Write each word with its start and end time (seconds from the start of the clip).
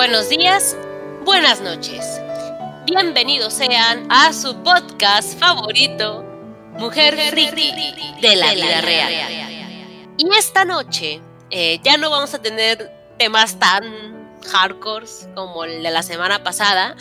Buenos 0.00 0.30
días, 0.30 0.78
buenas 1.26 1.60
noches. 1.60 2.02
Bienvenidos 2.86 3.52
sean 3.52 4.10
a 4.10 4.32
su 4.32 4.56
podcast 4.62 5.38
favorito, 5.38 6.24
Mujer 6.78 7.18
Friki 7.28 7.70
de 8.22 8.36
la 8.36 8.54
vida 8.54 8.80
real. 8.80 9.12
Y 10.16 10.26
esta 10.34 10.64
noche 10.64 11.20
eh, 11.50 11.80
ya 11.82 11.98
no 11.98 12.08
vamos 12.08 12.32
a 12.32 12.40
tener 12.40 12.90
temas 13.18 13.58
tan 13.58 14.38
hardcore 14.50 15.04
como 15.34 15.64
el 15.64 15.82
de 15.82 15.90
la 15.90 16.02
semana 16.02 16.42
pasada. 16.42 16.96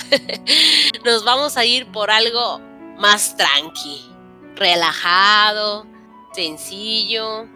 Nos 1.05 1.23
vamos 1.23 1.55
a 1.55 1.63
ir 1.63 1.89
por 1.93 2.11
algo 2.11 2.59
más 2.97 3.38
tranqui, 3.38 4.11
relajado, 4.55 5.88
sencillo, 6.34 7.47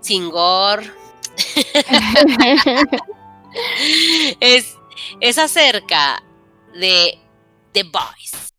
sin 0.00 0.30
gore. 0.30 0.90
es, 4.40 4.77
es 5.20 5.38
acerca 5.38 6.22
de 6.74 7.18
The 7.72 7.84
Boys. 7.84 8.54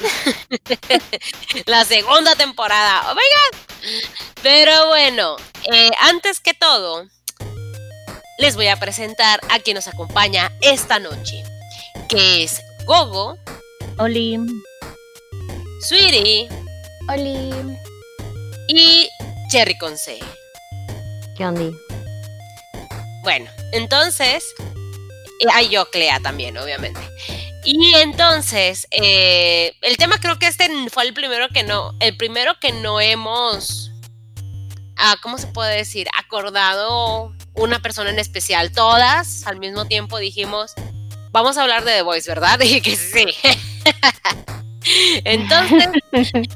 La 1.66 1.84
segunda 1.84 2.34
temporada. 2.34 3.10
Oh 3.10 3.14
my 3.14 3.20
Pero 4.42 4.88
bueno, 4.88 5.36
eh, 5.72 5.90
antes 6.00 6.40
que 6.40 6.54
todo, 6.54 7.06
les 8.38 8.56
voy 8.56 8.68
a 8.68 8.76
presentar 8.76 9.40
a 9.50 9.58
quien 9.58 9.74
nos 9.74 9.86
acompaña 9.86 10.50
esta 10.62 10.98
noche, 10.98 11.42
que 12.08 12.44
es 12.44 12.62
Gogo. 12.86 13.36
Oli. 13.98 14.38
Sweetie. 15.82 16.48
Oli. 17.08 17.76
Y 18.68 19.08
Cherry 19.50 19.76
Conce. 19.76 20.18
¿Qué 21.36 21.46
onda? 21.46 21.70
Bueno, 23.22 23.50
entonces. 23.72 24.44
Hay 25.54 25.70
yo, 25.70 25.88
Clea, 25.90 26.20
también, 26.20 26.58
obviamente. 26.58 27.00
Y 27.64 27.94
entonces, 27.96 28.86
eh, 28.90 29.74
el 29.82 29.96
tema 29.96 30.18
creo 30.18 30.38
que 30.38 30.46
este 30.46 30.68
fue 30.90 31.04
el 31.04 31.14
primero 31.14 31.48
que 31.48 31.62
no, 31.62 31.94
el 32.00 32.16
primero 32.16 32.58
que 32.58 32.72
no 32.72 33.00
hemos, 33.00 33.90
ah, 34.96 35.16
¿cómo 35.22 35.36
se 35.36 35.46
puede 35.46 35.76
decir? 35.76 36.08
Acordado 36.18 37.34
una 37.54 37.80
persona 37.80 38.10
en 38.10 38.18
especial. 38.18 38.72
Todas 38.72 39.46
al 39.46 39.58
mismo 39.58 39.84
tiempo 39.86 40.18
dijimos, 40.18 40.72
vamos 41.32 41.58
a 41.58 41.62
hablar 41.62 41.84
de 41.84 41.92
The 41.92 42.02
Voice, 42.02 42.30
¿verdad? 42.30 42.58
Dije 42.58 42.80
que 42.80 42.96
sí. 42.96 43.26
entonces, 45.24 45.88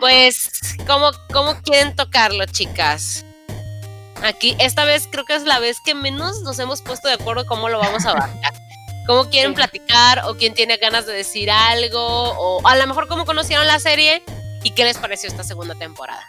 pues, 0.00 0.76
¿cómo, 0.86 1.10
¿cómo 1.32 1.60
quieren 1.62 1.96
tocarlo, 1.96 2.44
chicas? 2.46 3.24
Aquí, 4.24 4.56
esta 4.58 4.86
vez 4.86 5.06
creo 5.10 5.26
que 5.26 5.34
es 5.34 5.42
la 5.42 5.58
vez 5.58 5.82
que 5.82 5.94
menos 5.94 6.40
nos 6.40 6.58
hemos 6.58 6.80
puesto 6.80 7.08
de 7.08 7.14
acuerdo 7.14 7.44
cómo 7.44 7.68
lo 7.68 7.78
vamos 7.78 8.06
a 8.06 8.12
abarcar. 8.12 8.54
¿Cómo 9.06 9.28
quieren 9.28 9.52
platicar? 9.52 10.22
¿O 10.24 10.36
quién 10.36 10.54
tiene 10.54 10.78
ganas 10.78 11.04
de 11.04 11.12
decir 11.12 11.50
algo? 11.50 12.00
¿O 12.00 12.66
a 12.66 12.74
lo 12.74 12.86
mejor 12.86 13.06
cómo 13.06 13.26
conocieron 13.26 13.66
la 13.66 13.78
serie? 13.78 14.22
¿Y 14.62 14.70
qué 14.70 14.84
les 14.84 14.96
pareció 14.96 15.28
esta 15.28 15.44
segunda 15.44 15.74
temporada? 15.74 16.26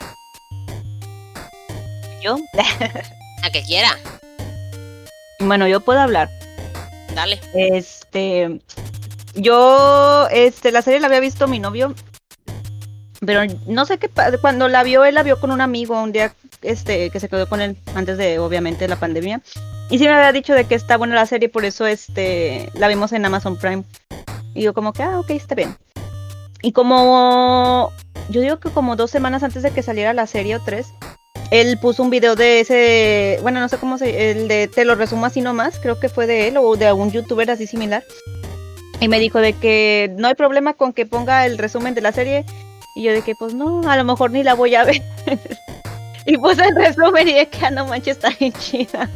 ¿Yo? 2.22 2.38
a 3.44 3.50
que 3.50 3.64
quiera. 3.64 3.98
Bueno, 5.40 5.66
yo 5.66 5.80
puedo 5.80 6.02
hablar. 6.02 6.30
Dale. 7.14 7.40
Este. 7.54 8.60
Yo, 9.36 10.28
este, 10.32 10.74
la 10.74 10.82
serie 10.82 11.00
la 11.00 11.08
había 11.08 11.22
visto 11.22 11.48
mi 11.48 11.60
novio 11.60 11.96
pero 13.26 13.42
no 13.66 13.86
sé 13.86 13.98
qué 13.98 14.10
cuando 14.40 14.68
la 14.68 14.84
vio 14.84 15.04
él 15.04 15.16
la 15.16 15.24
vio 15.24 15.40
con 15.40 15.52
un 15.52 15.62
amigo 15.62 16.02
un 16.02 16.12
día 16.12 16.34
este 16.66 17.10
que 17.10 17.20
se 17.20 17.30
quedó 17.30 17.48
con 17.48 17.62
él 17.62 17.78
antes 17.96 18.18
de 18.18 18.40
obviamente 18.40 18.88
la 18.88 18.96
pandemia. 18.96 19.42
Y 19.90 19.98
sí 20.00 20.06
me 20.06 20.12
había 20.12 20.32
dicho 20.32 20.54
de 20.54 20.66
que 20.66 20.76
está 20.76 20.98
buena 20.98 21.16
la 21.16 21.26
serie 21.26 21.50
por 21.50 21.66
eso 21.66 21.86
este 21.86 22.70
la 22.74 22.88
vimos 22.88 23.12
en 23.14 23.26
Amazon 23.26 23.58
Prime. 23.58 23.84
Y 24.54 24.64
yo 24.64 24.74
como 24.74 24.94
que 24.94 25.04
ah 25.04 25.20
ok 25.20 25.32
está 25.32 25.56
bien 25.56 25.76
y 26.62 26.72
como 26.72 27.92
yo 28.30 28.42
digo 28.42 28.60
que 28.60 28.70
como 28.70 28.96
dos 28.96 29.12
semanas 29.12 29.44
antes 29.44 29.62
de 29.62 29.72
que 29.72 29.84
saliera 29.84 30.14
la 30.14 30.26
serie 30.26 30.56
o 30.56 30.64
tres 30.64 30.88
él 31.52 31.78
puso 31.78 32.02
un 32.02 32.10
video 32.10 32.36
de 32.36 32.62
ese 32.62 33.38
bueno 33.44 33.60
no 33.60 33.70
sé 33.70 33.78
cómo 33.78 33.98
se 33.98 34.32
el 34.32 34.48
de 34.48 34.68
te 34.68 34.86
lo 34.86 34.96
resumo 34.96 35.26
así 35.26 35.42
nomás 35.42 35.78
creo 35.80 36.00
que 36.00 36.10
fue 36.10 36.26
de 36.26 36.48
él 36.48 36.58
o 36.58 36.76
de 36.76 36.88
algún 36.88 37.12
youtuber 37.12 37.52
así 37.52 37.68
similar. 37.68 38.04
Y 39.00 39.08
me 39.08 39.20
dijo 39.20 39.40
de 39.40 39.54
que 39.54 40.14
no 40.18 40.28
hay 40.28 40.36
problema 40.36 40.74
con 40.74 40.94
que 40.94 41.06
ponga 41.06 41.46
el 41.46 41.58
resumen 41.58 41.94
de 41.94 42.02
la 42.02 42.12
serie. 42.12 42.46
Y 42.96 43.04
yo 43.04 43.12
de 43.12 43.22
que, 43.22 43.36
pues 43.36 43.54
no, 43.54 43.90
a 43.90 43.98
lo 43.98 44.06
mejor 44.06 44.32
ni 44.32 44.42
la 44.44 44.54
voy 44.54 44.76
a 44.76 44.86
ver. 44.86 45.02
y 46.28 46.38
puse 46.38 46.64
el 46.64 46.76
resumen 46.76 47.28
y 47.28 47.34
de 47.34 47.48
que, 47.48 47.66
ah, 47.66 47.72
no 47.72 47.86
manches, 47.86 48.18
está 48.18 48.30
bien 48.30 48.54
chida. 48.54 49.10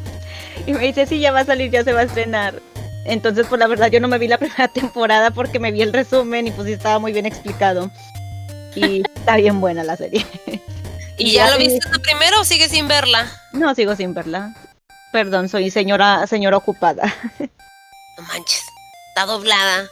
Y 0.66 0.74
me 0.74 0.80
dice, 0.80 1.06
sí, 1.06 1.20
ya 1.20 1.32
va 1.32 1.42
a 1.42 1.46
salir, 1.46 1.72
ya 1.72 1.84
se 1.84 1.94
va 1.94 2.02
a 2.02 2.04
estrenar. 2.04 2.62
Entonces, 3.06 3.48
pues 3.48 3.60
la 3.60 3.68
verdad, 3.68 3.90
yo 3.90 4.00
no 4.00 4.08
me 4.08 4.18
vi 4.18 4.28
la 4.28 4.38
primera 4.38 4.68
temporada 4.74 5.32
porque 5.32 5.60
me 5.60 5.72
vi 5.72 5.82
el 5.82 5.94
resumen 5.94 6.48
y 6.48 6.52
pues 6.52 6.68
sí 6.68 6.74
estaba 6.74 7.00
muy 7.00 7.12
bien 7.12 7.26
explicado. 7.26 7.90
Y 8.76 9.02
está 9.16 9.38
bien 9.38 9.60
buena 9.60 9.84
la 9.84 9.98
serie. 9.98 10.26
¿Y 11.18 11.34
ya, 11.34 11.50
lo 11.50 11.58
viste 11.58 11.80
primero 12.02 12.42
o 12.42 12.46
sigues 12.46 12.72
sin 12.72 12.88
verla? 12.88 13.30
No, 13.52 13.74
sigo 13.76 13.96
sin 13.96 14.14
verla. 14.14 14.56
Perdón, 15.12 15.50
soy 15.50 15.72
señora, 15.72 16.26
señora 16.28 16.58
ocupada. 16.58 17.14
No 17.40 18.24
manches, 18.26 18.64
está 19.10 19.26
doblada. 19.26 19.88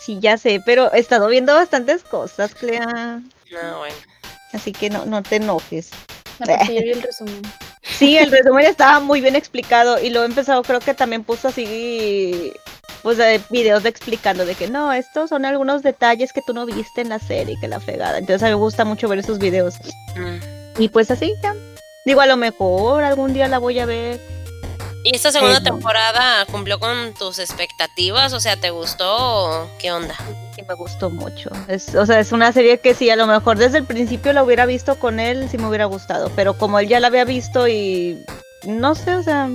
Sí, 0.00 0.18
ya 0.20 0.36
sé, 0.36 0.60
pero 0.64 0.92
he 0.92 0.98
estado 0.98 1.28
viendo 1.28 1.54
bastantes 1.54 2.02
cosas, 2.02 2.54
Clea. 2.54 3.20
No, 3.52 3.78
bueno. 3.78 3.96
Así 4.52 4.72
que 4.72 4.90
no, 4.90 5.06
no 5.06 5.22
te 5.22 5.36
enojes. 5.36 5.90
El 6.40 7.02
resumen. 7.02 7.42
Sí, 7.82 8.18
el 8.18 8.32
resumen 8.32 8.66
estaba 8.66 8.98
muy 8.98 9.20
bien 9.20 9.36
explicado 9.36 10.02
y 10.02 10.10
lo 10.10 10.22
he 10.22 10.26
empezado, 10.26 10.62
creo 10.64 10.80
que 10.80 10.92
también 10.92 11.22
puso 11.22 11.48
así, 11.48 12.52
pues 13.02 13.16
videos 13.48 13.84
de 13.84 13.88
explicando 13.88 14.44
de 14.44 14.56
que 14.56 14.68
no, 14.68 14.92
estos 14.92 15.30
son 15.30 15.44
algunos 15.44 15.84
detalles 15.84 16.32
que 16.32 16.42
tú 16.44 16.52
no 16.52 16.66
viste 16.66 17.00
en 17.00 17.10
la 17.10 17.20
serie, 17.20 17.56
que 17.60 17.68
la 17.68 17.78
fregada. 17.78 18.18
Entonces 18.18 18.42
a 18.42 18.46
mí 18.46 18.50
me 18.50 18.56
gusta 18.56 18.84
mucho 18.84 19.08
ver 19.08 19.20
esos 19.20 19.38
videos. 19.38 19.76
Mm. 20.16 20.82
Y 20.82 20.88
pues 20.88 21.12
así 21.12 21.32
ya. 21.42 21.54
Digo, 22.04 22.20
a 22.20 22.26
lo 22.26 22.36
mejor 22.36 23.04
algún 23.04 23.32
día 23.32 23.46
la 23.46 23.58
voy 23.58 23.78
a 23.78 23.86
ver 23.86 24.20
¿Y 25.06 25.14
esta 25.14 25.30
segunda 25.30 25.60
temporada 25.60 26.44
cumplió 26.46 26.80
con 26.80 27.14
tus 27.14 27.38
expectativas? 27.38 28.32
O 28.32 28.40
sea, 28.40 28.56
¿te 28.56 28.70
gustó? 28.70 29.70
¿Qué 29.78 29.92
onda? 29.92 30.16
Sí, 30.52 30.62
me 30.66 30.74
gustó 30.74 31.10
mucho. 31.10 31.48
Es, 31.68 31.94
o 31.94 32.04
sea, 32.04 32.18
es 32.18 32.32
una 32.32 32.50
serie 32.50 32.80
que 32.80 32.92
sí, 32.92 33.08
a 33.08 33.14
lo 33.14 33.28
mejor 33.28 33.56
desde 33.56 33.78
el 33.78 33.84
principio 33.84 34.32
la 34.32 34.42
hubiera 34.42 34.66
visto 34.66 34.98
con 34.98 35.20
él, 35.20 35.48
sí 35.48 35.58
me 35.58 35.68
hubiera 35.68 35.84
gustado. 35.84 36.32
Pero 36.34 36.58
como 36.58 36.80
él 36.80 36.88
ya 36.88 36.98
la 36.98 37.06
había 37.06 37.24
visto 37.24 37.68
y 37.68 38.24
no 38.66 38.96
sé, 38.96 39.14
o 39.14 39.22
sea, 39.22 39.48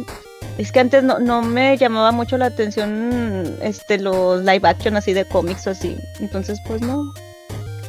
es 0.57 0.71
que 0.71 0.79
antes 0.79 1.03
no, 1.03 1.19
no 1.19 1.41
me 1.41 1.77
llamaba 1.77 2.13
mucho 2.13 2.37
la 2.37 2.45
atención 2.45 3.57
este 3.61 3.99
los 3.99 4.45
live 4.45 4.65
action 4.69 4.95
así 4.95 5.11
de 5.11 5.25
cómics 5.25 5.67
o 5.67 5.71
así. 5.71 5.97
Entonces, 6.21 6.61
pues 6.65 6.79
no. 6.79 7.13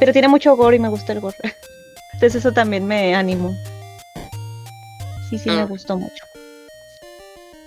Pero 0.01 0.13
tiene 0.13 0.27
mucho 0.27 0.57
gore 0.57 0.79
y 0.79 0.81
me 0.81 0.89
gusta 0.89 1.13
el 1.13 1.21
gore. 1.21 1.39
Entonces 2.15 2.35
eso 2.41 2.51
también 2.51 2.89
me 2.89 3.15
animó. 3.15 3.55
Sí, 5.31 5.39
sí, 5.39 5.49
me 5.49 5.65
mm. 5.65 5.69
gustó 5.69 5.97
mucho. 5.97 6.25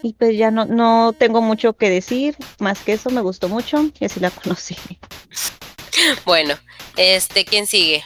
Y 0.06 0.14
pues 0.14 0.38
ya 0.38 0.52
no, 0.52 0.66
no 0.66 1.14
tengo 1.18 1.42
mucho 1.42 1.74
que 1.74 1.90
decir, 1.90 2.38
más 2.60 2.78
que 2.78 2.94
eso 2.94 3.10
me 3.10 3.22
gustó 3.22 3.50
mucho 3.50 3.90
y 4.00 4.06
así 4.06 4.20
la 4.20 4.30
conocí. 4.30 4.78
Bueno, 6.26 6.54
este, 6.96 7.44
¿quién 7.44 7.66
sigue? 7.66 8.04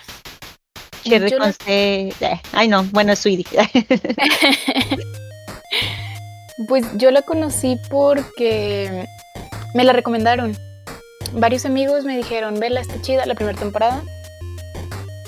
Cherry 1.04 1.34
eh, 1.66 2.14
Ay 2.54 2.70
no, 2.70 2.84
bueno, 2.86 3.12
es 3.12 3.20
Sweetie. 3.20 3.46
pues 6.70 6.86
yo 6.96 7.12
la 7.12 7.24
conocí 7.24 7.78
porque 7.90 9.06
me 9.74 9.84
la 9.84 9.92
recomendaron. 9.92 10.56
Varios 11.34 11.66
amigos 11.66 12.06
me 12.06 12.16
dijeron, 12.16 12.62
vela, 12.62 12.80
está 12.80 13.02
chida 13.02 13.26
la 13.26 13.36
primera 13.36 13.60
temporada. 13.60 14.02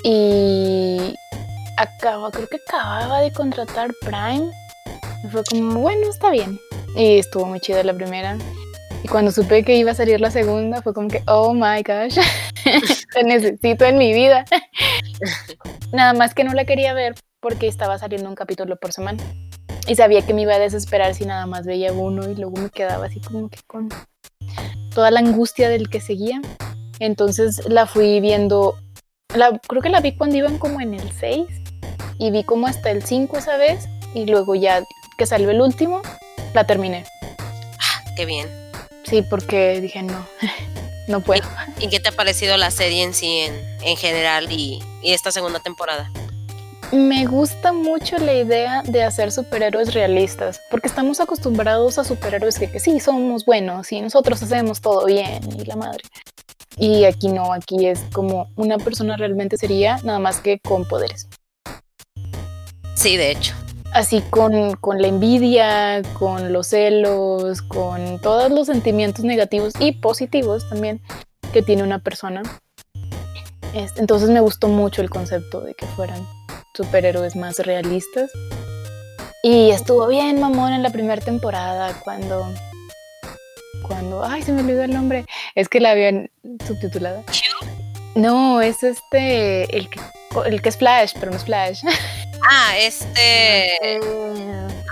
Y 0.03 1.15
acaba, 1.75 2.31
creo 2.31 2.47
que 2.47 2.59
acababa 2.65 3.19
de 3.19 3.33
contratar 3.33 3.91
Prime 4.05 4.51
fue 5.29 5.43
como, 5.43 5.79
bueno, 5.79 6.09
está 6.09 6.29
bien. 6.29 6.59
Y 6.95 7.19
estuvo 7.19 7.45
muy 7.45 7.59
chida 7.59 7.83
la 7.83 7.93
primera. 7.93 8.37
Y 9.03 9.07
cuando 9.07 9.31
supe 9.31 9.63
que 9.63 9.75
iba 9.75 9.91
a 9.91 9.95
salir 9.95 10.21
la 10.21 10.31
segunda, 10.31 10.81
fue 10.81 10.93
como 10.93 11.07
que, 11.07 11.23
oh 11.27 11.53
my 11.53 11.81
gosh, 11.83 12.19
te 13.13 13.23
necesito 13.23 13.85
en 13.85 13.97
mi 13.97 14.13
vida. 14.13 14.45
Nada 15.91 16.13
más 16.13 16.33
que 16.33 16.43
no 16.43 16.53
la 16.53 16.65
quería 16.65 16.93
ver 16.93 17.15
porque 17.39 17.67
estaba 17.67 17.97
saliendo 17.97 18.29
un 18.29 18.35
capítulo 18.35 18.75
por 18.75 18.93
semana. 18.93 19.21
Y 19.87 19.95
sabía 19.95 20.21
que 20.21 20.33
me 20.33 20.43
iba 20.43 20.53
a 20.53 20.59
desesperar 20.59 21.15
si 21.15 21.25
nada 21.25 21.47
más 21.47 21.65
veía 21.65 21.91
uno 21.91 22.29
y 22.29 22.35
luego 22.35 22.55
me 22.57 22.69
quedaba 22.69 23.07
así 23.07 23.19
como 23.19 23.49
que 23.49 23.57
con 23.65 23.89
toda 24.93 25.09
la 25.09 25.19
angustia 25.19 25.69
del 25.69 25.89
que 25.89 25.99
seguía. 25.99 26.39
Entonces 26.99 27.67
la 27.67 27.87
fui 27.87 28.19
viendo, 28.19 28.75
la, 29.35 29.59
creo 29.67 29.81
que 29.81 29.89
la 29.89 29.99
vi 29.99 30.15
cuando 30.15 30.37
iban 30.37 30.59
como 30.59 30.81
en 30.81 30.93
el 30.93 31.11
6 31.11 31.47
y 32.19 32.29
vi 32.29 32.43
como 32.43 32.67
hasta 32.67 32.91
el 32.91 33.03
5 33.03 33.39
esa 33.39 33.57
vez 33.57 33.87
y 34.13 34.27
luego 34.27 34.53
ya 34.53 34.83
que 35.21 35.27
salió 35.27 35.51
el 35.51 35.61
último, 35.61 36.01
la 36.55 36.65
terminé. 36.65 37.05
Ah, 37.79 38.03
qué 38.15 38.25
bien. 38.25 38.49
Sí, 39.03 39.21
porque 39.21 39.79
dije, 39.79 40.01
no, 40.01 40.25
no 41.07 41.21
puedo. 41.21 41.47
¿Y, 41.79 41.89
qué 41.89 41.99
te 41.99 42.09
ha 42.09 42.11
parecido 42.11 42.57
la 42.57 42.71
serie 42.71 43.03
en 43.03 43.13
sí, 43.13 43.45
en, 43.83 43.97
general, 43.97 44.51
y, 44.51 44.81
esta 45.03 45.31
segunda 45.31 45.59
temporada? 45.59 46.09
me 46.91 47.25
gusta 47.25 47.71
mucho 47.71 48.17
la 48.17 48.33
idea 48.33 48.81
de 48.81 49.03
hacer 49.03 49.31
superhéroes 49.31 49.93
realistas, 49.93 50.59
porque 50.71 50.87
estamos 50.87 51.19
acostumbrados 51.19 51.99
a 51.99 52.03
superhéroes 52.03 52.57
que, 52.57 52.69
que 52.71 52.79
sí, 52.79 52.99
somos 52.99 53.45
buenos 53.45 53.91
y 53.91 54.01
nosotros 54.01 54.41
hacemos 54.41 54.81
todo 54.81 55.05
bien 55.05 55.39
y 55.55 55.65
la 55.65 55.75
madre. 55.75 56.01
Y 56.77 57.03
aquí 57.03 57.27
no, 57.27 57.53
aquí 57.53 57.85
es 57.85 58.01
como 58.11 58.49
una 58.55 58.77
persona 58.77 59.17
realmente 59.17 59.55
sería, 59.55 59.99
nada 60.03 60.17
más 60.17 60.39
que 60.39 60.59
con 60.59 60.87
poderes. 60.87 61.27
Sí, 62.95 63.17
de 63.17 63.31
hecho. 63.31 63.53
Así 63.93 64.21
con, 64.29 64.75
con 64.77 65.01
la 65.01 65.07
envidia, 65.07 66.01
con 66.17 66.53
los 66.53 66.67
celos, 66.67 67.61
con 67.61 68.19
todos 68.21 68.49
los 68.49 68.67
sentimientos 68.67 69.25
negativos 69.25 69.73
y 69.79 69.91
positivos 69.91 70.67
también 70.69 71.01
que 71.51 71.61
tiene 71.61 71.83
una 71.83 71.99
persona. 71.99 72.41
Este, 73.73 73.99
entonces 73.99 74.29
me 74.29 74.39
gustó 74.39 74.67
mucho 74.67 75.01
el 75.01 75.09
concepto 75.09 75.61
de 75.61 75.73
que 75.73 75.85
fueran 75.87 76.25
superhéroes 76.73 77.35
más 77.35 77.59
realistas. 77.59 78.31
Y 79.43 79.71
estuvo 79.71 80.07
bien 80.07 80.39
mamón 80.39 80.73
en 80.73 80.83
la 80.83 80.91
primera 80.91 81.21
temporada 81.21 81.93
cuando 82.03 82.45
cuando 83.87 84.23
ay 84.23 84.43
se 84.43 84.51
me 84.51 84.61
olvidó 84.61 84.83
el 84.83 84.93
nombre 84.93 85.25
es 85.55 85.67
que 85.67 85.79
la 85.79 85.91
habían 85.91 86.29
subtitulada 86.65 87.23
no 88.15 88.61
es 88.61 88.83
este 88.83 89.75
el 89.77 89.89
que 89.89 89.99
el 90.45 90.61
que 90.61 90.69
es 90.69 90.77
Flash 90.77 91.13
pero 91.19 91.31
no 91.31 91.37
es 91.37 91.43
Flash 91.45 91.83
Ah, 92.49 92.75
este. 92.79 93.75
Eh, 93.97 93.99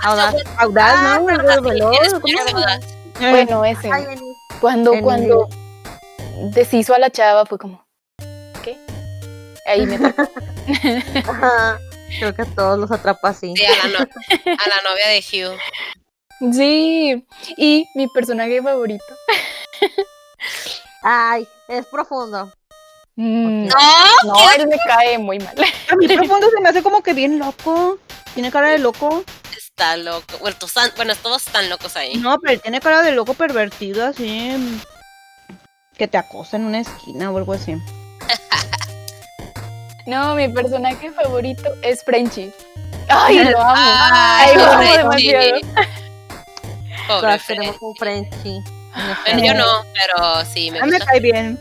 audaz, 0.04 0.36
audaz, 0.58 0.94
Ah, 0.96 1.18
¿no? 1.20 1.28
Audaz. 1.32 1.60
Bueno 3.18 3.64
ese 3.64 3.90
Ay, 3.92 4.04
cuando 4.60 4.94
en 4.94 5.02
cuando 5.02 5.48
deshizo 6.52 6.94
a 6.94 6.98
la 7.00 7.10
chava 7.10 7.44
fue 7.46 7.58
como 7.58 7.84
¿qué? 8.62 8.78
ahí 9.66 9.84
me 9.84 9.96
atrapó. 9.96 10.30
Ajá. 11.28 11.78
Creo 12.18 12.34
que 12.34 12.42
a 12.42 12.46
todos 12.46 12.78
los 12.78 12.90
atrapa 12.92 13.28
así. 13.30 13.52
Sí, 13.56 13.64
a 13.64 13.88
la, 13.88 13.98
no- 13.98 14.04
a 14.04 14.68
la 14.68 14.90
novia 14.90 15.08
de 15.08 15.18
Hugh. 15.20 16.52
sí 16.54 17.26
y 17.56 17.86
mi 17.96 18.06
personaje 18.08 18.62
favorito 18.62 19.04
Ay, 21.02 21.48
es 21.68 21.84
profundo. 21.86 22.52
Mm, 23.22 23.66
No, 23.66 23.74
no 24.24 24.50
él 24.52 24.66
me 24.66 24.78
cae 24.78 25.18
muy 25.18 25.38
mal 25.38 25.54
A 25.90 25.96
mí 25.96 26.08
profundo 26.08 26.48
se 26.48 26.60
me 26.62 26.68
hace 26.70 26.82
como 26.82 27.02
que 27.02 27.12
bien 27.12 27.38
loco. 27.38 27.98
Tiene 28.32 28.50
cara 28.50 28.68
de 28.70 28.78
loco. 28.78 29.24
está 29.56 29.96
loco. 29.98 30.38
Bueno, 30.40 30.56
todos 30.56 30.70
están, 30.76 30.90
bueno, 30.96 31.14
todos 31.16 31.46
están 31.46 31.68
locos 31.68 31.96
ahí. 31.96 32.16
No, 32.16 32.38
pero 32.38 32.54
él 32.54 32.60
tiene 32.62 32.80
cara 32.80 33.02
de 33.02 33.12
loco 33.12 33.34
pervertido, 33.34 34.06
así. 34.06 34.52
mm, 34.56 34.80
Que 35.98 36.08
te 36.08 36.16
acosa 36.16 36.56
en 36.56 36.64
una 36.64 36.80
esquina 36.80 37.30
o 37.30 37.36
algo 37.36 37.52
así. 37.52 37.76
No, 40.06 40.34
mi 40.34 40.48
personaje 40.48 41.10
favorito 41.10 41.70
es 41.82 42.02
Frenchy. 42.02 42.50
Ay, 43.08 43.44
lo 43.44 43.60
amo. 43.60 43.74
Ay, 43.76 44.48
Ay, 44.50 44.56
lo 44.56 44.64
amo 44.64 44.92
demasiado. 44.96 45.60
Pobre 47.06 47.38
Frenchy. 47.38 48.60
Bueno, 49.26 49.44
yo 49.44 49.54
no, 49.54 49.66
pero 49.94 50.44
sí, 50.52 50.70
me 50.70 50.80
A 50.80 50.84
mí 50.84 50.90
me 50.90 50.96
gusta. 50.96 51.10
cae 51.12 51.20
bien. 51.20 51.58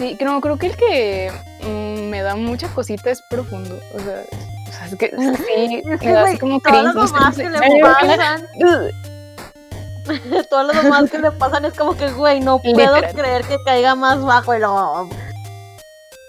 Sí. 0.00 0.16
No, 0.20 0.40
creo 0.40 0.56
que 0.56 0.66
el 0.68 0.76
que 0.76 1.30
mm, 1.62 2.08
me 2.08 2.22
da 2.22 2.34
mucha 2.34 2.68
cosita 2.68 3.10
es 3.10 3.20
profundo. 3.30 3.78
O 3.94 3.98
sea, 4.00 4.24
o 4.68 4.72
sea, 4.72 4.86
es 4.86 4.96
que 4.96 5.10
sí, 5.46 5.82
Es 5.84 6.00
que, 6.00 6.06
me 6.08 6.12
da 6.14 6.24
así 6.24 6.38
como 6.38 6.58
cringe. 6.60 6.82
no 6.94 6.94
mamás 6.94 7.36
sé, 7.36 7.42
que 7.42 7.50
le 7.50 7.80
pasan, 7.82 8.48
todas 10.50 10.66
las 10.74 10.82
mamás 10.84 11.10
que 11.10 11.18
le 11.18 11.30
pasan 11.32 11.64
es 11.66 11.74
como 11.74 11.94
que, 11.96 12.10
güey, 12.12 12.40
no 12.40 12.58
puedo 12.58 12.76
Literal. 12.96 13.14
creer 13.14 13.44
que 13.44 13.56
caiga 13.64 13.94
más 13.94 14.20
bajo 14.24 14.54
y 14.54 14.58
luego... 14.58 15.08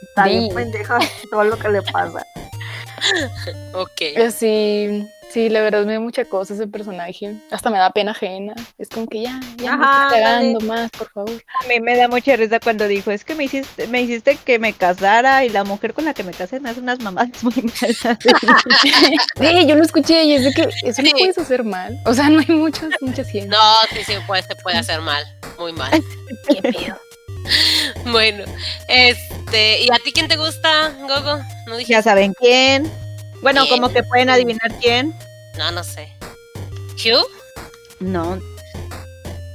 Está 0.09 0.25
bien 0.25 0.49
Sí. 0.49 0.49
pendeja 0.53 0.99
todo 1.31 1.43
lo 1.45 1.57
que 1.57 1.69
le 1.69 1.81
pasa. 1.81 2.25
Ok. 3.73 4.01
Sí, 4.35 5.09
sí, 5.33 5.49
la 5.49 5.61
verdad 5.61 5.85
me 5.85 5.93
da 5.93 5.99
mucha 5.99 6.25
cosa 6.25 6.53
ese 6.53 6.67
personaje. 6.67 7.35
Hasta 7.51 7.69
me 7.69 7.77
da 7.77 7.89
pena 7.91 8.11
ajena. 8.11 8.53
Es 8.77 8.89
como 8.89 9.07
que 9.07 9.21
ya, 9.23 9.39
ya 9.57 9.75
me 9.77 9.83
Ajá, 9.85 10.03
estás 10.07 10.13
cagando 10.13 10.59
dale. 10.59 10.65
más, 10.67 10.91
por 10.91 11.09
favor. 11.11 11.43
A 11.63 11.67
mí 11.67 11.79
me 11.79 11.95
da 11.97 12.07
mucha 12.07 12.35
risa 12.35 12.59
cuando 12.59 12.87
dijo, 12.87 13.11
es 13.11 13.23
que 13.25 13.35
me 13.35 13.45
hiciste, 13.45 13.87
me 13.87 14.01
hiciste 14.01 14.35
que 14.37 14.59
me 14.59 14.73
casara 14.73 15.43
y 15.45 15.49
la 15.49 15.63
mujer 15.63 15.93
con 15.93 16.05
la 16.05 16.13
que 16.13 16.23
me 16.23 16.31
casé 16.33 16.59
me 16.59 16.69
hace 16.69 16.79
unas 16.81 16.99
mamás 16.99 17.29
muy 17.43 17.53
malas. 17.81 18.17
Sí, 19.39 19.65
yo 19.67 19.75
lo 19.75 19.83
escuché 19.83 20.23
y 20.23 20.33
es 20.33 20.43
de 20.43 20.51
que 20.53 20.69
eso 20.83 21.01
no 21.01 21.07
Sí. 21.07 21.13
puedes 21.17 21.37
hacer 21.37 21.63
mal. 21.63 21.97
O 22.05 22.13
sea, 22.13 22.29
no 22.29 22.39
hay 22.39 22.55
muchas, 22.55 22.89
muchas 23.01 23.27
ciencias. 23.29 23.47
No, 23.47 23.97
sí, 23.97 24.03
sí, 24.05 24.13
puede, 24.27 24.43
se 24.43 24.55
puede 24.55 24.77
hacer 24.77 25.01
mal. 25.01 25.23
Muy 25.59 25.73
mal. 25.73 25.91
Qué 26.49 26.61
pedo. 26.61 26.97
Bueno, 28.11 28.43
este. 28.87 29.81
¿Y 29.81 29.91
a 29.91 29.97
ti 30.03 30.11
quién 30.13 30.27
te 30.27 30.37
gusta, 30.37 30.91
Gogo? 31.07 31.39
No 31.67 31.75
dije. 31.77 31.91
ya 31.93 32.01
saben 32.03 32.33
quién. 32.33 32.91
Bueno, 33.41 33.63
¿Quién? 33.65 33.81
como 33.81 33.93
que 33.93 34.03
pueden 34.03 34.29
adivinar 34.29 34.71
quién. 34.79 35.15
No, 35.57 35.71
no 35.71 35.83
sé. 35.83 36.13
¿Hugh? 36.95 37.25
No, 37.99 38.39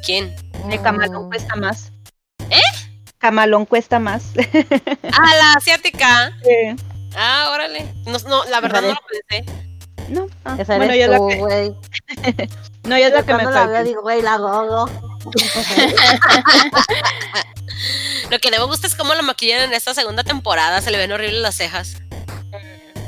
¿Quién? 0.05 0.35
el 0.71 0.81
camalón 0.83 1.29
cuesta 1.29 1.55
más. 1.57 1.93
¿Eh? 2.51 2.61
Camalón 3.19 3.67
cuesta 3.67 3.99
más. 3.99 4.25
Ah, 5.13 5.35
la 5.37 5.53
asiática. 5.55 6.33
Eh, 6.45 6.77
Ah, 7.17 7.51
órale. 7.53 7.87
No, 8.05 8.19
no, 8.29 8.45
la 8.45 8.61
verdad 8.61 8.83
no 8.83 8.89
lo 8.89 8.99
pensé. 9.09 9.51
no, 10.09 10.27
ah, 10.45 10.57
Esa 10.59 10.77
bueno, 10.77 10.95
la 10.95 11.17
tú, 11.17 11.29
que, 11.29 11.37
güey. 11.37 11.75
no, 12.85 12.95
ella 12.95 13.07
es 13.09 13.15
la 13.15 13.23
que 13.23 13.33
me 13.33 13.43
cuando 13.43 13.51
la 13.53 13.67
veo 13.67 13.85
digo, 13.85 14.03
güey, 14.03 14.21
la 14.21 14.37
gogo. 14.37 14.91
Lo 18.31 18.39
que 18.39 18.51
no 18.51 18.59
me 18.59 18.65
gusta 18.67 18.87
es 18.87 18.95
cómo 18.95 19.15
lo 19.15 19.23
maquillan 19.23 19.63
en 19.63 19.73
esta 19.73 19.95
segunda 19.95 20.25
temporada. 20.25 20.81
Se 20.83 20.91
le 20.91 20.99
ven 20.99 21.13
horribles 21.13 21.41
las 21.41 21.55
cejas. 21.57 21.97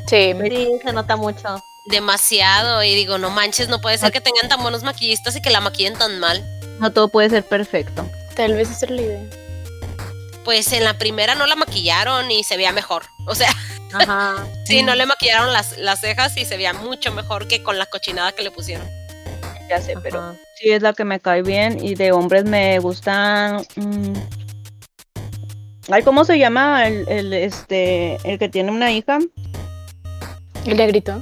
Sí, 0.09 0.33
Sí, 0.49 0.69
se 0.85 0.93
nota 0.93 1.17
mucho. 1.17 1.63
Demasiado. 1.87 2.83
Y 2.83 2.95
digo, 2.95 3.19
no 3.19 3.31
manches, 3.31 3.69
no 3.69 3.81
puede 3.81 3.99
ser 3.99 4.13
que 4.13 4.21
tengan 4.21 4.49
tan 4.49 4.63
buenos 4.63 4.83
maquillistas 4.83 5.37
y 5.37 5.43
que 5.43 5.51
la 5.51 5.61
maquillen 5.61 5.95
tan 5.95 6.19
mal. 6.21 6.45
No 6.81 6.93
todo 6.93 7.09
puede 7.09 7.31
ser 7.31 7.45
perfecto. 7.45 8.09
tal 8.37 8.55
vez 8.55 8.71
esa 8.71 8.87
era 8.87 8.95
la 8.97 9.03
idea. 9.03 9.23
Pues 10.45 10.73
en 10.73 10.85
la 10.85 10.97
primera 10.99 11.35
no 11.35 11.47
la 11.47 11.57
maquillaron 11.57 12.31
y 12.31 12.43
se 12.45 12.57
veía 12.57 12.73
mejor. 12.73 13.03
O 13.27 13.35
sea, 13.35 13.51
Ajá. 13.93 14.37
sí, 14.65 14.83
no 14.83 14.95
le 14.95 15.05
maquillaron 15.07 15.53
las, 15.53 15.77
las 15.79 16.01
cejas 16.01 16.37
y 16.37 16.45
se 16.45 16.57
veía 16.57 16.73
mucho 16.73 17.13
mejor 17.13 17.49
que 17.49 17.63
con 17.63 17.79
la 17.79 17.87
cochinada 17.87 18.33
que 18.33 18.43
le 18.43 18.51
pusieron. 18.51 18.87
Ya 19.69 19.81
sé, 19.83 19.95
pero 20.03 20.35
sí 20.59 20.71
es 20.71 20.81
la 20.81 20.95
que 20.95 21.05
me 21.05 21.21
cae 21.21 21.43
bien. 21.43 21.85
Y 21.85 21.95
de 21.97 22.13
hombres 22.13 22.45
me 22.45 22.79
gustan. 22.79 23.67
mm, 23.77 24.13
Ay, 25.91 26.03
¿cómo 26.03 26.25
se 26.25 26.39
llama 26.39 26.87
el, 26.87 27.07
el, 27.09 27.33
este 27.33 28.19
el 28.25 28.39
que 28.39 28.49
tiene 28.49 28.71
una 28.71 28.91
hija? 28.93 29.19
¿Y 30.69 30.75
le 30.75 30.87
gritó? 30.87 31.21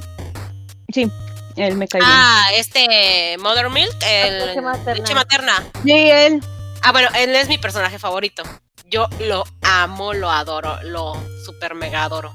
Sí, 0.93 1.09
él 1.55 1.75
me 1.77 1.87
cae 1.87 2.01
bien. 2.01 2.11
Ah, 2.13 2.47
este 2.55 3.37
Mother 3.39 3.69
Milk, 3.69 3.95
el 4.05 4.47
Leche 4.47 4.61
materna. 4.61 4.93
leche 4.93 5.15
materna. 5.15 5.63
Sí, 5.83 5.91
él. 5.91 6.41
Ah, 6.83 6.91
bueno, 6.91 7.09
él 7.17 7.35
es 7.35 7.47
mi 7.47 7.57
personaje 7.57 7.97
favorito. 7.99 8.43
Yo 8.85 9.07
lo 9.21 9.43
amo, 9.63 10.13
lo 10.13 10.29
adoro, 10.29 10.77
lo 10.83 11.13
super 11.45 11.75
mega 11.75 12.03
adoro. 12.03 12.33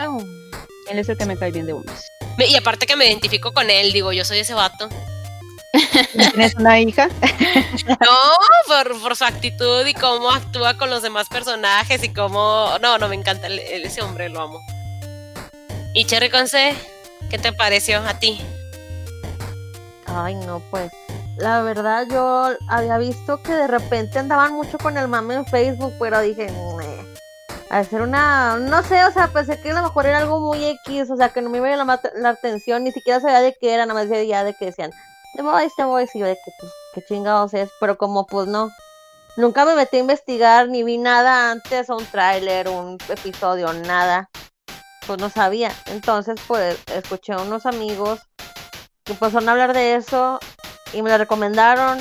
Oh. 0.00 0.22
Él 0.90 0.98
es 0.98 1.08
el 1.08 1.16
que 1.16 1.24
me 1.26 1.36
cae 1.36 1.50
bien 1.50 1.66
de 1.66 1.72
hombres. 1.72 2.00
Me- 2.36 2.46
Y 2.46 2.56
aparte 2.56 2.86
que 2.86 2.96
me 2.96 3.06
identifico 3.06 3.52
con 3.52 3.70
él, 3.70 3.92
digo, 3.92 4.12
yo 4.12 4.24
soy 4.24 4.38
ese 4.40 4.54
vato. 4.54 4.88
¿Tienes 6.12 6.54
una 6.56 6.80
hija? 6.80 7.08
No, 7.86 8.06
por, 8.66 9.00
por 9.00 9.16
su 9.16 9.24
actitud 9.24 9.86
y 9.86 9.94
cómo 9.94 10.30
actúa 10.30 10.76
con 10.76 10.90
los 10.90 11.02
demás 11.02 11.28
personajes 11.28 12.02
y 12.02 12.12
cómo... 12.12 12.70
No, 12.82 12.98
no, 12.98 13.08
me 13.08 13.14
encanta 13.14 13.46
el- 13.46 13.58
el- 13.60 13.84
ese 13.84 14.02
hombre, 14.02 14.28
lo 14.28 14.40
amo. 14.42 14.58
Y 15.96 16.04
Cherry 16.04 16.28
Conce, 16.28 16.74
¿qué 17.30 17.38
te 17.38 17.54
pareció 17.54 18.00
a 18.00 18.18
ti? 18.18 18.38
Ay, 20.04 20.34
no, 20.34 20.60
pues. 20.70 20.92
La 21.38 21.62
verdad, 21.62 22.06
yo 22.10 22.50
había 22.68 22.98
visto 22.98 23.42
que 23.42 23.52
de 23.52 23.66
repente 23.66 24.18
andaban 24.18 24.52
mucho 24.52 24.76
con 24.76 24.98
el 24.98 25.08
mame 25.08 25.36
en 25.36 25.46
Facebook, 25.46 25.94
pero 25.98 26.20
dije, 26.20 26.52
"Meh". 26.76 27.02
hacer 27.70 28.02
una. 28.02 28.58
No 28.58 28.82
sé, 28.82 29.02
o 29.06 29.10
sea, 29.10 29.28
pensé 29.28 29.58
que 29.62 29.70
a 29.70 29.74
lo 29.76 29.84
mejor 29.84 30.04
era 30.04 30.18
algo 30.18 30.38
muy 30.38 30.66
X, 30.66 31.10
o 31.10 31.16
sea, 31.16 31.30
que 31.30 31.40
no 31.40 31.48
me 31.48 31.56
iba 31.56 31.72
a 31.72 32.00
la 32.14 32.28
atención, 32.28 32.84
ni 32.84 32.92
siquiera 32.92 33.18
sabía 33.18 33.40
de 33.40 33.56
qué 33.58 33.72
era, 33.72 33.86
nada 33.86 33.98
más 33.98 34.10
decía 34.10 34.44
de 34.44 34.52
que 34.52 34.66
decían, 34.66 34.90
The 35.36 35.42
Voice, 35.42 35.72
The 35.78 35.84
Voice, 35.84 36.12
y 36.12 36.20
yo 36.20 36.26
de 36.26 36.34
que, 36.34 36.50
pues, 36.60 36.72
qué 36.94 37.04
chingados 37.06 37.54
es, 37.54 37.70
pero 37.80 37.96
como, 37.96 38.26
pues 38.26 38.46
no. 38.48 38.68
Nunca 39.38 39.64
me 39.64 39.74
metí 39.74 39.96
a 39.96 40.00
investigar, 40.00 40.68
ni 40.68 40.82
vi 40.82 40.98
nada 40.98 41.50
antes, 41.52 41.88
un 41.88 42.04
tráiler, 42.04 42.68
un 42.68 42.98
episodio, 43.08 43.72
nada. 43.72 44.28
Pues 45.06 45.20
no 45.20 45.30
sabía. 45.30 45.72
Entonces, 45.86 46.36
pues, 46.48 46.78
escuché 46.92 47.32
a 47.32 47.38
unos 47.40 47.64
amigos 47.66 48.20
que 49.04 49.12
empezaron 49.12 49.48
a 49.48 49.52
hablar 49.52 49.72
de 49.72 49.94
eso 49.94 50.40
y 50.92 51.02
me 51.02 51.10
lo 51.10 51.18
recomendaron. 51.18 51.98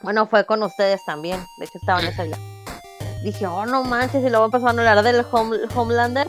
Bueno, 0.00 0.26
fue 0.26 0.46
con 0.46 0.62
ustedes 0.62 1.00
también. 1.04 1.44
De 1.58 1.66
hecho, 1.66 1.78
estaban 1.78 2.04
ese 2.06 2.24
día. 2.24 2.38
Dije, 3.22 3.46
oh, 3.46 3.66
no 3.66 3.84
manches. 3.84 4.24
Y 4.24 4.30
luego 4.30 4.46
empezaron 4.46 4.78
a 4.80 4.90
hablar 4.90 5.04
del 5.04 5.24
Home- 5.30 5.58
Homelander. 5.74 6.28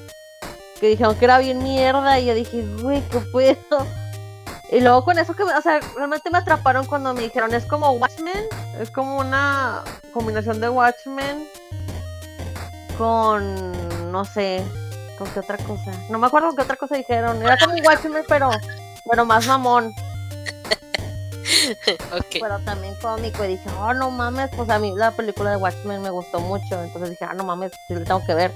Que 0.79 0.87
dijeron 0.89 1.15
que 1.15 1.25
era 1.25 1.39
bien 1.39 1.63
mierda. 1.63 2.19
Y 2.19 2.25
yo 2.25 2.33
dije, 2.33 2.65
güey, 2.81 3.01
¿qué 3.09 3.19
puedo? 3.31 3.87
Y 4.71 4.81
luego 4.81 5.05
con 5.05 5.17
eso 5.17 5.33
que, 5.35 5.43
o 5.43 5.61
sea, 5.61 5.79
realmente 5.95 6.29
me 6.29 6.39
atraparon 6.39 6.85
cuando 6.85 7.13
me 7.13 7.21
dijeron, 7.21 7.53
es 7.53 7.65
como 7.65 7.89
Watchmen. 7.91 8.45
Es 8.79 8.91
como 8.91 9.17
una 9.19 9.81
combinación 10.13 10.59
de 10.59 10.67
Watchmen 10.69 11.47
con, 12.97 14.11
no 14.11 14.25
sé, 14.25 14.63
¿Con 15.17 15.27
qué 15.31 15.39
otra 15.39 15.57
cosa? 15.57 15.91
No 16.09 16.17
me 16.17 16.27
acuerdo 16.27 16.47
con 16.47 16.57
qué 16.57 16.61
otra 16.63 16.75
cosa 16.75 16.95
dijeron. 16.95 17.41
Era 17.41 17.57
como 17.57 17.75
un 17.75 17.85
Watchmen, 17.85 18.23
pero, 18.27 18.49
pero 19.09 19.25
más 19.25 19.47
mamón. 19.47 19.93
Ok. 22.11 22.39
Pero 22.41 22.59
también 22.59 22.93
cómico. 23.01 23.43
Y 23.45 23.49
dije, 23.49 23.69
oh, 23.79 23.93
no 23.93 24.11
mames. 24.11 24.49
Pues 24.55 24.69
a 24.69 24.79
mí 24.79 24.93
la 24.95 25.11
película 25.11 25.51
de 25.51 25.57
Watchmen 25.57 26.01
me 26.01 26.09
gustó 26.09 26.39
mucho. 26.39 26.81
Entonces 26.81 27.11
dije, 27.11 27.25
ah, 27.25 27.33
no 27.33 27.43
mames, 27.43 27.71
sí 27.87 27.95
le 27.95 28.01
tengo 28.01 28.25
que 28.25 28.33
ver. 28.33 28.51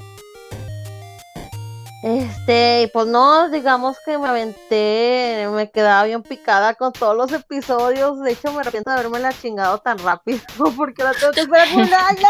Este, 2.04 2.90
pues 2.94 3.08
no, 3.08 3.50
digamos 3.50 3.98
que 4.06 4.18
me 4.20 4.28
aventé, 4.28 5.48
me 5.52 5.72
quedaba 5.72 6.04
bien 6.04 6.22
picada 6.22 6.76
con 6.76 6.94
todos 6.94 7.18
los 7.18 7.32
episodios. 7.32 8.20
De 8.22 8.32
hecho, 8.32 8.52
me 8.52 8.62
arrepiento 8.62 8.92
de 8.92 8.98
haberme 8.98 9.20
la 9.20 9.34
chingado 9.34 9.80
tan 9.80 9.98
rápido 9.98 10.40
porque 10.78 11.04
la 11.04 11.14
tengo 11.14 11.34
que 11.34 11.42
esperar 11.42 11.68
un 11.74 11.94
año. 11.94 12.28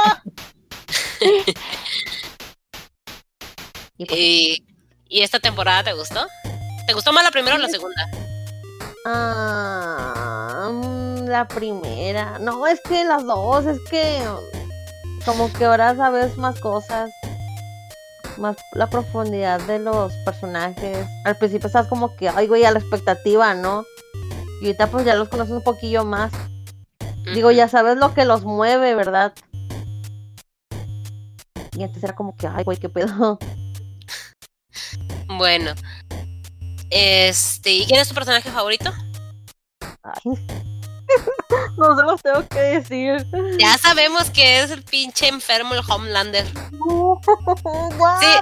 Y 3.98 4.14
¿Y, 4.14 4.66
¿Y 5.10 5.22
esta 5.22 5.40
temporada 5.40 5.84
te 5.84 5.94
gustó? 5.94 6.28
¿Te 6.86 6.94
gustó 6.94 7.12
más 7.12 7.24
la 7.24 7.32
primera 7.32 7.56
o 7.56 7.60
la 7.60 7.70
segunda? 7.70 8.10
Ah, 9.06 10.70
mm, 10.72 11.26
la 11.26 11.48
primera. 11.48 12.40
No, 12.40 12.68
es 12.68 12.80
que 12.82 13.04
las 13.04 13.26
dos, 13.26 13.66
es 13.66 13.80
que 13.90 14.22
como 15.26 15.52
que 15.52 15.66
ahora 15.66 15.96
sabes 15.96 16.38
más 16.38 16.60
cosas. 16.60 17.12
Más 18.38 18.56
la 18.74 18.88
profundidad 18.90 19.60
de 19.62 19.80
los 19.80 20.14
personajes. 20.26 21.08
Al 21.26 21.38
principio 21.38 21.68
estás 21.68 21.88
como 21.88 22.16
que, 22.16 22.30
ay, 22.30 22.48
güey, 22.48 22.66
a 22.66 22.72
la 22.72 22.80
expectativa, 22.80 23.56
¿no? 23.56 23.84
Y 24.62 24.68
ahorita 24.68 24.88
pues 24.88 25.06
ya 25.06 25.16
los 25.16 25.30
conoces 25.30 25.54
un 25.54 25.64
poquillo 25.64 26.06
más. 26.06 26.32
Digo, 27.34 27.52
ya 27.52 27.68
sabes 27.68 27.98
lo 27.98 28.14
que 28.14 28.26
los 28.26 28.44
mueve, 28.44 28.96
¿verdad? 28.96 29.34
Y 31.74 31.84
antes 31.84 32.04
era 32.04 32.16
como 32.16 32.36
que, 32.36 32.48
ay, 32.48 32.64
güey, 32.64 32.78
qué 32.78 32.90
pedo. 32.90 33.40
Bueno. 35.28 35.74
Este, 36.90 37.72
¿y 37.72 37.86
quién 37.86 38.00
es 38.00 38.08
tu 38.08 38.16
personaje 38.16 38.50
favorito? 38.50 38.94
Ay. 40.04 40.32
no 41.78 41.96
se 41.96 42.04
los 42.04 42.22
tengo 42.22 42.48
que 42.48 42.60
decir. 42.60 43.26
Ya 43.60 43.78
sabemos 43.78 44.30
que 44.30 44.60
es 44.62 44.72
el 44.72 44.84
pinche 44.84 45.28
enfermo, 45.28 45.74
el 45.74 45.82
Homelander. 45.88 46.46
Guau, 46.72 47.20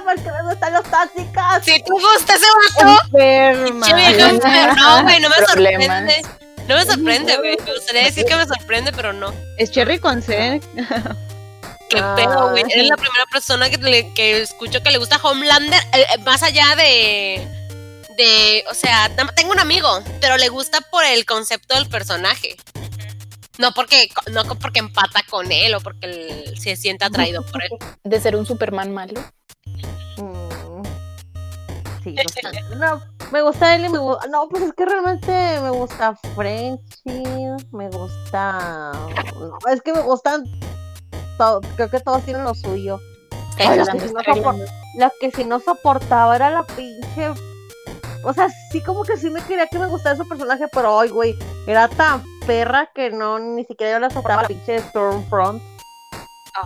porque 0.04 0.30
me 0.30 0.42
gustan 0.48 0.72
los 0.72 0.82
tóxicos. 0.84 1.64
Si 1.64 1.82
tú 1.84 1.92
gustas 1.92 2.36
ese 2.40 2.46
vato, 2.82 3.02
Enferma. 3.04 3.86
pinche 3.86 3.94
viejo 3.94 4.30
enfermo. 4.30 4.74
No, 4.76 5.02
güey, 5.02 5.20
no 5.20 5.28
me 5.28 5.36
Problemas. 5.36 5.86
sorprende. 5.86 6.22
No 6.68 6.74
me 6.74 6.84
sorprende, 6.84 7.36
güey. 7.36 7.56
Me 7.64 7.72
gustaría 7.72 8.04
decir 8.04 8.24
que 8.24 8.34
me 8.36 8.46
sorprende, 8.46 8.92
pero 8.92 9.12
no. 9.12 9.32
Es 9.58 9.70
Cherry 9.70 9.98
con 10.00 10.20
C. 10.22 10.60
Qué 11.88 11.98
Ah. 12.00 12.14
pedo, 12.16 12.50
güey. 12.50 12.64
Eres 12.68 12.88
la 12.88 12.96
primera 12.96 13.24
persona 13.30 13.70
que, 13.70 13.78
le- 13.78 14.12
que 14.14 14.42
escucho 14.42 14.82
que 14.82 14.90
le 14.90 14.98
gusta 14.98 15.20
Homelander, 15.22 15.80
eh, 15.92 16.06
eh, 16.14 16.18
más 16.24 16.42
allá 16.42 16.74
de. 16.76 17.48
de. 18.16 18.64
O 18.70 18.74
sea, 18.74 19.10
tengo 19.34 19.52
un 19.52 19.60
amigo, 19.60 20.00
pero 20.20 20.36
le 20.36 20.48
gusta 20.48 20.80
por 20.90 21.04
el 21.04 21.24
concepto 21.24 21.74
del 21.74 21.88
personaje. 21.88 22.56
No 23.58 23.72
porque, 23.72 24.08
no 24.32 24.44
porque 24.44 24.80
empata 24.80 25.22
con 25.30 25.50
él 25.50 25.74
o 25.74 25.80
porque 25.80 26.06
él 26.06 26.58
se 26.60 26.76
siente 26.76 27.04
atraído 27.06 27.42
por 27.46 27.62
él. 27.62 27.70
De 28.04 28.20
ser 28.20 28.36
un 28.36 28.44
Superman 28.46 28.92
malo. 28.92 29.20
Mm. 30.18 30.82
Sí, 32.04 32.12
no 32.12 32.22
sé. 32.28 32.40
No, 32.76 33.00
me 33.32 33.40
gusta 33.42 33.74
él 33.74 33.86
y 33.86 33.88
me 33.88 33.98
gusta. 33.98 34.26
No, 34.28 34.48
pues 34.48 34.62
es 34.64 34.72
que 34.74 34.84
realmente 34.84 35.30
me 35.60 35.70
gusta 35.70 36.14
Frenchy, 36.34 37.22
me 37.72 37.88
gusta. 37.88 38.92
No, 39.38 39.58
es 39.72 39.80
que 39.82 39.92
me 39.94 40.00
gustan. 40.02 40.44
Creo 41.76 41.90
que 41.90 42.00
todos 42.00 42.22
tienen 42.24 42.44
lo 42.44 42.54
suyo. 42.54 43.00
Ay, 43.58 43.78
lo, 43.78 43.86
que 43.86 44.00
sí 44.00 44.12
no 44.12 44.20
sopor- 44.20 44.66
lo 44.98 45.10
que 45.20 45.30
sí 45.30 45.44
no 45.44 45.60
soportaba 45.60 46.36
era 46.36 46.50
la 46.50 46.62
pinche. 46.64 47.30
O 48.24 48.32
sea, 48.32 48.48
sí, 48.72 48.80
como 48.82 49.04
que 49.04 49.16
sí 49.16 49.30
me 49.30 49.40
quería 49.42 49.66
que 49.66 49.78
me 49.78 49.86
gustara 49.86 50.14
ese 50.14 50.24
personaje, 50.24 50.64
pero 50.72 50.98
ay, 51.00 51.08
güey, 51.10 51.38
era 51.66 51.88
tan 51.88 52.22
perra 52.46 52.90
que 52.94 53.10
no, 53.10 53.38
ni 53.38 53.64
siquiera 53.64 53.92
yo 53.94 53.98
la 54.00 54.10
soportaba 54.10 54.42
la 54.42 54.48
pinche 54.48 54.80
Stormfront. 54.80 55.62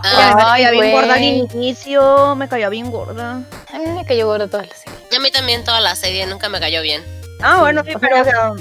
Ay, 0.03 0.63
Ay, 0.63 0.79
bien 0.79 0.91
gorda 0.93 1.13
al 1.15 1.23
inicio. 1.23 2.35
Me 2.35 2.47
caía 2.47 2.69
bien 2.69 2.89
gorda. 2.91 3.43
A 3.73 3.77
mí 3.79 3.85
me 3.93 4.05
cayó 4.05 4.25
gorda 4.25 4.47
toda 4.47 4.63
la 4.63 4.73
serie. 4.73 4.97
Y 5.11 5.15
a 5.15 5.19
mí 5.19 5.31
también 5.31 5.63
toda 5.63 5.81
la 5.81 5.95
serie 5.95 6.25
nunca 6.27 6.47
me 6.49 6.59
cayó 6.59 6.81
bien. 6.81 7.03
Ah, 7.41 7.59
bueno, 7.59 7.83
Sí, 7.85 7.91
pero 7.99 8.21
o 8.21 8.23
sea, 8.23 8.51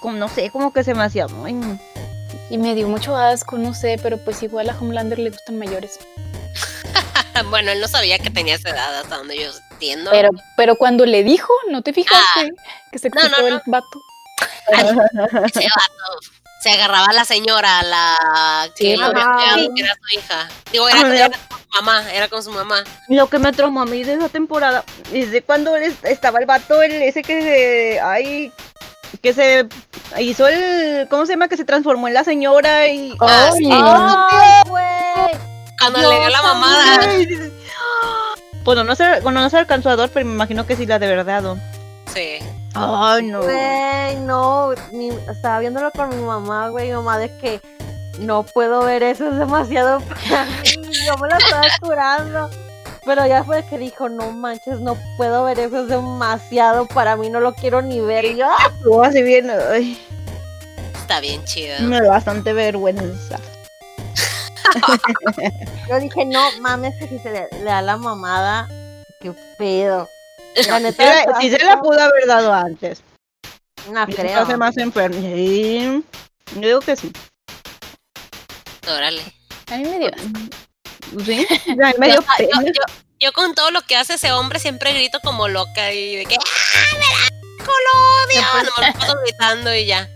como, 0.00 0.16
no 0.16 0.28
sé, 0.28 0.50
como 0.50 0.72
que 0.72 0.82
se 0.84 0.94
me 0.94 1.02
hacía 1.04 1.26
muy... 1.28 1.54
Y 2.52 2.58
me 2.58 2.74
dio 2.74 2.86
mucho 2.86 3.16
asco, 3.16 3.56
no 3.56 3.72
sé, 3.72 3.98
pero 4.02 4.18
pues 4.18 4.42
igual 4.42 4.68
a 4.68 4.76
Homelander 4.78 5.18
le 5.18 5.30
gustan 5.30 5.58
mayores. 5.58 5.98
bueno, 7.48 7.70
él 7.70 7.80
no 7.80 7.88
sabía 7.88 8.18
que 8.18 8.28
tenía 8.28 8.56
esa 8.56 8.68
edad 8.68 9.00
hasta 9.00 9.16
donde 9.16 9.38
yo 9.40 9.50
entiendo. 9.70 10.10
Pero, 10.10 10.28
pero 10.54 10.76
cuando 10.76 11.06
le 11.06 11.24
dijo, 11.24 11.50
¿no 11.70 11.80
te 11.80 11.94
fijaste? 11.94 12.52
que 12.92 12.98
se 12.98 13.08
Ah. 13.08 13.28
No, 13.30 13.40
no, 13.40 13.46
el 13.48 13.62
vato. 13.64 13.86
Ese 15.46 15.60
vato 15.60 16.20
se 16.60 16.70
agarraba 16.72 17.06
a 17.06 17.12
la 17.14 17.24
señora, 17.24 17.78
a 17.78 17.82
la 17.84 18.68
que 18.76 18.84
Sí, 18.92 18.96
lo 18.96 19.06
había 19.06 19.22
ajá. 19.22 19.36
criado, 19.54 19.74
que 19.74 19.80
era 19.82 19.94
su 19.94 20.18
hija. 20.18 20.48
Digo, 20.72 20.88
era, 20.90 21.00
Ah, 21.00 21.10
era 21.14 21.28
con 21.30 21.48
su 21.58 21.70
mamá, 21.80 22.12
era 22.12 22.28
con 22.28 22.42
su 22.44 22.50
mamá. 22.50 22.84
Lo 23.08 23.28
que 23.30 23.38
me 23.38 23.52
traumó 23.52 23.80
a 23.80 23.86
mí 23.86 24.04
de 24.04 24.12
esa 24.12 24.28
temporada 24.28 24.84
es 25.10 25.30
de 25.30 25.40
cuando 25.42 25.74
estaba 25.74 26.38
el 26.38 26.44
vato, 26.44 26.82
el, 26.82 26.92
ese 27.00 27.22
que 27.22 27.40
se... 27.40 28.00
Ay, 28.00 28.52
que 29.22 29.32
se 29.32 29.66
hizo 30.18 30.46
el... 30.48 31.06
¿Cómo 31.08 31.26
se 31.26 31.32
llama? 31.32 31.48
Que 31.48 31.56
se 31.56 31.64
transformó 31.64 32.08
en 32.08 32.14
la 32.14 32.24
señora 32.24 32.88
y... 32.88 33.14
Ah, 33.20 33.50
Ay, 33.52 33.58
sí. 33.58 33.68
¡Ay, 33.72 34.68
güey! 34.68 35.40
Cuando 35.78 35.98
le 36.10 36.20
dio 36.20 36.28
la 36.28 36.42
mamada. 36.42 37.00
Ay, 37.00 37.52
Pues 38.64 38.84
no, 38.84 38.94
se, 38.94 39.20
bueno, 39.20 39.40
no 39.40 39.50
se 39.50 39.58
alcanzó 39.58 39.90
a 39.90 39.96
pero 40.08 40.26
me 40.26 40.32
imagino 40.34 40.66
que 40.66 40.76
sí 40.76 40.86
la 40.86 40.98
de 40.98 41.06
verdad. 41.06 41.44
¿o? 41.46 41.56
Sí. 42.12 42.38
Ay, 42.74 43.22
no. 43.26 43.42
Güey, 43.42 44.16
no, 44.20 44.70
mi- 44.92 45.10
estaba 45.30 45.58
viéndolo 45.60 45.90
con 45.92 46.08
mi 46.10 46.24
mamá, 46.24 46.68
güey, 46.68 46.88
mi 46.88 46.94
mamá 46.94 47.18
de 47.18 47.28
que 47.38 47.60
no 48.18 48.42
puedo 48.44 48.82
ver 48.84 49.02
eso, 49.02 49.28
es 49.28 49.38
demasiado 49.38 50.00
para 50.30 50.44
mí, 50.44 50.82
yo 51.06 51.16
me 51.18 51.28
lo 51.28 51.36
estaba 51.36 51.66
curando. 51.80 52.50
Pero 53.04 53.26
ya 53.26 53.42
fue 53.42 53.64
que 53.66 53.78
dijo, 53.78 54.08
no 54.08 54.30
manches, 54.30 54.78
no 54.80 54.96
puedo 55.16 55.44
ver 55.44 55.58
eso, 55.58 55.82
es 55.82 55.88
demasiado 55.88 56.86
para 56.86 57.16
mí, 57.16 57.30
no 57.30 57.40
lo 57.40 57.52
quiero 57.54 57.82
ni 57.82 58.00
ver. 58.00 58.24
Y 58.24 58.36
yo, 58.36 58.46
¡ah! 58.46 58.70
Estuvo 58.76 59.02
así 59.02 59.22
bien, 59.22 59.50
ay, 59.50 60.00
Está 60.94 61.18
bien 61.20 61.44
chido. 61.44 61.80
me 61.80 62.00
da 62.00 62.08
bastante 62.10 62.52
vergüenza. 62.52 63.40
yo 65.88 65.98
dije, 66.00 66.24
no 66.24 66.40
mames, 66.60 66.94
que 66.96 67.08
si 67.08 67.18
se 67.18 67.30
le, 67.32 67.48
le 67.58 67.64
da 67.64 67.82
la 67.82 67.96
mamada, 67.96 68.68
qué 69.20 69.32
pedo. 69.58 70.08
La 70.68 70.80
neta, 70.80 71.40
sí 71.40 71.50
se 71.50 71.64
la 71.64 71.80
pudo 71.80 71.98
haber 71.98 72.26
dado 72.26 72.52
antes. 72.52 73.02
no 73.90 74.04
Y 74.06 74.12
se 74.12 74.20
creo. 74.22 74.40
hace 74.40 74.56
más 74.56 74.76
enfermo. 74.76 75.18
Sí, 75.18 76.04
yo 76.56 76.60
digo 76.60 76.80
que 76.80 76.94
sí. 76.94 77.10
Órale. 78.86 79.22
A 79.70 79.76
mí 79.78 79.84
me 79.84 79.98
dio 79.98 80.08
asco. 80.08 80.28
Sí, 81.24 81.46
ya 81.66 81.92
dio 81.92 82.14
Yo, 82.14 82.14
yo- 82.14 82.22
pena. 82.38 82.62
yo- 82.64 82.94
yo 83.20 83.32
con 83.32 83.54
todo 83.54 83.70
lo 83.70 83.82
que 83.82 83.96
hace 83.96 84.14
ese 84.14 84.32
hombre 84.32 84.58
siempre 84.58 84.92
grito 84.94 85.20
como 85.22 85.46
loca 85.46 85.92
y 85.92 86.16
de 86.16 86.24
que 86.26 86.34
¡Ah, 86.34 86.96
me 86.98 86.98
da 86.98 87.68
lo 87.68 88.24
odio! 88.24 88.64
Nomás 88.64 88.94
me 88.94 89.00
paso 89.00 89.14
gritando 89.24 89.74
y 89.74 89.86
ya. 89.86 90.08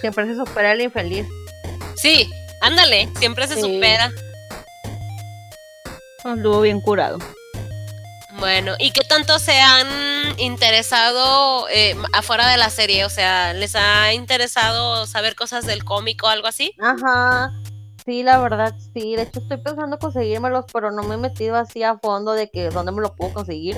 Siempre 0.00 0.26
se 0.26 0.34
supera 0.36 0.72
el 0.72 0.82
infeliz. 0.82 1.26
Sí, 1.96 2.30
ándale, 2.60 3.08
siempre 3.18 3.46
se 3.48 3.54
Sí. 3.54 3.62
supera. 3.62 4.12
Estuvo 6.24 6.60
bien 6.60 6.80
curado. 6.82 7.18
Bueno, 8.38 8.74
¿y 8.78 8.90
qué 8.90 9.02
tanto 9.04 9.38
se 9.38 9.58
han 9.60 9.86
interesado 10.38 11.68
eh, 11.70 11.96
afuera 12.12 12.48
de 12.48 12.56
la 12.56 12.68
serie? 12.68 13.04
O 13.04 13.10
sea, 13.10 13.52
¿les 13.54 13.74
ha 13.76 14.12
interesado 14.12 15.06
saber 15.06 15.36
cosas 15.36 15.64
del 15.66 15.84
cómic 15.84 16.22
o 16.24 16.28
algo 16.28 16.48
así? 16.48 16.74
Ajá, 16.82 17.52
sí, 18.04 18.22
la 18.22 18.38
verdad, 18.38 18.74
sí. 18.94 19.16
De 19.16 19.22
hecho, 19.22 19.40
estoy 19.40 19.58
pensando 19.58 19.98
conseguírmelos, 19.98 20.64
pero 20.72 20.90
no 20.90 21.02
me 21.04 21.14
he 21.14 21.18
metido 21.18 21.56
así 21.56 21.82
a 21.82 21.98
fondo 21.98 22.32
de 22.32 22.50
que 22.50 22.70
dónde 22.70 22.92
me 22.92 23.00
lo 23.02 23.14
puedo 23.14 23.32
conseguir. 23.34 23.76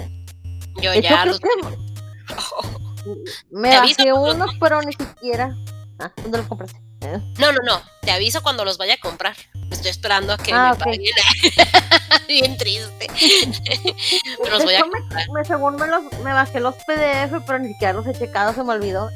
Yo 0.83 0.91
De 0.91 0.99
hecho, 0.99 1.09
ya 1.11 1.23
creo 1.23 1.33
los... 1.33 1.41
que 1.41 1.49
me 3.51 3.71
Te 3.71 3.79
bajé 3.79 4.13
unos, 4.13 4.51
pero 4.61 4.83
ni 4.83 4.93
siquiera. 4.93 5.55
Ah, 5.99 6.13
¿dónde 6.23 6.39
los 6.39 6.47
compraste? 6.47 6.79
Eh, 7.03 7.19
No, 7.39 7.53
no, 7.53 7.59
no, 7.65 7.81
te 8.03 8.11
aviso 8.11 8.43
cuando 8.43 8.65
los 8.65 8.79
vaya 8.79 8.95
a 8.95 8.99
comprar. 8.99 9.37
Estoy 9.71 9.91
esperando 9.91 10.33
a 10.33 10.37
que 10.37 10.53
Ah, 10.53 10.73
me 10.73 10.79
paguen. 10.85 11.01
Bien 12.29 12.57
triste. 12.57 13.07
Pero 14.43 14.55
los 14.57 14.65
voy 14.65 14.75
a 14.75 14.85
me- 14.85 15.33
me, 15.33 15.45
según 15.45 15.77
me, 15.77 15.87
los, 15.87 16.03
me 16.23 16.33
bajé 16.33 16.61
los 16.61 16.75
PDF, 16.87 17.43
pero 17.47 17.59
ni 17.59 17.69
siquiera 17.69 17.93
los 17.95 18.07
he 18.07 18.15
checado, 18.15 18.53
se 18.55 18.63
me 18.65 18.73
olvidó. 18.73 19.11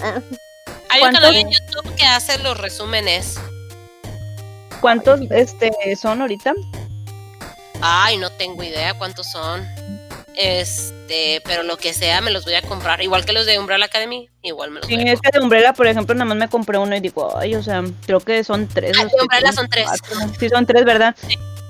Hay 0.88 1.02
un 1.02 1.12
canal 1.12 1.34
en 1.36 1.50
YouTube 1.50 1.94
que 1.96 2.04
hace 2.04 2.38
los 2.38 2.58
resúmenes. 2.58 3.38
¿Cuántos 4.80 5.20
este, 5.30 5.70
son 5.96 6.20
ahorita? 6.22 6.54
Ay, 7.80 8.16
no 8.18 8.30
tengo 8.30 8.62
idea 8.62 8.94
cuántos 8.94 9.30
son. 9.30 9.66
Este, 10.36 11.42
pero 11.44 11.62
lo 11.62 11.76
que 11.76 11.92
sea 11.92 12.20
me 12.20 12.30
los 12.30 12.44
voy 12.44 12.54
a 12.54 12.62
comprar. 12.62 13.02
Igual 13.02 13.24
que 13.24 13.32
los 13.32 13.46
de 13.46 13.58
Umbrella 13.58 13.86
Academy, 13.86 14.28
igual 14.42 14.70
me 14.70 14.80
los 14.80 14.86
Sí, 14.88 14.96
voy 14.96 15.08
a 15.08 15.12
es 15.12 15.20
que 15.20 15.30
de 15.32 15.40
Umbrella, 15.42 15.72
por 15.72 15.86
ejemplo, 15.86 16.14
nada 16.14 16.24
más 16.24 16.36
me 16.38 16.48
compré 16.48 16.78
uno 16.78 16.94
y 16.96 17.00
digo, 17.00 17.36
ay, 17.38 17.54
o 17.54 17.62
sea, 17.62 17.82
creo 18.06 18.20
que 18.20 18.42
son 18.44 18.66
tres. 18.68 18.96
Ah, 18.98 19.04
de 19.04 19.22
Umbrella 19.22 19.52
son 19.52 19.68
tres. 19.68 19.86
cuatro. 19.86 20.16
Sí, 20.38 20.48
son 20.48 20.66
tres, 20.66 20.84
¿verdad? 20.84 21.14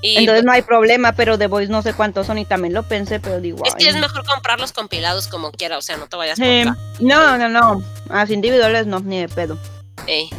Y 0.03 0.17
Entonces 0.19 0.45
no 0.45 0.53
hay 0.53 0.63
problema, 0.63 1.13
pero 1.13 1.37
The 1.37 1.47
Voice 1.47 1.71
no 1.71 1.83
sé 1.83 1.93
cuántos 1.93 2.27
son 2.27 2.39
y 2.39 2.45
también 2.47 2.73
lo 2.73 2.83
pensé, 2.85 3.21
pero 3.21 3.41
digo. 3.41 3.63
es 3.67 3.75
que 3.75 3.89
es 3.89 3.97
mejor 3.97 4.25
comprar 4.25 4.59
los 4.59 4.73
compilados 4.73 5.29
como 5.29 5.51
quiera, 5.53 5.77
o 5.77 5.83
sea, 5.83 5.99
no 5.99 6.07
te 6.07 6.17
vayas 6.17 6.39
Sí. 6.39 6.63
por 6.65 7.03
No, 7.03 7.37
no, 7.37 7.49
no. 7.49 7.83
Así 8.09 8.33
individuales 8.35 8.87
no, 8.87 9.01
ni 9.01 9.21
de 9.21 9.29
pedo. 9.29 9.59
Ey. 10.07 10.31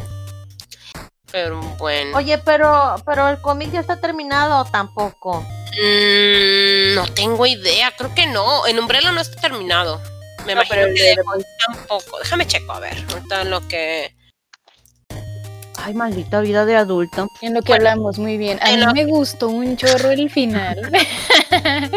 Pero 1.32 1.60
bueno. 1.78 2.16
Oye, 2.18 2.36
pero, 2.38 2.94
pero 3.06 3.28
el 3.30 3.40
cómic 3.40 3.72
ya 3.72 3.80
está 3.80 3.98
terminado 4.00 4.58
o 4.60 4.64
tampoco. 4.66 5.40
Mm, 5.40 6.94
no 6.94 7.06
tengo 7.14 7.46
idea, 7.46 7.90
creo 7.96 8.14
que 8.14 8.26
no. 8.26 8.66
En 8.66 8.78
Umbrella 8.78 9.10
no 9.12 9.20
está 9.20 9.40
terminado. 9.40 9.98
Me 10.44 10.54
No, 10.54 10.60
imagino 10.60 10.68
pero 10.82 10.86
el 10.88 10.94
que 10.94 11.02
de 11.02 11.16
tampoco. 11.66 12.18
Déjame 12.18 12.46
checo, 12.46 12.72
a 12.72 12.80
ver. 12.80 13.02
Ahorita 13.12 13.44
lo 13.44 13.66
que. 13.68 14.14
Ay, 15.78 15.94
maldita 15.94 16.40
vida 16.40 16.64
de 16.66 16.76
adulto. 16.76 17.26
En 17.40 17.54
lo 17.54 17.62
que 17.62 17.72
Bueno, 17.72 17.88
hablamos 17.90 18.18
muy 18.18 18.36
bien. 18.36 18.58
A 18.62 18.70
mí 18.70 18.76
lo- 18.76 18.92
me 18.92 19.04
gustó 19.06 19.48
un 19.48 19.76
chorro 19.76 20.10
el 20.10 20.28
final. 20.30 20.76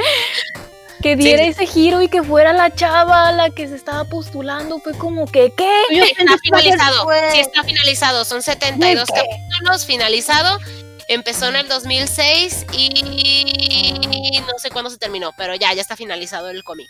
que 1.05 1.15
diera 1.15 1.43
ese 1.43 1.67
giro 1.67 2.01
y 2.01 2.07
que 2.07 2.23
fuera 2.23 2.51
la 2.51 2.73
chava 2.73 3.31
la 3.31 3.51
que 3.51 3.67
se 3.67 3.75
estaba 3.75 4.05
postulando. 4.05 4.79
Fue 4.79 4.97
como 4.97 5.27
que, 5.27 5.53
¿qué? 5.55 5.69
Está 5.91 6.35
finalizado. 6.41 7.07
Sí, 7.31 7.39
está 7.41 7.63
finalizado. 7.63 8.25
Son 8.25 8.41
72 8.41 9.07
Neta. 9.07 9.13
capítulos 9.13 9.85
finalizado. 9.85 10.57
Empezó 11.07 11.49
en 11.49 11.57
el 11.57 11.67
2006 11.67 12.65
y 12.73 14.39
no 14.47 14.57
sé 14.57 14.71
cuándo 14.71 14.89
se 14.89 14.97
terminó, 14.97 15.29
pero 15.37 15.53
ya, 15.53 15.71
ya 15.73 15.81
está 15.83 15.95
finalizado 15.95 16.49
el 16.49 16.63
cómic. 16.63 16.87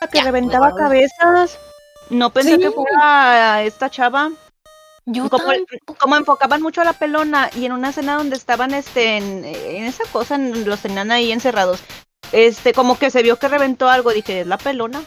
La 0.00 0.06
que 0.06 0.18
Ya, 0.18 0.24
reventaba 0.24 0.68
wow. 0.68 0.78
cabezas. 0.78 1.58
No 2.08 2.30
pensé 2.30 2.54
Sí. 2.54 2.60
que 2.60 2.70
fuera 2.70 3.64
esta 3.64 3.90
chava. 3.90 4.30
Yo 5.06 5.30
Como, 5.30 5.52
como 5.98 6.16
enfocaban 6.16 6.60
mucho 6.60 6.80
a 6.80 6.84
la 6.84 6.92
pelona 6.92 7.48
y 7.54 7.64
en 7.64 7.72
una 7.72 7.90
escena 7.90 8.16
donde 8.16 8.34
estaban 8.36 8.74
este 8.74 9.16
en, 9.16 9.44
en 9.44 9.84
esa 9.84 10.02
cosa, 10.10 10.34
en- 10.34 10.68
los 10.68 10.80
tenían 10.80 11.12
ahí 11.12 11.30
encerrados. 11.30 11.80
Este, 12.32 12.72
como 12.72 12.98
que 12.98 13.10
se 13.10 13.22
vio 13.22 13.38
que 13.38 13.46
reventó 13.46 13.88
algo, 13.88 14.10
dije, 14.10 14.40
es 14.40 14.46
la 14.48 14.58
pelona. 14.58 15.00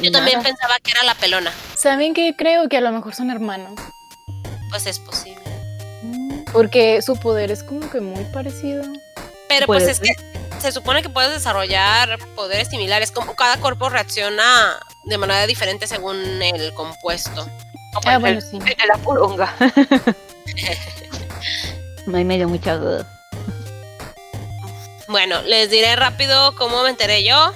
Yo 0.00 0.10
también 0.10 0.42
pensaba 0.42 0.78
que 0.82 0.92
era 0.92 1.02
la 1.04 1.14
pelona. 1.14 1.52
¿Saben 1.76 2.14
qué? 2.14 2.34
Creo 2.36 2.70
que 2.70 2.78
a 2.78 2.80
lo 2.80 2.92
mejor 2.92 3.14
son 3.14 3.30
hermanos. 3.30 3.78
Pues 4.70 4.86
es 4.86 4.98
posible. 4.98 5.42
Porque 6.50 7.02
su 7.02 7.16
poder 7.16 7.50
es 7.50 7.62
como 7.62 7.90
que 7.90 8.00
muy 8.00 8.24
parecido. 8.32 8.82
Pero 9.50 9.66
pues 9.66 9.86
es 9.86 10.00
que 10.00 10.12
se 10.60 10.72
supone 10.72 11.02
que 11.02 11.10
puedes 11.10 11.30
desarrollar 11.30 12.18
poderes 12.34 12.68
similares, 12.68 13.10
como 13.10 13.34
cada 13.34 13.58
cuerpo 13.58 13.90
reacciona 13.90 14.78
de 15.04 15.18
manera 15.18 15.46
diferente 15.46 15.86
según 15.86 16.16
el 16.40 16.72
compuesto. 16.72 17.46
Como 17.94 18.08
Ah, 18.08 18.14
el- 18.14 18.20
bueno, 18.20 18.40
sí. 18.40 18.56
el 18.58 18.64
de 18.64 18.86
la 18.86 18.96
poronga. 18.98 19.54
Ay, 22.14 22.24
me 22.24 22.36
dio 22.36 22.48
mucha 22.48 22.76
duda. 22.76 23.06
Bueno, 25.08 25.42
les 25.42 25.70
diré 25.70 25.94
rápido 25.96 26.54
cómo 26.56 26.82
me 26.82 26.90
enteré 26.90 27.22
yo. 27.24 27.52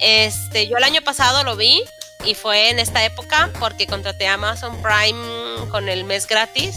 Este, 0.00 0.66
yo 0.68 0.76
el 0.76 0.84
año 0.84 1.02
pasado 1.02 1.44
lo 1.44 1.56
vi 1.56 1.82
y 2.24 2.34
fue 2.34 2.70
en 2.70 2.78
esta 2.78 3.04
época 3.04 3.50
porque 3.58 3.86
contraté 3.86 4.26
a 4.26 4.34
Amazon 4.34 4.80
Prime 4.82 5.68
con 5.70 5.88
el 5.88 6.04
mes 6.04 6.26
gratis 6.26 6.76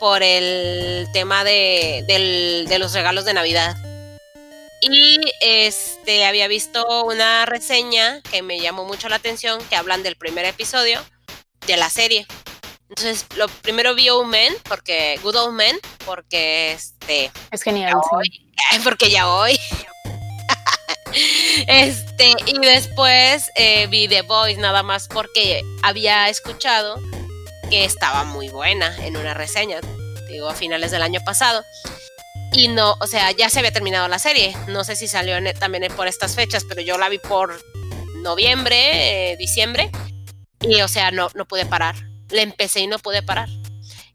por 0.00 0.22
el 0.22 1.06
tema 1.12 1.44
de, 1.44 2.04
del- 2.08 2.66
de 2.68 2.78
los 2.78 2.92
regalos 2.94 3.24
de 3.24 3.34
Navidad. 3.34 3.76
Y 4.80 5.20
este 5.40 6.24
había 6.24 6.48
visto 6.48 6.84
una 7.04 7.46
reseña 7.46 8.20
que 8.30 8.42
me 8.42 8.58
llamó 8.58 8.84
mucho 8.84 9.08
la 9.08 9.16
atención, 9.16 9.62
que 9.70 9.76
hablan 9.76 10.02
del 10.02 10.16
primer 10.16 10.44
episodio 10.44 11.00
de 11.66 11.76
la 11.76 11.90
serie. 11.90 12.26
Entonces, 12.88 13.26
lo 13.36 13.48
primero 13.48 13.94
vi 13.94 14.10
Old 14.10 14.28
Men, 14.28 14.52
porque 14.68 15.18
Good 15.22 15.36
Old 15.36 15.54
Men, 15.54 15.78
porque 16.04 16.72
este 16.72 17.30
Es 17.50 17.62
genial. 17.62 17.94
sí. 18.22 18.46
porque 18.84 19.10
ya 19.10 19.28
hoy. 19.28 19.58
este, 21.66 22.32
y 22.46 22.58
después 22.60 23.50
eh, 23.56 23.86
vi 23.88 24.08
The 24.08 24.22
Voice 24.22 24.60
nada 24.60 24.82
más 24.82 25.08
porque 25.08 25.62
había 25.82 26.28
escuchado 26.28 26.98
que 27.70 27.84
estaba 27.84 28.24
muy 28.24 28.48
buena 28.48 28.94
en 29.06 29.16
una 29.16 29.34
reseña, 29.34 29.80
digo, 30.28 30.48
a 30.48 30.54
finales 30.54 30.90
del 30.90 31.02
año 31.02 31.20
pasado. 31.24 31.62
Y 32.54 32.68
no, 32.68 32.96
o 33.00 33.06
sea, 33.06 33.30
ya 33.30 33.48
se 33.48 33.60
había 33.60 33.72
terminado 33.72 34.08
la 34.08 34.18
serie. 34.18 34.54
No 34.68 34.84
sé 34.84 34.94
si 34.96 35.08
salió 35.08 35.36
en- 35.36 35.58
también 35.58 35.90
por 35.96 36.06
estas 36.06 36.34
fechas, 36.34 36.64
pero 36.68 36.82
yo 36.82 36.98
la 36.98 37.08
vi 37.08 37.18
por 37.18 37.58
noviembre, 38.22 39.32
eh, 39.32 39.36
diciembre. 39.38 39.90
Y, 40.62 40.80
o 40.82 40.88
sea, 40.88 41.10
no, 41.10 41.28
no 41.34 41.44
pude 41.46 41.66
parar. 41.66 41.94
La 42.30 42.42
empecé 42.42 42.80
y 42.80 42.86
no 42.86 42.98
pude 42.98 43.22
parar. 43.22 43.48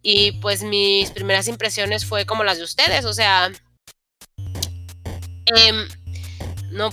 Y 0.02 0.34
pues 0.34 0.64
mis 0.64 1.12
primeras 1.12 1.48
impresiones 1.48 2.06
fue 2.06 2.26
como 2.26 2.44
las 2.44 2.58
de 2.58 2.64
ustedes, 2.64 3.06
o 3.06 3.14
sea, 3.14 3.52
Em, 5.56 5.88
no. 6.72 6.90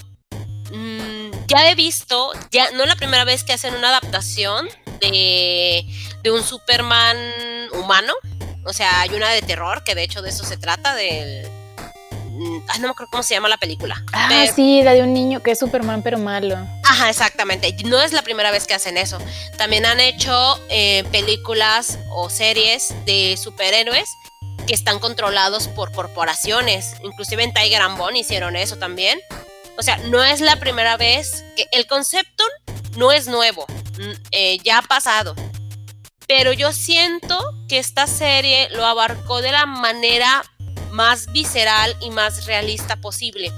mm, 0.72 1.30
ya 1.48 1.70
he 1.70 1.74
visto, 1.74 2.32
ya 2.50 2.70
no 2.72 2.82
es 2.84 2.88
la 2.88 2.96
primera 2.96 3.24
vez 3.24 3.42
que 3.44 3.52
hacen 3.52 3.74
una 3.74 3.88
adaptación 3.88 4.68
de, 5.00 5.84
de 6.22 6.30
un 6.30 6.42
Superman 6.42 7.16
humano. 7.72 8.12
O 8.64 8.72
sea, 8.72 9.00
hay 9.02 9.10
una 9.10 9.28
de 9.30 9.42
terror, 9.42 9.82
que 9.84 9.94
de 9.94 10.04
hecho 10.04 10.22
de 10.22 10.30
eso 10.30 10.44
se 10.44 10.56
trata, 10.56 10.94
del. 10.94 11.46
mm, 12.30 12.58
ay, 12.68 12.80
no 12.80 12.86
me 12.88 12.90
acuerdo 12.92 13.10
cómo 13.10 13.22
se 13.22 13.34
llama 13.34 13.48
la 13.48 13.58
película. 13.58 14.02
Ah, 14.12 14.26
Pero- 14.28 14.54
sí, 14.54 14.82
la 14.82 14.92
de 14.94 15.02
un 15.02 15.12
niño 15.12 15.42
que 15.42 15.50
es 15.50 15.58
Superman 15.58 16.02
pero 16.02 16.18
malo. 16.18 16.56
Ajá, 16.94 17.10
exactamente. 17.10 17.74
No 17.86 18.00
es 18.00 18.12
la 18.12 18.22
primera 18.22 18.52
vez 18.52 18.68
que 18.68 18.74
hacen 18.74 18.96
eso. 18.96 19.18
También 19.58 19.84
han 19.84 19.98
hecho 19.98 20.60
eh, 20.68 21.02
películas 21.10 21.98
o 22.10 22.30
series 22.30 22.94
de 23.04 23.36
superhéroes 23.36 24.08
que 24.68 24.74
están 24.74 25.00
controlados 25.00 25.66
por 25.66 25.90
corporaciones. 25.90 26.94
Inclusive 27.02 27.42
en 27.42 27.52
Tiger 27.52 27.82
and 27.82 27.98
Bone 27.98 28.20
hicieron 28.20 28.54
eso 28.54 28.76
también. 28.76 29.18
O 29.76 29.82
sea, 29.82 29.96
no 29.96 30.22
es 30.22 30.40
la 30.40 30.54
primera 30.60 30.96
vez 30.96 31.42
que 31.56 31.66
el 31.72 31.88
concepto 31.88 32.44
no 32.96 33.10
es 33.10 33.26
nuevo. 33.26 33.66
mm, 33.98 34.12
eh, 34.30 34.58
ya 34.62 34.78
ha 34.78 34.82
pasado. 34.82 35.34
Pero 36.28 36.52
yo 36.52 36.72
siento 36.72 37.36
que 37.68 37.78
esta 37.78 38.06
serie 38.06 38.68
lo 38.70 38.86
abarcó 38.86 39.42
de 39.42 39.50
la 39.50 39.66
manera 39.66 40.44
más 40.92 41.26
visceral 41.32 41.96
y 42.00 42.10
más 42.10 42.46
realista 42.46 43.00
posible. 43.00 43.50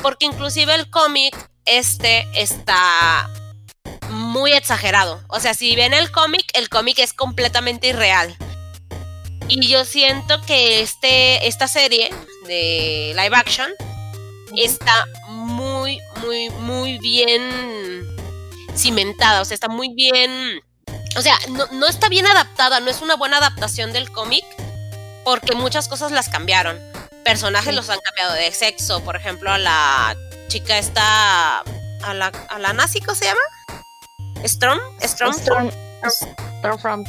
Porque 0.00 0.26
inclusive 0.26 0.76
el 0.76 0.88
cómic 0.90 1.34
este 1.68 2.26
está 2.34 3.28
muy 4.10 4.52
exagerado. 4.52 5.22
O 5.28 5.40
sea, 5.40 5.54
si 5.54 5.76
ven 5.76 5.94
el 5.94 6.10
cómic, 6.10 6.44
el 6.54 6.68
cómic 6.68 6.98
es 6.98 7.12
completamente 7.12 7.88
irreal. 7.88 8.36
Y 9.48 9.66
yo 9.66 9.84
siento 9.84 10.40
que 10.42 10.80
este, 10.82 11.46
esta 11.48 11.68
serie 11.68 12.10
de 12.46 13.12
live 13.16 13.34
action 13.36 13.70
está 14.56 15.06
muy, 15.28 16.00
muy, 16.22 16.50
muy 16.50 16.98
bien 16.98 18.06
cimentada. 18.76 19.40
O 19.40 19.44
sea, 19.44 19.54
está 19.54 19.68
muy 19.68 19.92
bien. 19.94 20.60
O 21.16 21.22
sea, 21.22 21.38
no, 21.50 21.66
no 21.72 21.86
está 21.86 22.08
bien 22.08 22.26
adaptada, 22.26 22.80
no 22.80 22.90
es 22.90 23.00
una 23.00 23.16
buena 23.16 23.38
adaptación 23.38 23.92
del 23.92 24.10
cómic. 24.12 24.44
Porque 25.24 25.54
muchas 25.54 25.88
cosas 25.88 26.12
las 26.12 26.28
cambiaron. 26.28 26.78
Personajes 27.24 27.70
Sí. 27.70 27.76
los 27.76 27.90
han 27.90 28.00
cambiado 28.00 28.32
de 28.34 28.50
sexo. 28.52 29.00
Por 29.02 29.16
ejemplo, 29.16 29.50
a 29.50 29.58
la 29.58 30.16
chica 30.48 30.78
esta. 30.78 31.60
A 32.02 32.14
la, 32.14 32.26
a 32.48 32.58
la 32.58 32.72
nazi, 32.72 33.00
¿cómo 33.00 33.14
se 33.16 33.24
llama? 33.24 33.40
Storm. 34.44 34.80
Storm. 35.00 35.32
Storm- 35.34 35.72
Stormfront. 36.60 37.08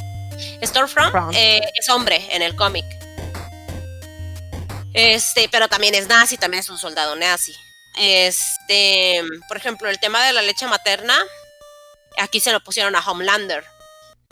Stormfront 0.62 1.12
Front. 1.12 1.34
eh, 1.36 1.60
es 1.78 1.88
hombre 1.88 2.26
en 2.34 2.42
el 2.42 2.56
cómic. 2.56 2.84
Este, 4.92 5.48
pero 5.48 5.68
también 5.68 5.94
es 5.94 6.08
nazi, 6.08 6.36
también 6.36 6.60
es 6.60 6.68
un 6.68 6.78
soldado 6.78 7.14
nazi. 7.16 7.54
Este, 7.96 9.22
por 9.48 9.56
ejemplo, 9.56 9.88
el 9.88 10.00
tema 10.00 10.24
de 10.26 10.32
la 10.32 10.42
leche 10.42 10.66
materna, 10.66 11.16
aquí 12.18 12.40
se 12.40 12.50
lo 12.52 12.60
pusieron 12.62 12.96
a 12.96 13.00
Homelander. 13.00 13.64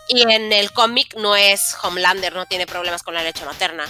Y 0.09 0.23
en 0.23 0.53
el 0.53 0.73
cómic 0.73 1.15
no 1.17 1.37
es 1.37 1.77
Homelander, 1.83 2.35
no 2.35 2.47
tiene 2.47 2.67
problemas 2.67 3.03
con 3.03 3.15
la 3.15 3.23
leche 3.23 3.45
materna. 3.45 3.87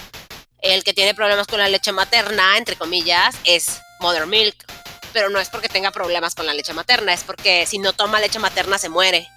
El 0.61 0.83
que 0.83 0.93
tiene 0.93 1.15
problemas 1.15 1.47
con 1.47 1.59
la 1.59 1.69
leche 1.69 1.91
materna, 1.93 2.57
entre 2.57 2.75
comillas, 2.75 3.35
es 3.45 3.79
Mother 4.01 4.27
Milk. 4.27 4.55
Pero 5.13 5.29
no 5.29 5.39
es 5.39 5.49
porque 5.49 5.69
tenga 5.69 5.91
problemas 5.91 6.35
con 6.35 6.45
la 6.45 6.53
leche 6.53 6.73
materna, 6.73 7.13
es 7.13 7.23
porque 7.23 7.65
si 7.65 7.79
no 7.79 7.93
toma 7.93 8.19
leche 8.19 8.39
materna 8.39 8.77
se 8.77 8.89
muere. 8.89 9.27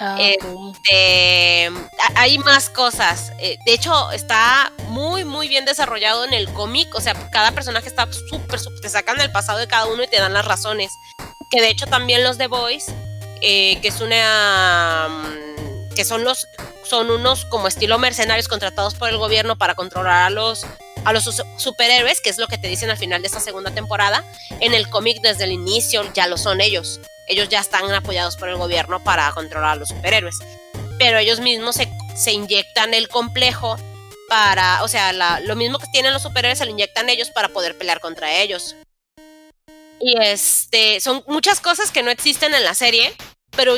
Ah. 0.00 0.18
Este, 0.18 1.70
hay 2.16 2.38
más 2.38 2.68
cosas. 2.68 3.32
Eh, 3.38 3.56
de 3.64 3.74
hecho, 3.74 4.10
está 4.10 4.72
muy, 4.88 5.24
muy 5.24 5.48
bien 5.48 5.64
desarrollado 5.64 6.24
en 6.24 6.32
el 6.32 6.52
cómic. 6.52 6.92
O 6.94 7.00
sea, 7.00 7.14
cada 7.30 7.52
personaje 7.52 7.88
está 7.88 8.08
súper, 8.28 8.58
súper. 8.58 8.80
Te 8.80 8.88
sacan 8.88 9.20
el 9.20 9.30
pasado 9.30 9.58
de 9.58 9.68
cada 9.68 9.86
uno 9.86 10.02
y 10.02 10.08
te 10.08 10.18
dan 10.18 10.32
las 10.32 10.44
razones. 10.44 10.90
Que 11.50 11.60
de 11.60 11.68
hecho, 11.68 11.86
también 11.86 12.24
los 12.24 12.38
The 12.38 12.48
Boys, 12.48 12.86
eh, 13.40 13.78
que 13.80 13.88
es 13.88 14.00
una. 14.00 15.08
mm, 15.08 15.94
que 15.94 16.04
son 16.04 16.24
los. 16.24 16.46
Son 16.82 17.10
unos 17.10 17.44
como 17.46 17.66
estilo 17.68 17.98
mercenarios 17.98 18.48
contratados 18.48 18.94
por 18.94 19.08
el 19.08 19.16
gobierno 19.16 19.56
para 19.56 19.74
controlar 19.74 20.24
a 20.24 20.30
los. 20.30 20.66
A 21.04 21.12
los 21.12 21.24
su- 21.24 21.44
superhéroes, 21.58 22.20
que 22.20 22.30
es 22.30 22.38
lo 22.38 22.48
que 22.48 22.58
te 22.58 22.68
dicen 22.68 22.90
al 22.90 22.96
final 22.96 23.22
de 23.22 23.28
esta 23.28 23.40
segunda 23.40 23.70
temporada. 23.70 24.24
En 24.60 24.74
el 24.74 24.88
cómic, 24.88 25.20
desde 25.22 25.44
el 25.44 25.52
inicio, 25.52 26.10
ya 26.14 26.26
lo 26.26 26.36
son 26.36 26.60
ellos 26.60 27.00
ellos 27.26 27.48
ya 27.48 27.60
están 27.60 27.90
apoyados 27.92 28.36
por 28.36 28.48
el 28.48 28.56
gobierno 28.56 29.02
para 29.02 29.30
controlar 29.32 29.70
a 29.72 29.76
los 29.76 29.88
superhéroes. 29.88 30.38
Pero 30.98 31.18
ellos 31.18 31.40
mismos 31.40 31.76
se, 31.76 31.88
se 32.16 32.32
inyectan 32.32 32.94
el 32.94 33.08
complejo 33.08 33.76
para, 34.28 34.82
o 34.82 34.88
sea, 34.88 35.12
lo 35.40 35.56
mismo 35.56 35.78
que 35.78 35.86
tienen 35.92 36.12
los 36.12 36.22
superhéroes 36.22 36.58
se 36.58 36.64
lo 36.64 36.70
inyectan 36.70 37.08
ellos 37.08 37.30
para 37.30 37.48
poder 37.48 37.76
pelear 37.76 38.00
contra 38.00 38.40
ellos. 38.40 38.76
Y 40.00 40.18
este, 40.20 41.00
son 41.00 41.24
muchas 41.26 41.60
cosas 41.60 41.90
que 41.90 42.02
no 42.02 42.10
existen 42.10 42.54
en 42.54 42.64
la 42.64 42.74
serie, 42.74 43.14
pero 43.56 43.76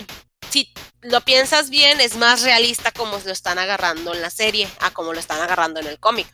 si 0.51 0.73
lo 1.03 1.21
piensas 1.21 1.71
bien, 1.71 2.01
es 2.01 2.17
más 2.17 2.43
realista 2.43 2.91
como 2.91 3.19
lo 3.25 3.33
están 3.33 3.59
agarrando 3.59 4.15
en 4.15 4.23
la 4.23 4.31
serie 4.31 4.69
a 4.81 4.91
como 4.91 5.13
lo 5.13 5.21
están 5.21 5.41
agarrando 5.41 5.81
en 5.81 5.87
el 5.87 5.99
cómic. 5.99 6.27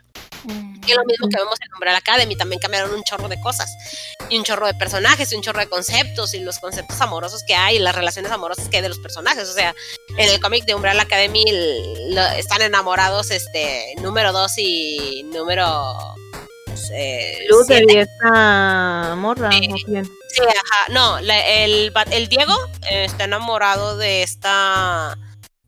Que 0.84 0.92
es 0.92 0.98
lo 0.98 1.04
mismo 1.04 1.28
que 1.28 1.36
vemos 1.38 1.58
en 1.60 1.72
Umbrella 1.74 1.98
Academy, 1.98 2.36
también 2.36 2.60
cambiaron 2.60 2.92
un 2.92 3.02
chorro 3.04 3.28
de 3.28 3.40
cosas, 3.40 3.70
y 4.28 4.36
un 4.38 4.44
chorro 4.44 4.66
de 4.66 4.74
personajes, 4.74 5.32
y 5.32 5.36
un 5.36 5.42
chorro 5.42 5.60
de 5.60 5.68
conceptos, 5.68 6.34
y 6.34 6.40
los 6.40 6.58
conceptos 6.58 7.00
amorosos 7.00 7.42
que 7.46 7.54
hay, 7.54 7.76
y 7.76 7.78
las 7.78 7.94
relaciones 7.94 8.32
amorosas 8.32 8.68
que 8.68 8.76
hay 8.78 8.82
de 8.82 8.88
los 8.88 8.98
personajes. 8.98 9.48
O 9.48 9.52
sea, 9.52 9.74
en 10.18 10.28
el 10.28 10.40
cómic 10.40 10.64
de 10.64 10.74
Umbrella 10.74 11.02
Academy 11.02 11.44
lo- 12.10 12.26
están 12.36 12.62
enamorados 12.62 13.30
este 13.30 13.94
número 14.00 14.32
2 14.32 14.52
y 14.58 15.22
número 15.32 16.14
eh, 16.94 17.46
Luther 17.50 17.84
siete. 17.86 17.92
y 17.94 17.98
esta 17.98 19.14
morra. 19.16 19.50
Sí. 20.28 20.42
ajá. 20.42 20.86
No, 20.88 21.20
la- 21.20 21.46
el, 21.64 21.92
el 22.10 22.28
Diego 22.28 22.54
eh, 22.90 23.04
está 23.04 23.24
enamorado 23.24 23.96
de 23.98 24.22
esta. 24.22 25.16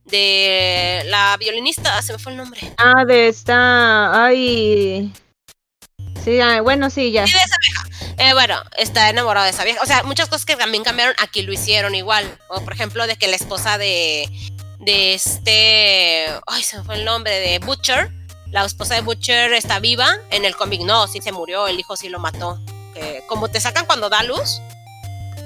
De 0.04 1.02
la 1.06 1.36
violinista, 1.38 2.00
se 2.02 2.12
me 2.12 2.18
fue 2.18 2.32
el 2.32 2.38
nombre. 2.38 2.60
Ah, 2.76 3.04
de 3.04 3.28
esta. 3.28 4.24
Ay. 4.24 5.12
Sí, 6.24 6.40
ah, 6.40 6.60
bueno, 6.62 6.88
sí, 6.90 7.10
ya. 7.12 7.26
Sí, 7.26 7.32
de 7.32 7.38
esa 7.38 7.56
vieja. 7.60 8.14
Eh, 8.18 8.32
bueno, 8.32 8.62
está 8.78 9.10
enamorado 9.10 9.44
de 9.44 9.50
esa 9.50 9.64
vieja. 9.64 9.80
O 9.82 9.86
sea, 9.86 10.02
muchas 10.04 10.28
cosas 10.28 10.46
que 10.46 10.56
también 10.56 10.84
cambiaron 10.84 11.14
aquí 11.18 11.42
lo 11.42 11.52
hicieron 11.52 11.94
igual. 11.94 12.38
O 12.48 12.60
por 12.62 12.72
ejemplo, 12.72 13.06
de 13.06 13.16
que 13.16 13.26
la 13.28 13.36
esposa 13.36 13.76
de. 13.78 14.28
de 14.80 15.14
este. 15.14 16.26
Ay, 16.46 16.62
se 16.62 16.78
me 16.78 16.84
fue 16.84 16.96
el 16.96 17.04
nombre, 17.04 17.32
de 17.40 17.58
Butcher. 17.58 18.10
La 18.50 18.64
esposa 18.64 18.94
de 18.94 19.00
Butcher 19.00 19.52
está 19.52 19.80
viva. 19.80 20.16
En 20.30 20.44
el 20.44 20.54
cómic 20.56 20.80
no, 20.82 21.08
sí 21.08 21.20
se 21.20 21.32
murió, 21.32 21.66
el 21.66 21.78
hijo 21.80 21.96
sí 21.96 22.08
lo 22.08 22.18
mató. 22.18 22.60
Como 23.26 23.48
te 23.48 23.60
sacan 23.60 23.86
cuando 23.86 24.08
da 24.08 24.22
luz, 24.22 24.60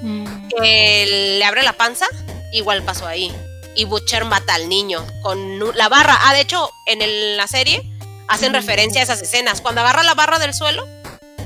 Mm. 0.01 0.47
que 0.47 1.35
le 1.39 1.43
abre 1.43 1.63
la 1.63 1.73
panza, 1.73 2.05
igual 2.53 2.83
pasó 2.83 3.05
ahí. 3.05 3.35
Y 3.79 3.85
Butcher 3.85 4.25
mata 4.25 4.55
al 4.55 4.67
niño 4.67 5.05
con 5.21 5.59
la 5.77 5.87
barra. 5.87 6.17
Ah, 6.23 6.33
de 6.33 6.41
hecho, 6.41 6.69
en 6.85 7.01
el- 7.01 7.37
la 7.37 7.47
serie 7.47 7.81
hacen 8.27 8.53
referencia 8.53 8.99
a 8.99 9.03
esas 9.05 9.21
escenas. 9.21 9.61
Cuando 9.61 9.79
agarra 9.79 10.03
la 10.03 10.15
barra 10.15 10.37
del 10.37 10.53
suelo, 10.53 10.85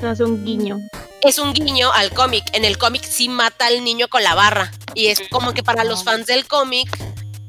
Hace 0.04 0.24
un 0.24 0.44
guiño. 0.44 0.80
es 1.22 1.38
un 1.38 1.54
guiño 1.54 1.92
al 1.94 2.12
cómic. 2.12 2.44
En 2.54 2.66
el 2.66 2.80
cómic 2.80 3.04
sí 3.04 3.30
mata 3.30 3.68
al 3.68 3.84
niño 3.84 4.08
con 4.08 4.24
la 4.24 4.34
barra. 4.34 4.72
Y 4.96 5.08
es 5.08 5.22
como 5.30 5.54
que 5.54 5.62
para 5.62 5.84
los 5.84 6.04
fans 6.04 6.26
del 6.26 6.48
cómic 6.48 6.90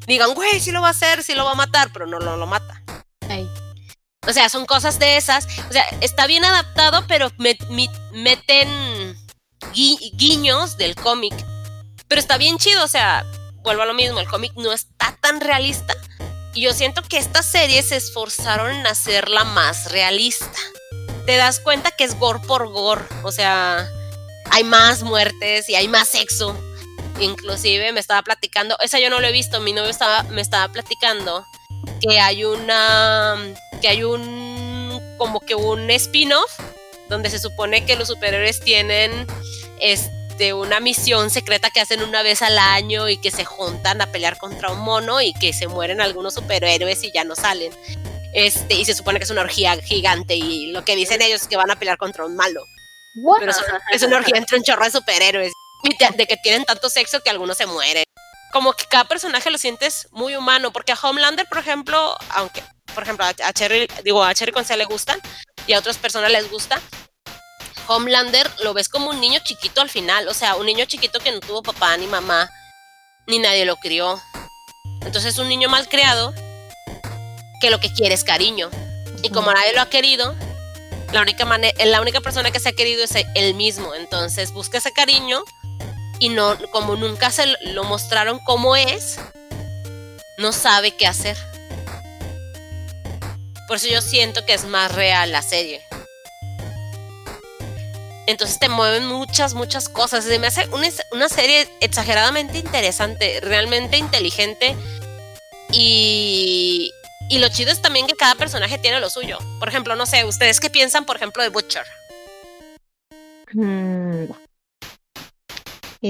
digan, 0.06 0.34
güey, 0.34 0.60
sí 0.60 0.70
lo 0.70 0.82
va 0.82 0.88
a 0.88 0.90
hacer, 0.90 1.22
sí 1.24 1.32
lo 1.34 1.46
va 1.46 1.52
a 1.52 1.56
matar, 1.56 1.90
pero 1.90 2.06
no 2.06 2.18
lo, 2.18 2.36
lo 2.36 2.46
mata. 2.46 2.82
Ay. 3.30 3.48
O 4.28 4.32
sea, 4.34 4.50
son 4.50 4.66
cosas 4.66 4.98
de 4.98 5.16
esas. 5.16 5.46
O 5.70 5.72
sea, 5.72 5.86
está 6.02 6.26
bien 6.26 6.44
adaptado, 6.44 7.06
pero 7.08 7.30
met- 7.38 7.66
meten 8.12 8.68
gui- 9.72 10.10
guiños 10.18 10.76
del 10.76 10.94
cómic. 10.94 11.32
Pero 12.06 12.20
está 12.20 12.36
bien 12.36 12.58
chido, 12.58 12.84
o 12.84 12.88
sea, 12.88 13.24
vuelvo 13.64 13.82
a 13.82 13.86
lo 13.86 13.94
mismo, 13.94 14.20
el 14.20 14.28
cómic 14.28 14.52
no 14.54 14.72
está 14.72 15.16
tan 15.20 15.40
realista. 15.40 15.94
Y 16.52 16.62
yo 16.62 16.72
siento 16.72 17.02
que 17.02 17.18
esta 17.18 17.42
serie 17.42 17.82
se 17.82 17.96
esforzaron 17.96 18.70
en 18.70 18.86
hacerla 18.86 19.42
más 19.42 19.90
realista. 19.90 20.60
Te 21.26 21.36
das 21.36 21.58
cuenta 21.58 21.90
que 21.90 22.04
es 22.04 22.16
gore 22.18 22.38
por 22.40 22.68
gore, 22.68 23.04
o 23.24 23.32
sea, 23.32 23.88
hay 24.52 24.62
más 24.62 25.02
muertes 25.02 25.68
y 25.68 25.74
hay 25.74 25.88
más 25.88 26.08
sexo. 26.08 26.56
Inclusive 27.18 27.90
me 27.92 28.00
estaba 28.00 28.22
platicando, 28.22 28.76
esa 28.80 29.00
yo 29.00 29.10
no 29.10 29.20
lo 29.20 29.26
he 29.26 29.32
visto, 29.32 29.60
mi 29.60 29.72
novio 29.72 29.90
estaba, 29.90 30.22
me 30.24 30.42
estaba 30.42 30.70
platicando 30.70 31.44
que 32.00 32.20
hay 32.20 32.44
una 32.44 33.36
que 33.80 33.88
hay 33.88 34.04
un 34.04 35.00
como 35.16 35.40
que 35.40 35.54
un 35.54 35.90
spin-off 35.90 36.50
donde 37.08 37.30
se 37.30 37.38
supone 37.38 37.84
que 37.84 37.96
los 37.96 38.08
superhéroes 38.08 38.60
tienen 38.60 39.26
este 39.80 40.23
una 40.52 40.80
misión 40.80 41.30
secreta 41.30 41.70
que 41.70 41.80
hacen 41.80 42.02
una 42.02 42.22
vez 42.22 42.42
al 42.42 42.58
año 42.58 43.08
y 43.08 43.16
que 43.16 43.30
se 43.30 43.44
juntan 43.44 44.00
a 44.00 44.06
pelear 44.06 44.36
contra 44.36 44.70
un 44.70 44.80
mono 44.80 45.20
y 45.20 45.32
que 45.34 45.52
se 45.52 45.68
mueren 45.68 46.00
algunos 46.00 46.34
superhéroes 46.34 47.02
y 47.04 47.12
ya 47.12 47.24
no 47.24 47.36
salen. 47.36 47.72
Este, 48.34 48.74
y 48.74 48.84
se 48.84 48.94
supone 48.94 49.18
que 49.18 49.24
es 49.24 49.30
una 49.30 49.42
orgía 49.42 49.76
gigante 49.80 50.34
y 50.34 50.72
lo 50.72 50.84
que 50.84 50.96
dicen 50.96 51.22
ellos 51.22 51.42
es 51.42 51.48
que 51.48 51.56
van 51.56 51.70
a 51.70 51.78
pelear 51.78 51.98
contra 51.98 52.24
un 52.24 52.34
malo. 52.34 52.64
Pero 53.38 53.50
es 53.50 53.58
una, 53.58 53.80
es 53.92 54.02
una 54.02 54.16
orgía 54.16 54.36
entre 54.36 54.58
un 54.58 54.64
chorro 54.64 54.84
de 54.84 54.90
superhéroes. 54.90 55.52
Y 55.84 56.16
de 56.16 56.26
que 56.26 56.36
tienen 56.38 56.64
tanto 56.64 56.88
sexo 56.88 57.20
que 57.20 57.30
algunos 57.30 57.56
se 57.56 57.66
mueren. 57.66 58.04
Como 58.52 58.72
que 58.72 58.86
cada 58.86 59.04
personaje 59.04 59.50
lo 59.50 59.58
sientes 59.58 60.08
muy 60.10 60.34
humano. 60.34 60.72
Porque 60.72 60.92
a 60.92 60.98
Homelander, 61.00 61.46
por 61.46 61.58
ejemplo, 61.58 62.16
aunque, 62.30 62.62
por 62.94 63.02
ejemplo, 63.02 63.24
a, 63.24 63.28
a 63.28 63.52
Cherry, 63.52 63.86
digo, 64.02 64.24
a 64.24 64.34
Cherry 64.34 64.52
Concel 64.52 64.78
le 64.78 64.86
gusta 64.86 65.18
y 65.66 65.74
a 65.74 65.78
otras 65.78 65.98
personas 65.98 66.32
les 66.32 66.50
gusta. 66.50 66.80
Homelander 67.86 68.50
lo 68.62 68.72
ves 68.74 68.88
como 68.88 69.10
un 69.10 69.20
niño 69.20 69.40
chiquito 69.44 69.80
al 69.80 69.90
final. 69.90 70.28
O 70.28 70.34
sea, 70.34 70.56
un 70.56 70.66
niño 70.66 70.84
chiquito 70.86 71.18
que 71.20 71.32
no 71.32 71.40
tuvo 71.40 71.62
papá 71.62 71.96
ni 71.96 72.06
mamá, 72.06 72.50
ni 73.26 73.38
nadie 73.38 73.64
lo 73.64 73.76
crió. 73.76 74.20
Entonces 75.02 75.34
es 75.34 75.38
un 75.38 75.48
niño 75.48 75.68
mal 75.68 75.88
criado 75.88 76.32
que 77.60 77.70
lo 77.70 77.78
que 77.80 77.92
quiere 77.92 78.14
es 78.14 78.24
cariño. 78.24 78.70
Y 79.22 79.30
como 79.30 79.52
nadie 79.52 79.72
lo 79.74 79.80
ha 79.80 79.88
querido, 79.90 80.34
la 81.12 81.20
única, 81.22 81.44
mane- 81.44 81.74
la 81.84 82.00
única 82.00 82.20
persona 82.20 82.50
que 82.50 82.60
se 82.60 82.70
ha 82.70 82.72
querido 82.72 83.04
es 83.04 83.12
él 83.34 83.54
mismo. 83.54 83.94
Entonces 83.94 84.52
busca 84.52 84.78
ese 84.78 84.92
cariño 84.92 85.42
y 86.18 86.28
no, 86.30 86.56
como 86.70 86.96
nunca 86.96 87.30
se 87.30 87.46
lo- 87.46 87.58
lo 87.72 87.84
mostraron 87.84 88.38
como 88.40 88.76
es, 88.76 89.18
no 90.38 90.52
sabe 90.52 90.92
qué 90.96 91.06
hacer. 91.06 91.36
Por 93.68 93.76
eso 93.78 93.88
yo 93.88 94.02
siento 94.02 94.44
que 94.44 94.54
es 94.54 94.64
más 94.64 94.92
real 94.92 95.32
la 95.32 95.40
serie. 95.42 95.82
Entonces 98.26 98.58
te 98.58 98.68
mueven 98.68 99.06
muchas, 99.06 99.54
muchas 99.54 99.88
cosas. 99.88 100.24
Se 100.24 100.38
me 100.38 100.46
hace 100.46 100.68
una, 100.68 100.88
una 101.12 101.28
serie 101.28 101.68
exageradamente 101.80 102.58
interesante, 102.58 103.40
realmente 103.42 103.98
inteligente. 103.98 104.74
Y, 105.70 106.92
y 107.28 107.38
lo 107.38 107.48
chido 107.48 107.70
es 107.70 107.82
también 107.82 108.06
que 108.06 108.14
cada 108.14 108.34
personaje 108.34 108.78
tiene 108.78 109.00
lo 109.00 109.10
suyo. 109.10 109.38
Por 109.58 109.68
ejemplo, 109.68 109.96
no 109.96 110.06
sé, 110.06 110.24
¿ustedes 110.24 110.60
qué 110.60 110.70
piensan, 110.70 111.04
por 111.04 111.16
ejemplo, 111.16 111.42
de 111.42 111.48
Butcher? 111.50 111.84
Mm. 113.52 114.24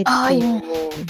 Ay. 0.06 0.62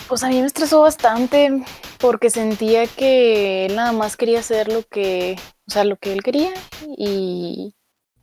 Pues 0.09 0.23
a 0.23 0.29
mí 0.29 0.41
me 0.41 0.47
estresó 0.47 0.81
bastante 0.83 1.65
porque 1.99 2.29
sentía 2.29 2.87
que 2.87 3.67
él 3.67 3.77
nada 3.77 3.93
más 3.93 4.17
quería 4.17 4.41
hacer 4.41 4.69
lo 4.69 4.83
que, 4.83 5.37
o 5.67 5.71
sea, 5.71 5.85
lo 5.85 5.97
que 5.97 6.13
él 6.13 6.23
quería 6.23 6.53
y, 6.99 7.75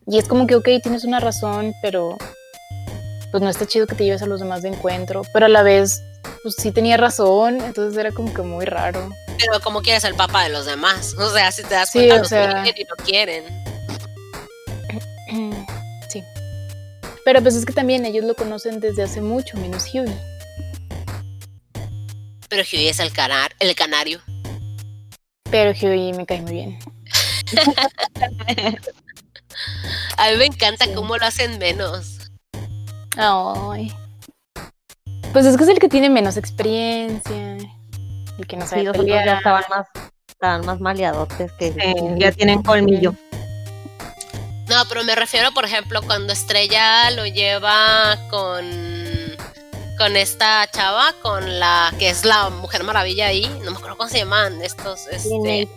y 0.05 0.17
es 0.19 0.27
como 0.27 0.45
que, 0.45 0.55
ok, 0.55 0.67
tienes 0.83 1.03
una 1.03 1.19
razón, 1.19 1.73
pero 1.81 2.17
pues 3.31 3.41
no 3.41 3.49
está 3.49 3.65
chido 3.65 3.87
que 3.87 3.95
te 3.95 4.03
lleves 4.03 4.21
a 4.21 4.25
los 4.27 4.39
demás 4.39 4.61
de 4.61 4.69
encuentro, 4.69 5.21
pero 5.33 5.45
a 5.45 5.49
la 5.49 5.63
vez, 5.63 6.01
pues 6.43 6.55
sí 6.57 6.71
tenía 6.71 6.97
razón, 6.97 7.61
entonces 7.61 7.97
era 7.97 8.11
como 8.11 8.33
que 8.33 8.41
muy 8.41 8.65
raro. 8.65 9.09
Pero 9.39 9.59
como 9.61 9.81
quieres 9.81 10.03
el 10.03 10.15
papá 10.15 10.43
de 10.43 10.49
los 10.49 10.65
demás. 10.65 11.15
O 11.17 11.29
sea, 11.31 11.51
si 11.51 11.63
te 11.63 11.73
das 11.75 11.89
Sí, 11.89 11.99
cuenta, 11.99 12.15
o 12.15 12.19
los 12.19 12.27
sea- 12.27 12.63
quieren 12.63 12.75
y 12.77 12.85
lo 12.89 12.95
quieren. 13.03 13.43
Sí. 16.09 16.23
Pero 17.25 17.41
pues 17.41 17.55
es 17.55 17.65
que 17.65 17.73
también 17.73 18.05
ellos 18.05 18.25
lo 18.25 18.35
conocen 18.35 18.79
desde 18.79 19.03
hace 19.03 19.21
mucho, 19.21 19.57
menos 19.57 19.85
Huey. 19.93 20.13
Pero 22.49 22.63
Huey 22.71 22.87
es 22.89 22.99
el, 22.99 23.13
canar, 23.13 23.53
el 23.59 23.73
canario. 23.75 24.19
Pero 25.49 25.71
Huey 25.71 26.13
me 26.13 26.25
cae 26.25 26.41
muy 26.41 26.51
bien. 26.51 26.79
A 30.17 30.29
mí 30.31 30.37
me 30.37 30.45
encanta 30.45 30.85
Sí. 30.85 30.91
cómo 30.93 31.17
lo 31.17 31.25
hacen 31.25 31.57
menos. 31.57 32.20
Ay. 33.17 33.93
Pues 35.33 35.45
es 35.45 35.57
que 35.57 35.63
es 35.63 35.69
el 35.69 35.79
que 35.79 35.89
tiene 35.89 36.09
menos 36.09 36.37
experiencia. 36.37 37.57
El 38.37 38.47
que 38.47 38.57
no 38.57 38.65
sabe 38.65 38.81
Sí, 38.81 38.85
los 38.87 38.91
otros 38.95 39.07
ya 39.07 39.19
pelear. 39.19 39.37
estaban 39.37 39.63
más, 39.69 39.87
estaban 40.27 40.65
más 40.65 40.79
maleadotes 40.79 41.51
que. 41.53 41.67
eh, 41.67 41.93
ya 42.17 42.31
tienen 42.31 42.61
colmillo. 42.63 43.13
No, 44.69 44.85
pero 44.87 45.03
me 45.03 45.15
refiero, 45.15 45.51
por 45.53 45.65
ejemplo, 45.65 46.01
cuando 46.01 46.31
Estrella 46.33 47.11
lo 47.11 47.25
lleva 47.25 48.17
con 48.29 48.65
con 49.97 50.15
esta 50.17 50.65
chava, 50.71 51.13
con 51.21 51.59
la 51.59 51.93
que 51.99 52.09
es 52.09 52.25
la 52.25 52.49
Mujer 52.49 52.83
Maravilla 52.83 53.27
ahí, 53.27 53.45
no 53.63 53.69
me 53.71 53.77
acuerdo 53.77 53.97
cómo 53.97 54.09
se 54.09 54.17
llaman 54.19 54.59
estos, 54.63 55.05
este, 55.11 55.67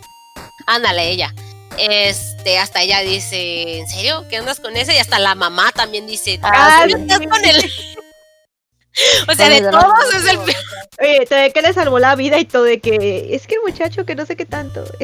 ándale 0.67 1.11
ella. 1.11 1.35
Este, 1.79 2.59
hasta 2.59 2.83
ella 2.83 3.01
dice, 3.01 3.79
¿en 3.79 3.89
serio? 3.89 4.25
¿Qué 4.29 4.37
andas 4.37 4.61
con 4.61 4.77
ese? 4.77 4.95
Y 4.95 4.99
hasta 4.99 5.19
la 5.19 5.35
mamá 5.35 5.73
también 5.73 6.07
dice, 6.07 6.39
Ah, 6.43 6.81
¿en 6.85 6.91
serio 6.91 6.97
estás 6.99 7.19
sí. 7.19 7.27
con 7.27 7.45
él? 7.45 7.57
o 9.29 9.35
sea, 9.35 9.49
de 9.49 9.61
todos 9.63 10.15
es 10.15 10.27
el 10.27 10.39
peor. 10.39 10.57
Oye, 11.01 11.27
te 11.27 11.35
ve 11.35 11.53
que 11.53 11.63
le 11.63 11.73
salvó 11.73 11.99
la 11.99 12.15
vida 12.15 12.39
y 12.39 12.45
todo 12.45 12.63
de 12.65 12.81
que 12.81 13.35
es 13.35 13.47
que 13.47 13.57
el 13.57 13.63
muchacho 13.63 14.05
que 14.07 14.15
no 14.15 14.25
sé 14.27 14.37
qué 14.37 14.47
tanto. 14.47 14.85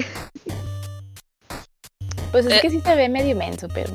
Pues 2.33 2.47
es 2.47 2.53
Eh. 2.53 2.59
que 2.63 2.71
sí 2.71 2.81
se 2.81 2.95
ve 2.95 3.09
medio 3.09 3.35
menso, 3.35 3.67
pero. 3.75 3.91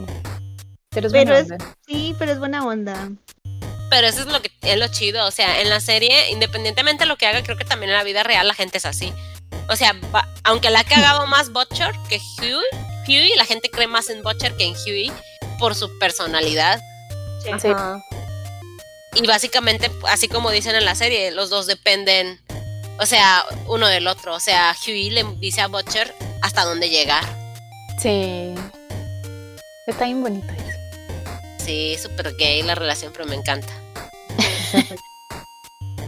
Pero 0.89 1.07
es 1.07 1.13
Pero 1.13 1.25
buena 1.31 1.39
es- 1.39 1.51
onda. 1.51 1.75
Sí, 1.87 2.13
pero 2.19 2.31
es 2.33 2.39
buena 2.39 2.65
onda. 2.65 3.09
Pero 3.89 4.07
eso 4.07 4.21
es 4.21 4.25
lo 4.27 4.41
que 4.41 4.51
es 4.61 4.77
lo 4.77 4.87
chido. 4.89 5.25
O 5.25 5.31
sea, 5.31 5.61
en 5.61 5.69
la 5.69 5.79
serie, 5.79 6.31
independientemente 6.31 7.03
de 7.03 7.07
lo 7.07 7.15
que 7.17 7.27
haga, 7.27 7.43
creo 7.43 7.55
que 7.55 7.63
también 7.63 7.91
en 7.91 7.97
la 7.97 8.03
vida 8.03 8.23
real 8.23 8.45
la 8.45 8.53
gente 8.53 8.77
es 8.79 8.85
así. 8.85 9.13
O 9.69 9.75
sea, 9.75 9.93
va- 10.13 10.27
aunque 10.43 10.69
la 10.69 10.79
ha 10.81 10.83
cagado 10.83 11.25
más 11.27 11.51
Butcher 11.51 11.91
que 12.09 12.19
Huey, 12.39 12.53
Huey, 13.07 13.33
la 13.35 13.45
gente 13.45 13.69
cree 13.69 13.87
más 13.87 14.09
en 14.09 14.21
Butcher 14.23 14.55
que 14.57 14.65
en 14.65 14.73
Huey 14.85 15.11
por 15.59 15.75
su 15.75 15.97
personalidad. 15.99 16.79
Sí. 17.43 17.69
Ajá. 17.69 18.03
Y 19.15 19.25
básicamente, 19.25 19.89
así 20.09 20.27
como 20.27 20.51
dicen 20.51 20.75
en 20.75 20.85
la 20.85 20.93
serie, 20.95 21.31
los 21.31 21.49
dos 21.49 21.67
dependen, 21.67 22.41
o 22.99 23.05
sea, 23.05 23.45
uno 23.67 23.87
del 23.87 24.07
otro. 24.07 24.35
O 24.35 24.39
sea, 24.39 24.75
Huey 24.85 25.09
le 25.09 25.23
dice 25.39 25.61
a 25.61 25.67
Butcher 25.67 26.13
hasta 26.41 26.63
dónde 26.65 26.89
llegar. 26.89 27.23
Sí. 28.01 28.53
Está 29.87 30.05
bien 30.05 30.21
bonito 30.21 30.47
eso. 30.51 31.63
Sí, 31.63 31.97
súper 32.01 32.35
gay 32.37 32.61
la 32.63 32.75
relación, 32.75 33.11
pero 33.13 33.25
me 33.25 33.35
encanta. 33.35 33.71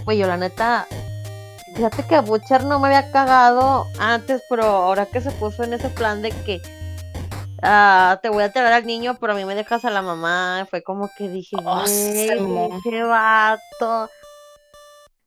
Güey, 0.03 0.17
yo 0.17 0.27
la 0.27 0.37
neta, 0.37 0.87
fíjate 1.77 2.07
que 2.07 2.19
Butcher 2.21 2.63
no 2.65 2.79
me 2.79 2.87
había 2.87 3.11
cagado 3.11 3.85
antes, 3.99 4.41
pero 4.49 4.63
ahora 4.63 5.05
que 5.05 5.21
se 5.21 5.29
puso 5.29 5.63
en 5.63 5.73
ese 5.73 5.89
plan 5.89 6.23
de 6.23 6.31
que 6.31 6.59
ah, 7.61 8.19
te 8.23 8.29
voy 8.29 8.43
a 8.43 8.51
traer 8.51 8.73
al 8.73 8.85
niño, 8.85 9.15
pero 9.19 9.33
a 9.33 9.35
mí 9.35 9.45
me 9.45 9.53
dejas 9.53 9.85
a 9.85 9.91
la 9.91 10.01
mamá, 10.01 10.65
fue 10.71 10.81
como 10.81 11.07
que 11.15 11.29
dije, 11.29 11.55
Oh, 11.63 11.83
qué 12.83 13.03
vato. 13.03 14.09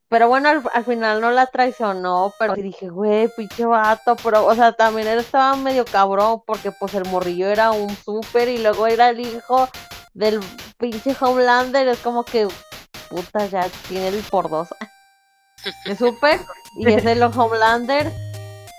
Pero 0.09 0.27
bueno, 0.27 0.49
al, 0.49 0.63
al 0.75 0.85
final 0.85 1.21
no 1.21 1.31
la 1.31 1.47
traicionó, 1.47 2.35
pero 2.37 2.55
dije, 2.55 2.89
güey, 2.89 3.29
pinche 3.37 3.65
vato, 3.65 4.17
pero, 4.17 4.45
o 4.45 4.55
sea, 4.57 4.73
también 4.73 5.07
él 5.07 5.21
estaba 5.21 5.55
medio 5.55 5.85
cabrón, 5.85 6.43
porque 6.45 6.73
pues 6.73 6.95
el 6.95 7.05
morrillo 7.05 7.47
era 7.47 7.71
un 7.71 7.95
súper 7.95 8.49
y 8.49 8.59
luego 8.59 8.89
era 8.89 9.11
el 9.11 9.21
hijo 9.21 9.69
del 10.13 10.41
pinche 10.79 11.17
Homelander, 11.21 11.87
es 11.87 12.01
como 12.01 12.25
que, 12.25 12.49
puta, 13.09 13.47
ya 13.47 13.69
tiene 13.89 14.09
el 14.09 14.21
por 14.25 14.51
dos. 14.51 14.67
Es 15.85 15.99
súper, 15.99 16.41
y 16.77 16.93
es 16.93 17.05
el 17.05 17.23
Homelander, 17.37 18.13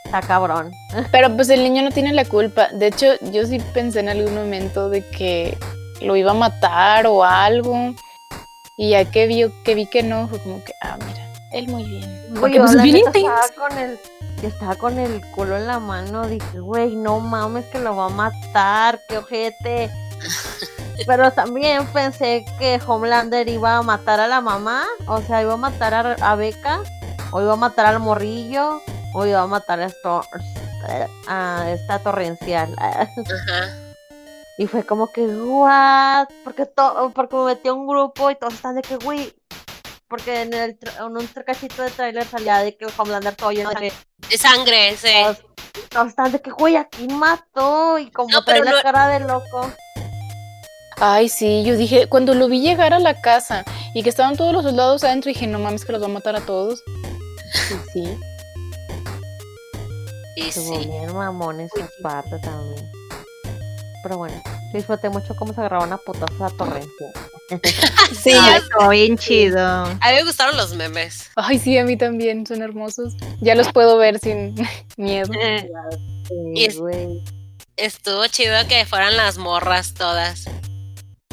está 0.06 0.22
cabrón. 0.22 0.72
Pero 1.12 1.36
pues 1.36 1.50
el 1.50 1.64
niño 1.64 1.84
no 1.84 1.92
tiene 1.92 2.14
la 2.14 2.26
culpa. 2.26 2.70
De 2.70 2.88
hecho, 2.88 3.08
yo 3.32 3.46
sí 3.46 3.60
pensé 3.74 4.00
en 4.00 4.10
algún 4.10 4.36
momento 4.36 4.90
de 4.90 5.08
que 5.10 5.58
lo 6.02 6.16
iba 6.16 6.32
a 6.32 6.36
matar 6.36 7.08
o 7.08 7.24
algo. 7.24 7.94
Y 8.78 8.92
ya 8.92 9.06
que 9.06 9.28
vi 9.28 9.46
que, 9.64 9.76
vi 9.76 9.86
que 9.86 10.04
no, 10.04 10.28
fue 10.28 10.40
como 10.40 10.64
que, 10.64 10.74
ah, 10.82 10.98
mira, 11.06 11.32
él 11.52 11.68
muy 11.68 11.84
bien. 11.84 12.26
Porque 12.40 12.56
yo 12.56 12.64
pues 12.64 12.76
la 12.76 12.84
bien 12.84 12.98
intenso. 12.98 13.20
estaba 13.20 13.70
con 13.70 13.78
el, 13.78 14.00
yo 14.42 14.48
estaba 14.48 14.76
con 14.76 15.00
el 15.00 15.22
culo 15.32 15.58
en 15.58 15.68
la 15.68 15.80
mano, 15.80 16.28
dije, 16.28 16.60
güey, 16.60 16.96
no 16.96 17.20
mames 17.20 17.66
que 17.66 17.80
lo 17.80 17.96
va 17.96 18.06
a 18.06 18.10
matar, 18.10 19.00
qué 19.08 19.18
ojete. 19.18 19.92
Pero 21.06 21.32
también 21.32 21.86
pensé 21.88 22.46
que 22.60 22.80
Homelander 22.86 23.48
iba 23.50 23.78
a 23.78 23.82
matar 23.82 24.20
a 24.20 24.28
la 24.28 24.42
mamá, 24.42 24.84
o 25.08 25.22
sea, 25.22 25.42
iba 25.42 25.54
a 25.54 25.58
matar 25.58 25.94
a, 25.94 26.16
a 26.32 26.36
Becca, 26.36 26.82
o 27.32 27.42
iba 27.42 27.54
a 27.54 27.58
matar 27.58 27.86
al 27.88 28.00
morrillo, 28.00 28.82
o 29.14 29.26
iba 29.26 29.42
a 29.42 29.48
matar 29.48 29.80
a, 29.80 29.86
esto, 29.86 30.22
a 31.28 31.70
esta 31.72 32.00
torrencial. 32.00 32.76
Ajá. 32.80 33.76
Y 34.58 34.68
fue 34.68 34.84
como 34.86 35.12
que, 35.12 35.26
what? 35.26 36.28
Porque, 36.44 36.66
to 36.66 37.12
porque 37.16 37.36
me 37.36 37.46
metí 37.46 37.70
a 37.70 37.74
un 37.74 37.88
grupo 37.88 38.30
y 38.30 38.36
todos 38.36 38.54
están 38.54 38.76
de 38.76 38.82
que, 38.84 38.98
güey. 38.98 39.34
Porque 40.08 40.42
en, 40.42 40.54
el 40.54 40.78
en 41.00 41.18
un 41.18 41.26
cachito 41.28 41.82
de 41.84 41.90
trailer 41.90 42.26
salía 42.28 42.58
de 42.58 42.76
que 42.76 42.86
el 42.86 42.92
Homelander 42.98 43.34
todo 43.36 43.52
lleno 43.52 43.70
de 43.72 43.94
De 44.30 44.38
sangre, 44.38 44.96
sí. 44.98 45.08
todos, 45.24 45.38
todos 45.90 46.08
están 46.10 46.32
de 46.34 46.42
que, 46.42 46.52
güey, 46.52 46.76
aquí 46.76 47.08
mató. 47.08 47.98
Y 47.98 48.12
como 48.12 48.30
No, 48.30 48.44
trae 48.44 48.62
la 48.64 48.72
no- 48.72 48.82
cara 48.84 49.08
de 49.08 49.22
loco. 49.22 49.72
Ay, 51.04 51.30
sí, 51.30 51.64
yo 51.66 51.76
dije, 51.78 52.08
cuando 52.08 52.36
lo 52.36 52.48
vi 52.48 52.62
llegar 52.62 52.94
a 52.94 53.00
la 53.00 53.20
casa 53.22 53.66
y 53.96 54.04
que 54.04 54.10
estaban 54.10 54.38
todos 54.38 54.54
los 54.54 54.64
soldados 54.64 55.04
adentro, 55.04 55.30
dije, 55.30 55.48
no 55.48 55.58
mames, 55.58 55.84
que 55.84 55.92
los 55.94 56.02
va 56.02 56.06
a 56.06 56.10
matar 56.10 56.36
a 56.36 56.42
todos. 56.42 56.84
Sí, 57.68 57.76
sí. 57.94 58.04
Y 60.38 60.44
Estuvo 60.48 60.80
sí. 60.80 60.88
bien 60.88 61.14
mamón 61.14 61.60
esa 61.60 61.90
parte 62.02 62.40
también. 62.40 62.90
Pero 64.02 64.18
bueno, 64.18 64.42
disfruté 64.74 65.10
mucho 65.10 65.36
cómo 65.36 65.54
se 65.54 65.60
agarraban 65.60 65.92
a 65.92 65.98
putazos 65.98 66.42
a 66.42 66.50
Torrencia. 66.52 67.08
Sí, 68.24 68.32
Ah, 68.34 68.58
estuvo 68.58 68.88
bien 68.90 69.18
chido. 69.18 69.60
A 69.60 69.90
mí 69.90 70.16
me 70.16 70.24
gustaron 70.24 70.56
los 70.56 70.74
memes. 70.74 71.30
Ay, 71.36 71.60
sí, 71.60 71.78
a 71.78 71.84
mí 71.84 71.98
también, 71.98 72.46
son 72.48 72.62
hermosos. 72.62 73.14
Ya 73.42 73.56
los 73.56 73.74
puedo 73.74 73.98
ver 73.98 74.20
sin 74.20 74.56
miedo. 74.98 75.30
Y 76.56 76.66
es- 76.66 76.80
güey. 76.80 77.22
Estuvo 77.76 78.26
chido 78.28 78.56
que 78.70 78.86
fueran 78.86 79.18
las 79.18 79.38
morras 79.38 79.94
todas. 79.94 80.46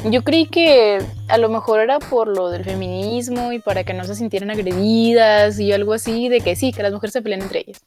Yo 0.05 0.23
creí 0.23 0.45
que 0.45 1.05
a 1.27 1.37
lo 1.37 1.49
mejor 1.49 1.81
era 1.81 1.99
por 1.99 2.29
lo 2.29 2.49
del 2.49 2.63
feminismo 2.63 3.51
y 3.51 3.59
para 3.59 3.83
que 3.83 3.93
no 3.93 4.05
se 4.05 4.15
sintieran 4.15 4.49
agredidas 4.49 5.59
y 5.59 5.73
algo 5.73 5.93
así, 5.93 6.29
de 6.29 6.39
que 6.39 6.55
sí, 6.55 6.71
que 6.71 6.83
las 6.83 6.93
mujeres 6.93 7.13
se 7.13 7.21
pelean 7.21 7.41
entre 7.41 7.65
ellas. 7.67 7.81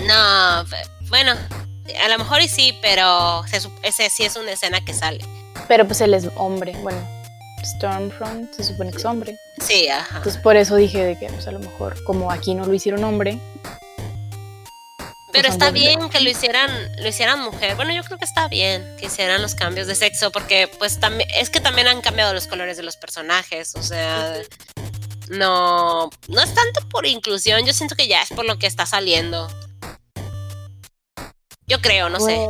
No, 0.00 0.64
bueno, 1.08 1.32
a 1.32 2.08
lo 2.08 2.18
mejor 2.18 2.42
y 2.42 2.48
sí, 2.48 2.76
pero 2.82 3.42
se 3.46 3.58
ese 3.82 4.10
sí 4.10 4.24
es 4.24 4.36
una 4.36 4.52
escena 4.52 4.84
que 4.84 4.92
sale. 4.92 5.24
Pero 5.66 5.86
pues 5.86 6.00
él 6.02 6.12
es 6.12 6.28
hombre, 6.36 6.74
bueno, 6.82 7.00
Stormfront 7.64 8.52
se 8.52 8.64
supone 8.64 8.90
que 8.90 8.98
es 8.98 9.04
hombre. 9.04 9.38
Sí, 9.60 9.88
ajá. 9.88 10.18
Entonces 10.18 10.40
por 10.42 10.56
eso 10.56 10.76
dije 10.76 11.04
de 11.04 11.18
que 11.18 11.28
pues 11.28 11.46
a 11.46 11.52
lo 11.52 11.58
mejor 11.58 12.02
como 12.04 12.30
aquí 12.30 12.54
no 12.54 12.66
lo 12.66 12.74
hicieron 12.74 13.02
hombre. 13.04 13.38
Pero 15.32 15.44
pues, 15.44 15.52
está 15.54 15.68
hombre. 15.68 15.80
bien 15.80 16.10
que 16.10 16.20
lo 16.20 16.30
hicieran, 16.30 16.70
lo 16.98 17.08
hicieran 17.08 17.40
mujer. 17.40 17.76
Bueno, 17.76 17.92
yo 17.92 18.02
creo 18.02 18.18
que 18.18 18.24
está 18.24 18.48
bien 18.48 18.84
que 18.98 19.06
hicieran 19.06 19.42
los 19.42 19.54
cambios 19.54 19.86
de 19.86 19.94
sexo, 19.94 20.30
porque 20.32 20.68
pues 20.78 20.98
también, 21.00 21.28
es 21.34 21.50
que 21.50 21.60
también 21.60 21.86
han 21.86 22.00
cambiado 22.00 22.34
los 22.34 22.46
colores 22.46 22.76
de 22.76 22.82
los 22.82 22.96
personajes. 22.96 23.74
O 23.76 23.82
sea, 23.82 24.34
no, 25.28 26.10
no 26.28 26.40
es 26.42 26.54
tanto 26.54 26.88
por 26.88 27.06
inclusión, 27.06 27.64
yo 27.64 27.72
siento 27.72 27.94
que 27.94 28.08
ya 28.08 28.22
es 28.22 28.30
por 28.30 28.44
lo 28.44 28.58
que 28.58 28.66
está 28.66 28.86
saliendo. 28.86 29.48
Yo 31.66 31.80
creo, 31.80 32.08
no 32.08 32.18
sé. 32.18 32.34
Güey, 32.36 32.48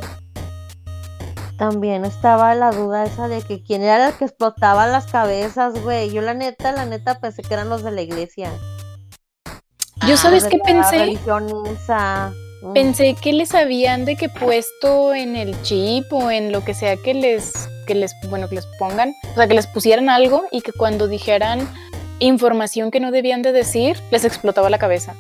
También 1.59 2.07
estaba 2.07 2.55
la 2.55 2.71
duda 2.71 3.05
esa 3.05 3.29
de 3.29 3.43
que 3.43 3.63
quién 3.63 3.83
era 3.83 4.09
el 4.09 4.15
que 4.15 4.25
explotaba 4.25 4.87
las 4.87 5.07
cabezas, 5.07 5.75
güey. 5.83 6.11
Yo 6.11 6.23
la 6.23 6.33
neta, 6.33 6.73
la 6.73 6.87
neta 6.87 7.21
pensé 7.21 7.43
que 7.43 7.53
eran 7.53 7.69
los 7.69 7.83
de 7.83 7.91
la 7.91 8.01
iglesia. 8.01 8.51
Yo 10.07 10.15
Ah, 10.15 10.17
sabes 10.17 10.45
Los 10.45 10.51
qué 10.51 10.57
de 10.57 10.73
la 10.75 10.91
pensé, 10.91 10.99
religión 10.99 11.67
esa. 11.67 12.33
Pensé 12.75 13.15
que 13.15 13.33
les 13.33 13.55
habían 13.55 14.05
de 14.05 14.17
que 14.17 14.29
puesto 14.29 15.15
en 15.15 15.35
el 15.37 15.61
chip 15.63 16.13
o 16.13 16.31
en 16.31 16.53
lo 16.53 16.63
que 16.63 16.75
sea 16.75 16.97
que 16.97 17.15
les, 17.15 17.53
que 17.87 17.95
les, 17.95 18.15
bueno, 18.29 18.49
que 18.49 18.57
les 18.57 18.67
pongan, 18.79 19.15
o 19.33 19.35
sea, 19.35 19.49
que 19.49 19.55
les 19.55 19.67
pusieran 19.67 20.11
algo 20.11 20.45
y 20.53 20.61
que 20.61 20.73
cuando 20.73 21.09
dijeran 21.09 21.67
información 22.19 22.91
que 22.91 23.01
no 23.01 23.11
debían 23.11 23.41
de 23.41 23.53
decir, 23.53 24.03
les 24.11 24.25
explotaba 24.25 24.69
la 24.69 24.79
cabeza. 24.79 25.15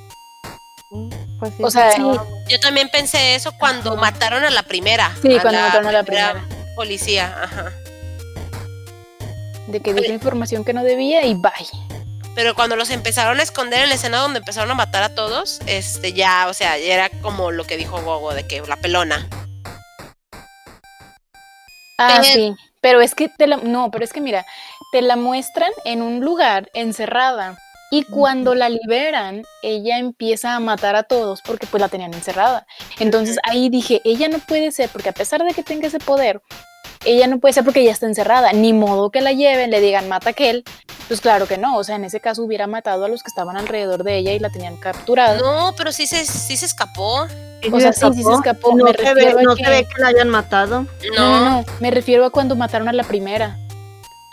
Mm, 0.90 1.08
Pues 1.38 1.54
sí, 1.56 1.62
O 1.62 1.70
sea, 1.70 1.92
sí. 1.92 2.02
Yo 2.48 2.60
también 2.60 2.90
pensé 2.92 3.34
eso 3.34 3.52
cuando 3.58 3.96
mataron 3.96 4.44
a 4.44 4.50
la 4.50 4.62
primera. 4.62 5.10
Sí, 5.22 5.38
cuando 5.40 5.60
mataron 5.60 5.88
a 5.88 5.92
la 5.92 6.44
Policía, 6.76 7.34
ajá. 7.42 7.72
De 9.66 9.80
que 9.80 9.94
dijo 9.94 10.12
información 10.12 10.64
que 10.64 10.72
no 10.72 10.82
debía 10.82 11.24
y 11.24 11.34
bye. 11.34 11.89
Pero 12.40 12.54
cuando 12.54 12.74
los 12.74 12.88
empezaron 12.88 13.38
a 13.38 13.42
esconder 13.42 13.82
en 13.82 13.90
la 13.90 13.96
escena 13.96 14.16
donde 14.16 14.38
empezaron 14.38 14.70
a 14.70 14.74
matar 14.74 15.02
a 15.02 15.14
todos, 15.14 15.60
este 15.66 16.14
ya, 16.14 16.46
o 16.48 16.54
sea, 16.54 16.78
ya 16.78 16.94
era 16.94 17.10
como 17.20 17.50
lo 17.50 17.64
que 17.64 17.76
dijo 17.76 18.00
Gogo, 18.00 18.32
de 18.32 18.48
que 18.48 18.62
la 18.62 18.76
pelona. 18.76 19.28
Ah, 21.98 22.20
Pero- 22.22 22.24
sí. 22.24 22.54
Pero 22.80 23.02
es 23.02 23.14
que 23.14 23.28
te 23.28 23.46
la, 23.46 23.58
no, 23.58 23.90
pero 23.90 24.06
es 24.06 24.12
que 24.14 24.22
mira, 24.22 24.46
te 24.90 25.02
la 25.02 25.16
muestran 25.16 25.70
en 25.84 26.00
un 26.00 26.20
lugar 26.20 26.70
encerrada 26.72 27.58
y 27.90 28.04
cuando 28.04 28.54
la 28.54 28.70
liberan, 28.70 29.42
ella 29.62 29.98
empieza 29.98 30.56
a 30.56 30.60
matar 30.60 30.96
a 30.96 31.02
todos 31.02 31.42
porque 31.42 31.66
pues 31.66 31.82
la 31.82 31.90
tenían 31.90 32.14
encerrada. 32.14 32.66
Entonces 33.00 33.36
ahí 33.42 33.68
dije, 33.68 34.00
ella 34.06 34.28
no 34.28 34.38
puede 34.38 34.72
ser 34.72 34.88
porque 34.88 35.10
a 35.10 35.12
pesar 35.12 35.44
de 35.44 35.52
que 35.52 35.62
tenga 35.62 35.88
ese 35.88 35.98
poder, 35.98 36.40
ella 37.04 37.26
no 37.26 37.38
puede 37.38 37.54
ser 37.54 37.64
porque 37.64 37.80
ella 37.80 37.92
está 37.92 38.06
encerrada, 38.06 38.52
ni 38.52 38.72
modo 38.72 39.10
que 39.10 39.20
la 39.20 39.32
lleven, 39.32 39.70
le 39.70 39.80
digan 39.80 40.08
mata 40.08 40.28
a 40.28 40.32
aquel. 40.32 40.64
Pues 41.08 41.20
claro 41.20 41.46
que 41.48 41.58
no, 41.58 41.76
o 41.76 41.82
sea, 41.84 41.96
en 41.96 42.04
ese 42.04 42.20
caso 42.20 42.42
hubiera 42.44 42.66
matado 42.68 43.04
a 43.04 43.08
los 43.08 43.22
que 43.22 43.28
estaban 43.28 43.56
alrededor 43.56 44.04
de 44.04 44.16
ella 44.18 44.32
y 44.32 44.38
la 44.38 44.50
tenían 44.50 44.76
capturada. 44.76 45.38
No, 45.38 45.74
pero 45.76 45.90
sí 45.92 46.06
se, 46.06 46.24
sí 46.24 46.56
se 46.56 46.66
escapó. 46.66 47.26
O 47.72 47.80
sea, 47.80 47.92
sí, 47.92 48.06
sí 48.14 48.22
se 48.22 48.32
escapó. 48.32 48.76
No, 48.76 48.84
Me 48.84 48.92
ve, 48.92 48.96
refiero 48.98 49.38
a 49.38 49.42
no 49.42 49.56
que- 49.56 49.64
se 49.64 49.70
ve 49.70 49.86
que 49.94 50.00
la 50.02 50.08
hayan 50.08 50.28
matado. 50.28 50.82
No, 50.82 50.88
No, 51.16 51.40
no, 51.40 51.50
no, 51.62 51.64
me 51.80 51.90
refiero 51.90 52.24
a 52.24 52.30
cuando 52.30 52.54
mataron 52.54 52.88
a 52.88 52.92
la 52.92 53.02
primera. 53.04 53.58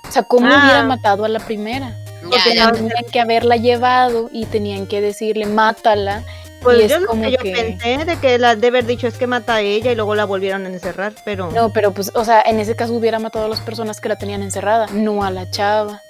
O 0.08 0.12
sea, 0.12 0.24
¿cómo 0.24 0.48
Ah. 0.48 0.62
hubieran 0.64 0.88
matado 0.88 1.26
a 1.26 1.30
la 1.30 1.40
primera? 1.40 1.90
ya, 2.24 2.30
Porque 2.30 2.56
ya. 2.56 2.72
tenían 2.72 3.06
que 3.12 3.20
haberla 3.20 3.56
llevado 3.58 4.30
y 4.32 4.46
tenían 4.46 4.86
que 4.88 5.02
decirle, 5.02 5.46
mátala. 5.46 6.24
Pues 6.62 6.80
Y 6.80 6.84
es 6.84 6.92
yo 6.92 7.00
lo 7.00 7.08
como 7.08 7.22
que 7.24 7.32
yo 7.32 7.38
que- 7.38 7.52
pensé 7.52 8.04
de 8.06 8.20
que 8.20 8.38
la 8.40 8.56
de 8.56 8.68
haber 8.68 8.86
dicho 8.86 9.08
es 9.08 9.18
que 9.18 9.28
mata 9.28 9.56
a 9.56 9.62
ella 9.62 9.92
y 9.92 9.96
luego 9.96 10.16
la 10.16 10.26
volvieron 10.26 10.66
a 10.66 10.70
encerrar, 10.70 11.14
pero 11.24 11.52
No, 11.52 11.72
pero 11.72 11.92
pues, 11.94 12.12
o 12.16 12.26
sea, 12.26 12.42
en 12.42 12.60
ese 12.60 12.76
caso 12.76 12.94
hubiera 12.94 13.20
matado 13.20 13.46
a 13.46 13.48
las 13.50 13.62
personas 13.62 14.02
que 14.02 14.10
la 14.10 14.18
tenían 14.18 14.42
encerrada, 14.42 14.88
no 14.92 15.24
a 15.24 15.32
la 15.32 15.50
chava. 15.52 16.02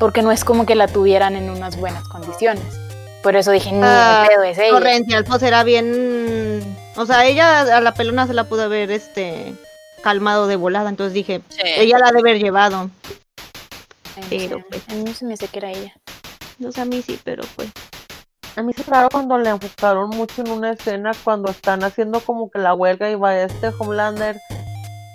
Porque 0.00 0.22
no 0.22 0.32
es 0.32 0.44
como 0.44 0.66
que 0.66 0.74
la 0.74 0.88
tuvieran 0.88 1.36
en 1.36 1.48
unas 1.50 1.76
buenas 1.76 2.02
condiciones. 2.08 2.64
Por 3.22 3.36
eso 3.36 3.52
dije, 3.52 3.70
ni 3.72 3.80
Ah, 3.82 4.26
pedo 4.28 4.42
es 4.42 4.58
ella. 4.58 4.70
Torrencial 4.70 5.24
pues 5.24 5.42
era 5.42 5.62
bien, 5.64 6.76
o 6.96 7.06
sea, 7.06 7.24
ella 7.24 7.60
a 7.76 7.80
la 7.80 7.94
pelona 7.94 8.26
se 8.26 8.34
la 8.34 8.44
pudo 8.44 8.64
haber 8.64 8.90
este 8.90 9.54
calmado 10.02 10.46
de 10.48 10.56
volada, 10.56 10.90
entonces 10.90 11.14
dije, 11.14 11.40
Sí. 11.48 11.60
ella 11.78 11.98
la 12.00 12.08
ha 12.08 12.12
de 12.12 12.18
haber 12.18 12.38
llevado. 12.38 12.90
Ay, 14.30 14.48
no 14.48 14.56
pero, 14.58 14.64
pues. 14.68 14.82
A 14.88 14.94
mí 14.94 15.14
se 15.14 15.24
me 15.24 15.34
hace 15.34 15.46
que 15.48 15.58
era 15.60 15.70
ella. 15.70 15.94
No 16.58 16.70
sé, 16.72 16.80
a 16.82 16.84
mí 16.84 17.02
sí, 17.02 17.18
pero 17.24 17.44
pues. 17.56 17.70
A 18.56 18.62
mí 18.62 18.72
se 18.72 18.84
me 18.88 18.96
raro 18.96 19.08
cuando 19.10 19.36
le 19.38 19.50
enfocaron 19.50 20.10
mucho 20.10 20.42
en 20.42 20.50
una 20.50 20.72
escena 20.72 21.12
cuando 21.24 21.50
están 21.50 21.82
haciendo 21.82 22.20
como 22.20 22.50
que 22.50 22.58
la 22.60 22.74
huelga 22.74 23.10
y 23.10 23.16
va 23.16 23.36
este 23.36 23.68
Homelander. 23.78 24.40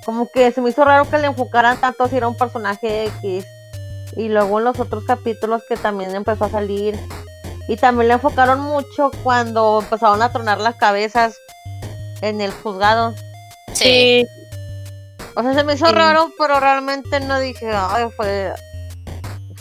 Como 0.05 0.27
que 0.33 0.51
se 0.51 0.61
me 0.61 0.69
hizo 0.71 0.83
raro 0.83 1.09
que 1.09 1.17
le 1.19 1.27
enfocaran 1.27 1.79
tanto 1.79 2.07
si 2.07 2.17
era 2.17 2.27
un 2.27 2.35
personaje 2.37 3.05
X. 3.21 3.45
Y 4.17 4.27
luego 4.29 4.59
en 4.59 4.65
los 4.65 4.79
otros 4.79 5.03
capítulos 5.05 5.61
que 5.69 5.77
también 5.77 6.15
empezó 6.15 6.45
a 6.45 6.49
salir. 6.49 6.99
Y 7.69 7.77
también 7.77 8.07
le 8.09 8.15
enfocaron 8.15 8.59
mucho 8.61 9.11
cuando 9.23 9.79
empezaron 9.81 10.21
a 10.21 10.31
tronar 10.31 10.59
las 10.59 10.75
cabezas 10.75 11.35
en 12.21 12.41
el 12.41 12.51
juzgado. 12.51 13.13
Sí. 13.73 14.25
O 15.35 15.43
sea, 15.43 15.53
se 15.53 15.63
me 15.63 15.75
hizo 15.75 15.85
Sí. 15.85 15.93
raro, 15.93 16.29
pero 16.37 16.59
realmente 16.59 17.19
no 17.21 17.39
dije, 17.39 17.71
ay, 17.71 18.09
fue, 18.17 18.51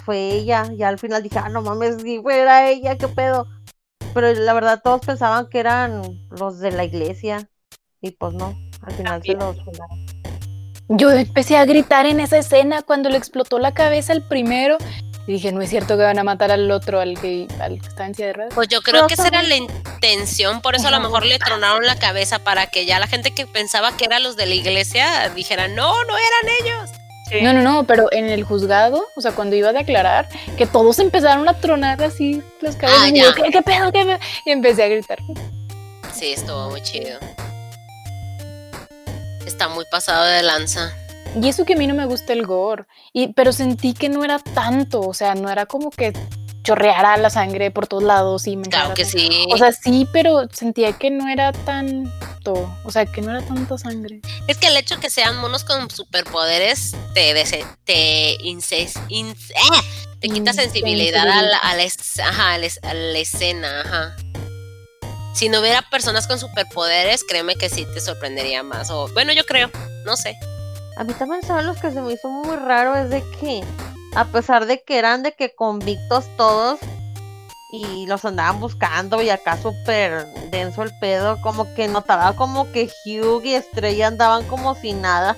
fue 0.05 0.31
ella. 0.33 0.65
Y 0.77 0.83
al 0.83 0.99
final 0.99 1.23
dije, 1.23 1.39
ah, 1.39 1.49
no 1.51 1.63
mames, 1.63 2.01
si 2.03 2.19
fuera 2.21 2.69
ella, 2.69 2.97
qué 2.97 3.07
pedo. 3.07 3.47
Pero 4.19 4.35
la 4.35 4.53
verdad, 4.53 4.81
todos 4.83 5.07
pensaban 5.07 5.49
que 5.49 5.61
eran 5.61 6.03
los 6.29 6.59
de 6.59 6.73
la 6.73 6.83
iglesia. 6.83 7.49
Y 8.01 8.11
pues 8.11 8.35
no, 8.35 8.59
al 8.83 8.93
final 8.93 9.23
se 9.23 9.35
los. 9.35 9.57
Yo 10.89 11.13
empecé 11.13 11.57
a 11.57 11.65
gritar 11.65 12.05
en 12.05 12.19
esa 12.19 12.37
escena 12.37 12.83
cuando 12.83 13.11
le 13.11 13.17
explotó 13.17 13.61
la 13.61 13.75
cabeza 13.75 14.13
al 14.13 14.27
primero. 14.27 14.77
Y 15.29 15.35
dije, 15.35 15.53
no 15.53 15.61
es 15.61 15.71
cierto 15.71 15.97
que 15.97 16.03
van 16.03 16.19
a 16.19 16.25
matar 16.25 16.51
al 16.51 16.69
otro, 16.73 16.99
al 16.99 17.17
que, 17.21 17.47
al 17.61 17.81
que 17.81 17.87
está 17.87 18.07
en 18.07 18.17
silla 18.17 18.27
de 18.27 18.33
ruedas. 18.33 18.55
Pues 18.57 18.67
yo 18.67 18.83
creo 18.83 19.07
que 19.07 19.15
esa 19.15 19.29
era 19.29 19.45
la 19.45 19.55
intención, 19.55 20.63
por 20.63 20.75
eso 20.75 20.89
a 20.89 20.91
lo 20.91 20.99
mejor 20.99 21.25
le 21.25 21.39
tronaron 21.39 21.87
la 21.87 21.97
cabeza 21.97 22.41
para 22.41 22.67
que 22.67 22.87
ya 22.87 22.99
la 22.99 23.07
gente 23.07 23.31
que 23.31 23.47
pensaba 23.47 23.97
que 23.97 24.07
eran 24.07 24.25
los 24.25 24.35
de 24.35 24.47
la 24.47 24.55
iglesia 24.55 25.29
dijera, 25.29 25.69
no, 25.69 25.93
no 26.07 26.15
eran 26.17 26.57
ellos. 26.61 26.91
No, 27.43 27.53
no, 27.53 27.63
no, 27.63 27.85
pero 27.85 28.09
en 28.13 28.29
el 28.29 28.45
juzgado, 28.45 29.05
o 29.17 29.21
sea, 29.21 29.33
cuando 29.33 29.57
iba 29.57 29.71
a 29.71 29.73
declarar, 29.73 30.29
que 30.57 30.67
todos 30.67 30.99
empezaron 30.99 31.49
a 31.49 31.55
tronar 31.55 32.03
así 32.03 32.43
las 32.61 32.77
cabezas. 32.77 33.03
Ah, 33.05 33.09
y 33.09 33.21
yo. 33.21 33.35
¿qué, 33.35 33.51
qué 33.51 33.63
pedo, 33.63 33.93
qué 33.93 34.05
pedo? 34.05 34.19
Y 34.45 34.51
empecé 34.51 34.85
a 34.85 34.89
gritar. 34.89 35.19
Sí, 36.13 36.33
estuvo 36.33 36.71
muy 36.71 36.83
chido. 36.83 37.19
Está 39.47 39.69
muy 39.69 39.85
pasado 39.91 40.25
de 40.25 40.43
lanza. 40.43 40.93
Y 41.41 41.49
eso 41.49 41.65
que 41.65 41.75
a 41.75 41.77
mí 41.77 41.87
no 41.87 41.95
me 41.95 42.07
gusta 42.07 42.33
el 42.33 42.47
gore, 42.47 42.85
y, 43.13 43.29
pero 43.35 43.53
sentí 43.53 43.93
que 43.93 44.09
no 44.09 44.25
era 44.25 44.39
tanto, 44.39 45.01
o 45.01 45.15
sea, 45.15 45.35
no 45.35 45.51
era 45.51 45.67
como 45.67 45.91
que 45.91 46.13
chorreara 46.63 47.17
la 47.17 47.31
sangre 47.31 47.71
por 47.71 47.87
todos 47.87 48.03
lados 48.03 48.47
y 48.47 48.57
me 48.57 48.69
Claro 48.69 48.95
que 48.95 49.05
sí. 49.05 49.47
O 49.53 49.57
sea, 49.57 49.73
sí, 49.73 50.07
pero 50.13 50.49
sentía 50.53 50.93
que 50.93 51.11
no 51.11 51.29
era 51.29 51.53
o 52.47 52.91
sea, 52.91 53.07
que 53.07 53.21
no 53.21 53.31
era 53.31 53.47
tanta 53.47 53.77
sangre. 53.79 54.21
es 54.47 54.57
que 54.57 54.69
el 54.69 54.77
hecho 54.77 54.99
que 55.01 55.11
sean 55.11 55.37
monos 55.39 55.65
con 55.65 55.91
superpoderes 55.91 56.95
te, 57.15 57.35
dese- 57.35 57.67
te, 57.85 58.37
inces- 58.39 58.99
¡ah! 59.73 59.81
te 60.21 60.29
quita 60.29 60.53
sensibilidad 60.53 61.29
a 61.29 61.43
la, 61.43 61.59
a 61.59 61.75
la 61.77 61.83
es- 61.83 62.19
ajá, 62.21 62.55
a 62.55 62.59
la 62.59 62.67
es- 62.67 62.81
a 62.83 62.95
la 62.95 63.19
escena. 63.19 63.81
Ajá. 63.83 64.17
Si 65.35 65.49
no 65.49 65.61
hubiera 65.61 65.83
personas 65.83 66.27
con 66.27 66.39
superpoderes, 66.41 67.23
créeme 67.23 67.55
que 67.55 67.69
sí 67.69 67.87
te 67.95 68.01
sorprendería 68.01 68.63
más. 68.65 68.91
O, 68.91 69.07
bueno, 69.15 69.33
yo 69.33 69.45
creo, 69.45 69.71
no 70.05 70.17
sé. 70.17 70.37
A 70.97 71.05
mí 71.05 71.13
también 71.15 71.43
saben 71.43 71.67
los 71.67 71.77
que 71.79 71.93
se 71.93 72.01
me 72.01 72.13
hizo 72.13 72.29
muy 72.29 72.57
raro 72.57 72.97
es 72.97 73.09
de 73.11 73.23
que, 73.41 73.63
a 74.17 74.25
pesar 74.25 74.67
de 74.67 74.83
que 74.83 74.99
eran 74.99 75.23
de 75.23 75.33
que 75.33 75.55
convictos 75.55 76.25
todos 76.37 76.81
y 77.71 78.07
los 78.07 78.25
andaban 78.25 78.61
buscando 78.61 79.21
y 79.21 79.29
acá 79.31 79.57
súper 79.61 80.27
denso 80.51 80.83
el 80.83 80.91
pedo, 81.01 81.41
como 81.43 81.75
que 81.75 81.87
notaba 81.89 82.33
como 82.35 82.71
que 82.73 82.91
Hugh 83.05 83.45
y 83.45 83.55
Estrella 83.55 84.07
andaban 84.07 84.47
como 84.49 84.75
sin 84.75 85.03
nada. 85.03 85.37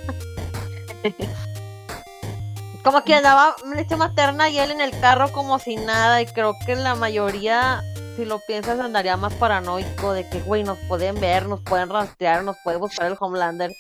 como 2.85 3.05
que 3.05 3.15
andaba 3.15 3.57
leche 3.75 3.97
materna 3.97 4.49
y 4.49 4.59
él 4.59 4.71
en 4.71 4.81
el 4.81 4.99
carro 5.01 5.31
como 5.33 5.59
sin 5.59 5.85
nada 5.87 6.23
y 6.23 6.27
creo 6.27 6.55
que 6.65 6.77
la 6.77 6.95
mayoría, 6.95 7.83
si 8.17 8.25
lo 8.25 8.39
piensas, 8.47 8.79
andaría 8.81 9.17
más 9.17 9.35
paranoico 9.35 10.13
de 10.13 10.29
que, 10.29 10.41
güey, 10.41 10.63
nos 10.65 10.79
pueden 10.89 11.21
ver, 11.21 11.47
nos 11.47 11.61
pueden 11.61 11.91
rastrear, 11.91 12.43
nos 12.45 12.57
puede 12.65 12.79
buscar 12.79 13.07
el 13.07 13.17
Homelander. 13.19 13.71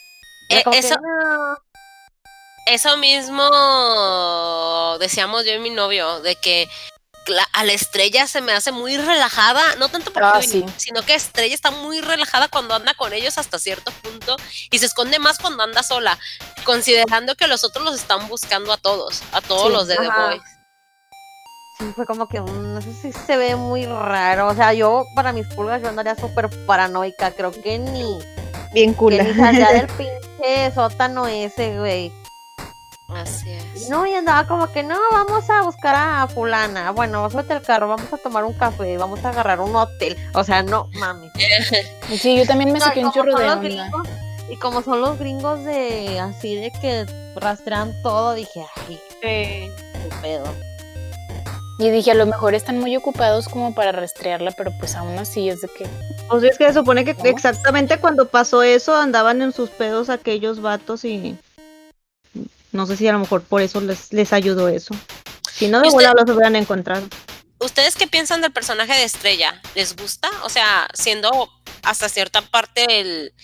Eh, 0.50 0.62
que, 0.70 0.78
eso- 0.78 0.96
"No". 1.00 1.56
Eso 2.66 2.96
mismo 2.98 3.42
decíamos 5.00 5.44
yo 5.46 5.54
y 5.54 5.58
mi 5.58 5.70
novio, 5.70 6.20
de 6.20 6.36
que 6.36 6.68
a 7.52 7.64
la 7.64 7.72
estrella 7.72 8.26
se 8.26 8.40
me 8.40 8.52
hace 8.52 8.72
muy 8.72 8.96
relajada, 8.96 9.62
no 9.76 9.88
tanto 9.88 10.12
por 10.12 10.24
Ah, 10.24 10.40
sí. 10.42 10.64
sino 10.76 11.02
que 11.02 11.14
estrella 11.14 11.54
está 11.54 11.70
muy 11.70 12.00
relajada 12.00 12.48
cuando 12.48 12.74
anda 12.74 12.94
con 12.94 13.12
ellos 13.12 13.38
hasta 13.38 13.58
cierto 13.58 13.90
punto 14.02 14.36
y 14.70 14.78
se 14.78 14.86
esconde 14.86 15.18
más 15.18 15.38
cuando 15.38 15.62
anda 15.62 15.82
sola, 15.82 16.18
considerando 16.64 17.34
que 17.36 17.46
los 17.46 17.64
otros 17.64 17.84
los 17.84 17.94
están 17.94 18.28
buscando 18.28 18.72
a 18.72 18.76
todos, 18.76 19.22
a 19.32 19.40
todos 19.40 19.66
Sí, 19.68 19.72
los 19.72 19.86
de 19.88 19.96
The. 19.96 20.08
Boys. 20.08 20.42
Sí, 21.78 21.92
fue 21.96 22.04
como 22.04 22.28
que, 22.28 22.40
no 22.40 22.80
sé 22.82 22.92
si 22.92 23.12
se 23.12 23.36
ve 23.38 23.56
muy 23.56 23.86
raro. 23.86 24.48
O 24.48 24.54
sea, 24.54 24.74
yo, 24.74 25.04
para 25.14 25.32
mis 25.32 25.46
pulgas, 25.54 25.80
yo 25.80 25.88
andaría 25.88 26.14
súper 26.14 26.50
paranoica. 26.66 27.30
Creo 27.30 27.52
que 27.52 27.78
ni, 27.78 28.18
Bien 28.74 28.92
que 28.92 28.96
cool. 28.98 29.12
ni 29.16 29.18
del 29.24 29.86
pinche 29.96 30.72
sótano 30.74 31.26
ese, 31.26 31.78
güey. 31.78 32.12
Así 33.14 33.50
es. 33.50 33.88
No, 33.90 34.06
y 34.06 34.14
andaba 34.14 34.46
como 34.46 34.70
que, 34.72 34.82
no, 34.82 34.96
vamos 35.12 35.48
a 35.50 35.62
buscar 35.62 35.94
a 35.96 36.26
fulana. 36.28 36.90
Bueno, 36.92 37.28
súbete 37.30 37.52
al 37.54 37.62
carro, 37.62 37.88
vamos 37.88 38.12
a 38.12 38.16
tomar 38.18 38.44
un 38.44 38.52
café, 38.52 38.96
vamos 38.98 39.24
a 39.24 39.30
agarrar 39.30 39.60
un 39.60 39.74
hotel. 39.74 40.16
O 40.34 40.44
sea, 40.44 40.62
no, 40.62 40.88
mami. 40.94 41.30
Sí, 42.16 42.36
yo 42.36 42.46
también 42.46 42.72
me 42.72 42.78
No, 42.78 42.84
saqué 42.84 43.04
un 43.04 43.12
chorro 43.12 43.36
de 43.36 43.44
onda. 43.48 43.56
gringos, 43.56 44.08
y 44.50 44.56
como 44.56 44.82
son 44.82 45.00
los 45.00 45.18
gringos 45.18 45.64
de, 45.64 46.18
así 46.20 46.56
de 46.56 46.70
que 46.80 47.06
rastrean 47.36 47.92
todo, 48.02 48.34
dije, 48.34 48.64
ay, 48.88 49.00
qué 49.20 49.70
pedo. 50.20 50.44
Y 51.78 51.88
dije, 51.88 52.10
a 52.10 52.14
lo 52.14 52.26
mejor 52.26 52.54
están 52.54 52.78
muy 52.78 52.94
ocupados 52.96 53.48
como 53.48 53.74
para 53.74 53.90
rastrearla, 53.92 54.50
pero 54.50 54.70
pues 54.78 54.94
aún 54.96 55.18
así 55.18 55.48
es 55.48 55.62
de 55.62 55.68
que... 55.68 55.86
O 56.28 56.38
sea, 56.38 56.50
es 56.50 56.58
que 56.58 56.66
se 56.66 56.74
supone 56.74 57.06
que 57.06 57.14
¿No? 57.14 57.24
exactamente 57.24 57.96
cuando 57.98 58.28
pasó 58.28 58.62
eso 58.62 58.94
andaban 58.94 59.40
en 59.40 59.52
sus 59.52 59.70
pedos 59.70 60.10
aquellos 60.10 60.60
vatos 60.60 61.06
y 61.06 61.38
no 62.72 62.86
sé 62.86 62.96
si 62.96 63.06
a 63.08 63.12
lo 63.12 63.18
mejor 63.18 63.42
por 63.42 63.62
eso 63.62 63.80
les, 63.80 64.12
les 64.12 64.32
ayudó 64.32 64.68
eso. 64.68 64.94
Si 65.52 65.68
no, 65.68 65.80
de 65.80 65.86
¿Y 65.86 65.88
usted- 65.88 65.96
volada 65.96 66.14
los 66.26 66.34
hubieran 66.36 66.56
encontrado. 66.56 67.06
¿Ustedes 67.58 67.94
qué 67.94 68.06
piensan 68.06 68.40
del 68.40 68.52
personaje 68.52 68.94
de 68.94 69.04
Estrella? 69.04 69.60
¿Les 69.74 69.94
gusta? 69.94 70.30
O 70.44 70.48
sea, 70.48 70.88
siendo 70.94 71.30
hasta 71.82 72.08
cierta 72.08 72.40
parte 72.40 73.00
el, 73.00 73.34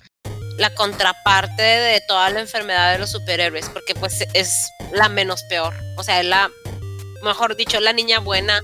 la 0.56 0.74
contraparte 0.74 1.62
de 1.62 2.00
toda 2.08 2.30
la 2.30 2.40
enfermedad 2.40 2.92
de 2.92 2.98
los 2.98 3.10
superhéroes, 3.10 3.68
porque 3.68 3.94
pues 3.94 4.24
es 4.32 4.68
la 4.92 5.10
menos 5.10 5.42
peor. 5.50 5.74
O 5.98 6.02
sea, 6.02 6.20
es 6.20 6.26
la, 6.26 6.50
mejor 7.22 7.56
dicho, 7.56 7.78
la 7.80 7.92
niña 7.92 8.20
buena 8.20 8.58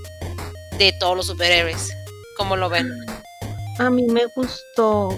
de 0.79 0.91
todos 0.99 1.15
los 1.15 1.27
superhéroes. 1.27 1.91
¿Cómo 2.35 2.55
lo 2.55 2.69
ven? 2.69 2.91
A 3.77 3.91
mí 3.91 4.03
me 4.07 4.25
gustó. 4.35 5.15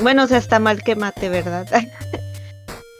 Bueno, 0.00 0.22
o 0.22 0.26
sea, 0.28 0.38
está 0.38 0.60
mal 0.60 0.84
que 0.84 0.94
mate, 0.94 1.28
¿verdad? 1.28 1.66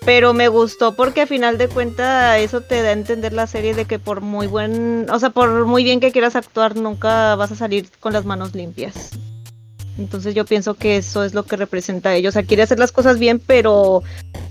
Pero 0.05 0.35
me 0.35 0.49
gustó 0.49 0.95
porque 0.95 1.23
a 1.23 1.27
final 1.27 1.57
de 1.57 1.69
cuentas 1.69 2.39
eso 2.39 2.61
te 2.61 2.83
da 2.83 2.91
a 2.91 2.93
entender 2.93 3.33
la 3.33 3.47
serie 3.47 3.75
de 3.75 3.87
que 3.87 3.99
por 3.99 4.21
muy 4.21 4.47
buen, 4.47 5.09
o 5.11 5.19
sea, 5.19 5.31
por 5.31 5.65
muy 5.65 5.83
bien 5.83 5.99
que 5.99 6.13
quieras 6.13 6.37
actuar, 6.37 6.77
nunca 6.77 7.35
vas 7.37 7.53
a 7.53 7.57
salir 7.57 7.89
con 8.01 8.13
las 8.13 8.27
manos 8.27 8.55
limpias. 8.55 9.13
Entonces 9.97 10.35
yo 10.35 10.45
pienso 10.45 10.75
que 10.75 10.99
eso 10.99 11.25
es 11.25 11.33
lo 11.33 11.45
que 11.45 11.57
representa 11.57 12.11
a 12.11 12.17
ellos. 12.17 12.33
O 12.33 12.35
sea, 12.35 12.43
quiere 12.43 12.63
hacer 12.63 12.79
las 12.79 12.93
cosas 12.93 13.19
bien, 13.19 13.39
pero 13.39 14.03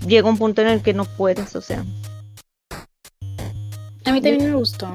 llega 0.06 0.28
un 0.28 0.38
punto 0.38 0.60
en 0.62 0.68
el 0.68 0.82
que 0.82 0.92
no 0.92 1.04
puedes, 1.04 1.54
o 1.54 1.60
sea. 1.60 1.84
A 4.04 4.12
mí 4.12 4.20
también 4.20 4.50
me 4.50 4.54
gustó. 4.54 4.92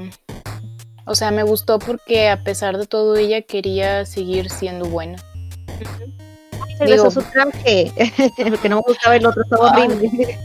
O 1.05 1.15
sea, 1.15 1.31
me 1.31 1.43
gustó 1.43 1.79
porque 1.79 2.29
a 2.29 2.43
pesar 2.43 2.77
de 2.77 2.85
todo 2.85 3.15
ella 3.15 3.41
quería 3.41 4.05
seguir 4.05 4.49
siendo 4.49 4.85
buena. 4.85 5.23
Se 6.79 6.85
Digo- 6.85 7.03
besó 7.03 7.21
su 7.21 7.21
traje, 7.29 7.91
porque 8.49 8.69
no 8.69 8.77
me 8.77 8.81
gustaba 8.87 9.15
el 9.15 9.25
otro, 9.27 9.43
estaba 9.43 9.71
Ay. 9.75 9.83
horrible. 9.87 10.39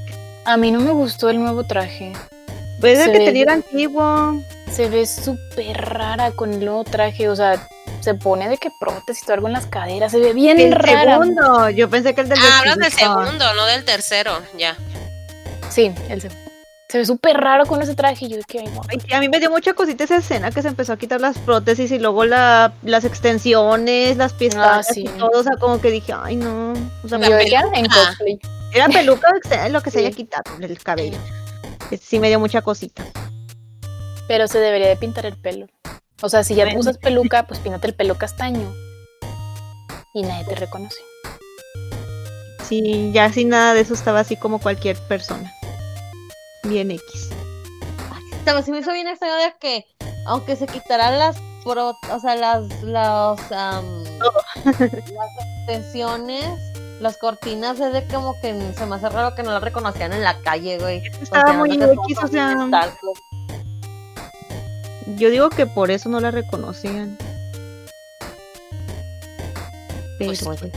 A 0.44 0.56
mí 0.58 0.70
no 0.70 0.80
me 0.80 0.90
gustó 0.90 1.30
el 1.30 1.38
nuevo 1.38 1.64
traje. 1.64 2.12
Pues 2.80 2.98
el 2.98 3.06
se 3.06 3.12
que 3.12 3.18
ve- 3.20 3.24
tenía 3.24 3.42
era 3.44 3.52
antiguo. 3.54 4.42
Se 4.70 4.88
ve 4.90 5.06
súper 5.06 5.76
rara 5.80 6.32
con 6.32 6.52
el 6.52 6.60
nuevo 6.64 6.84
traje. 6.84 7.28
O 7.30 7.36
sea, 7.36 7.66
se 8.00 8.12
pone 8.14 8.48
de 8.48 8.58
que 8.58 8.70
prótesis 8.78 9.26
o 9.28 9.32
algo 9.32 9.46
en 9.46 9.52
las 9.54 9.66
caderas. 9.66 10.12
Se 10.12 10.18
ve 10.18 10.32
bien 10.34 10.60
El 10.60 10.72
rara. 10.72 11.12
segundo, 11.18 11.70
yo 11.70 11.88
pensé 11.88 12.14
que 12.14 12.20
el 12.22 12.28
del 12.28 12.38
Ah, 12.42 12.58
hablas 12.58 12.76
del 12.78 12.92
segundo, 12.92 13.54
no 13.54 13.64
del 13.66 13.84
tercero, 13.84 14.32
ya. 14.58 14.76
Sí, 15.70 15.92
el 16.10 16.20
segundo. 16.20 16.43
Se 16.94 16.98
ve 16.98 17.06
súper 17.06 17.36
raro 17.38 17.66
con 17.66 17.82
ese 17.82 17.96
traje. 17.96 18.26
y 18.26 18.28
Yo 18.28 18.36
de 18.36 18.44
que, 18.44 18.62
a 19.12 19.18
mí 19.18 19.28
me 19.28 19.40
dio 19.40 19.50
mucha 19.50 19.72
cosita 19.72 20.04
esa 20.04 20.18
escena 20.18 20.52
que 20.52 20.62
se 20.62 20.68
empezó 20.68 20.92
a 20.92 20.96
quitar 20.96 21.20
las 21.20 21.36
prótesis 21.38 21.90
y 21.90 21.98
luego 21.98 22.24
la, 22.24 22.72
las 22.84 23.04
extensiones, 23.04 24.16
las 24.16 24.32
pestañas 24.32 24.86
sí. 24.86 25.00
y 25.00 25.18
todo, 25.18 25.40
o 25.40 25.42
sea, 25.42 25.56
como 25.56 25.80
que 25.80 25.90
dije, 25.90 26.12
ay 26.16 26.36
no, 26.36 26.72
o 27.02 27.08
sea, 27.08 27.18
La 27.18 27.30
Yo 27.30 27.36
que, 27.36 27.56
ah, 27.56 27.64
en 27.74 27.86
cosplay. 27.86 28.38
era 28.72 28.86
peluca 28.86 29.26
lo 29.70 29.82
que 29.82 29.90
se 29.90 29.98
Sí. 29.98 30.04
haya 30.06 30.14
quitado 30.14 30.44
el 30.60 30.78
cabello. 30.78 31.18
Sí 32.00 32.20
me 32.20 32.28
dio 32.28 32.38
mucha 32.38 32.62
cosita. 32.62 33.04
Pero 34.28 34.46
se 34.46 34.60
debería 34.60 34.86
de 34.86 34.96
pintar 34.96 35.26
el 35.26 35.36
pelo. 35.36 35.66
O 36.22 36.28
sea, 36.28 36.44
si 36.44 36.54
ya 36.54 36.62
Bueno. 36.62 36.78
usas 36.78 36.98
peluca, 36.98 37.48
pues 37.48 37.58
píntate 37.58 37.88
el 37.88 37.94
pelo 37.94 38.14
castaño. 38.18 38.72
Y 40.14 40.22
nadie 40.22 40.44
te 40.44 40.54
reconoce. 40.54 41.00
Sí, 42.62 43.10
ya 43.12 43.32
sin 43.32 43.48
nada 43.48 43.74
de 43.74 43.80
eso 43.80 43.94
estaba 43.94 44.20
así 44.20 44.36
como 44.36 44.60
cualquier 44.60 44.96
persona. 45.08 45.52
Bien 46.64 46.90
X. 46.90 47.30
Se 48.64 48.70
me 48.70 48.78
hizo 48.80 48.92
bien 48.92 49.08
extraño 49.08 49.34
de 49.36 49.54
que, 49.58 49.86
aunque 50.26 50.54
se 50.56 50.66
quitaran 50.66 51.18
las 51.18 51.36
pro- 51.64 51.96
o 52.10 52.20
sea, 52.20 52.36
las, 52.36 52.82
las, 52.82 53.40
am, 53.52 54.04
las 54.64 54.80
extensiones, 55.66 56.44
las 57.00 57.16
cortinas, 57.16 57.80
es 57.80 57.92
de 57.92 58.06
como 58.08 58.34
que 58.42 58.72
se 58.76 58.86
me 58.86 58.96
hace 58.96 59.08
raro 59.08 59.34
que 59.34 59.42
no 59.42 59.50
las 59.52 59.62
reconocían 59.62 60.12
en 60.12 60.22
la 60.22 60.38
calle, 60.42 60.78
güey. 60.78 61.02
Estaba 61.22 61.52
muy 61.54 61.72
X, 61.74 62.18
o 62.22 62.28
sea, 62.28 62.54
pues. 63.00 63.18
yo 65.18 65.30
digo 65.30 65.48
que 65.48 65.66
por 65.66 65.90
eso 65.90 66.08
no 66.10 66.20
la 66.20 66.30
reconocían. 66.30 67.16
Pero 70.18 70.32
Pues, 70.44 70.44
pues, 70.60 70.72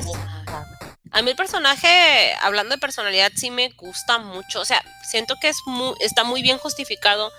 A 1.12 1.22
mí 1.22 1.32
el 1.32 1.36
personaje, 1.36 2.34
hablando 2.42 2.76
de 2.76 2.80
personalidad, 2.82 3.32
sí 3.36 3.50
me 3.52 3.70
gusta 3.70 4.18
mucho. 4.20 4.62
O 4.62 4.66
sea, 4.66 4.84
siento 5.10 5.36
que 5.42 5.50
es 5.50 5.58
muy, 5.66 5.96
está 6.00 6.24
muy 6.24 6.42
bien 6.42 6.58
justificado. 6.58 7.32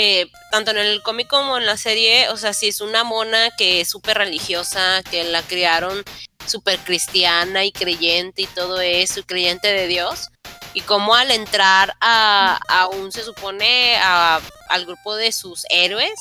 eh, 0.00 0.30
tanto 0.52 0.70
en 0.70 0.78
el 0.78 1.02
cómic 1.02 1.26
como 1.28 1.56
en 1.58 1.66
la 1.66 1.76
serie. 1.76 2.28
O 2.28 2.36
sea, 2.36 2.52
si 2.52 2.68
es 2.68 2.80
una 2.80 3.02
mona 3.04 3.50
que 3.56 3.80
es 3.80 3.88
súper 3.90 4.18
religiosa, 4.18 5.02
que 5.10 5.24
la 5.24 5.42
criaron 5.42 6.04
súper 6.46 6.78
cristiana 6.80 7.64
y 7.64 7.72
creyente 7.72 8.42
y 8.42 8.46
todo 8.46 8.80
eso, 8.80 9.20
y 9.20 9.24
creyente 9.24 9.68
de 9.72 9.88
Dios. 9.88 10.28
Y 10.74 10.82
como 10.82 11.14
al 11.16 11.30
entrar 11.32 11.96
a, 12.00 12.60
aún 12.68 13.10
se 13.10 13.24
supone 13.24 13.96
a- 13.96 14.40
al 14.68 14.86
grupo 14.86 15.16
de 15.16 15.32
sus 15.32 15.64
héroes, 15.70 16.14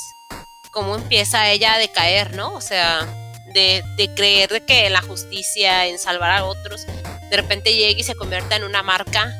cómo 0.71 0.95
empieza 0.95 1.49
ella 1.49 1.73
a 1.75 1.77
decaer, 1.79 2.33
¿no? 2.35 2.53
O 2.53 2.61
sea, 2.61 3.05
de, 3.53 3.83
de 3.95 4.13
creer 4.13 4.61
que 4.63 4.89
la 4.89 5.01
justicia, 5.01 5.87
en 5.87 5.99
salvar 5.99 6.31
a 6.31 6.45
otros, 6.45 6.85
de 7.29 7.37
repente 7.37 7.73
llega 7.73 7.99
y 7.99 8.03
se 8.03 8.15
convierta 8.15 8.55
en 8.55 8.63
una 8.63 8.83
marca, 8.83 9.37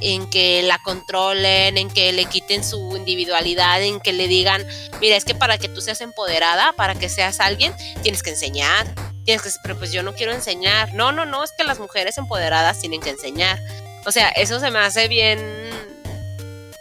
en 0.00 0.28
que 0.28 0.62
la 0.62 0.78
controlen, 0.78 1.78
en 1.78 1.88
que 1.88 2.12
le 2.12 2.26
quiten 2.26 2.64
su 2.64 2.96
individualidad, 2.96 3.82
en 3.82 4.00
que 4.00 4.12
le 4.12 4.28
digan, 4.28 4.66
mira, 5.00 5.16
es 5.16 5.24
que 5.24 5.34
para 5.34 5.58
que 5.58 5.68
tú 5.68 5.80
seas 5.80 6.00
empoderada, 6.00 6.72
para 6.72 6.94
que 6.94 7.08
seas 7.08 7.40
alguien, 7.40 7.74
tienes 8.02 8.22
que 8.22 8.30
enseñar. 8.30 8.86
Tienes 9.24 9.42
que, 9.42 9.50
pero 9.62 9.76
pues 9.76 9.92
yo 9.92 10.02
no 10.02 10.14
quiero 10.14 10.32
enseñar. 10.32 10.94
No, 10.94 11.12
no, 11.12 11.24
no, 11.24 11.42
es 11.42 11.52
que 11.52 11.64
las 11.64 11.78
mujeres 11.80 12.16
empoderadas 12.18 12.80
tienen 12.80 13.00
que 13.00 13.10
enseñar. 13.10 13.60
O 14.04 14.12
sea, 14.12 14.28
eso 14.28 14.60
se 14.60 14.70
me 14.70 14.78
hace 14.78 15.08
bien, 15.08 15.40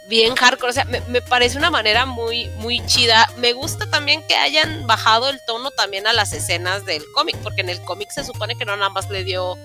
bien 0.07 0.35
hardcore. 0.35 0.69
O 0.71 0.73
sea, 0.73 0.85
me, 0.85 1.01
me 1.01 1.21
parece 1.21 1.57
una 1.57 1.69
manera 1.69 2.05
muy, 2.05 2.47
muy 2.57 2.85
chida. 2.85 3.27
Me 3.37 3.53
gusta 3.53 3.89
también 3.89 4.25
que 4.27 4.35
hayan 4.35 4.87
bajado 4.87 5.29
el 5.29 5.39
tono 5.45 5.71
también 5.71 6.07
a 6.07 6.13
las 6.13 6.33
escenas 6.33 6.85
del 6.85 7.03
cómic, 7.13 7.35
porque 7.43 7.61
en 7.61 7.69
el 7.69 7.81
cómic 7.81 8.09
se 8.11 8.23
supone 8.23 8.57
que 8.57 8.65
no 8.65 8.75
nada 8.75 8.89
más 8.89 9.09
le 9.09 9.23
dio, 9.23 9.57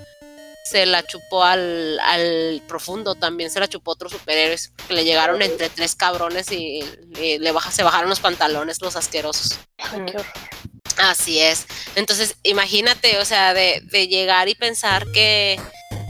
se 0.64 0.86
la 0.86 1.02
chupó 1.02 1.44
al, 1.44 1.98
al 2.00 2.62
profundo, 2.68 3.14
también 3.14 3.50
se 3.50 3.60
la 3.60 3.68
chupó 3.68 3.92
a 3.92 3.94
otros 3.94 4.12
superhéroes, 4.12 4.72
que 4.86 4.94
le 4.94 5.04
llegaron 5.04 5.42
entre 5.42 5.68
tres 5.68 5.94
cabrones 5.94 6.50
y, 6.52 6.80
y 7.20 7.38
le 7.38 7.52
baja, 7.52 7.70
se 7.70 7.82
bajaron 7.82 8.08
los 8.08 8.20
pantalones 8.20 8.80
los 8.80 8.96
asquerosos. 8.96 9.58
Así 10.96 11.38
es. 11.38 11.66
Entonces, 11.94 12.36
imagínate, 12.42 13.18
o 13.18 13.24
sea, 13.24 13.54
de, 13.54 13.80
de 13.84 14.08
llegar 14.08 14.48
y 14.48 14.54
pensar 14.54 15.06
que, 15.12 15.58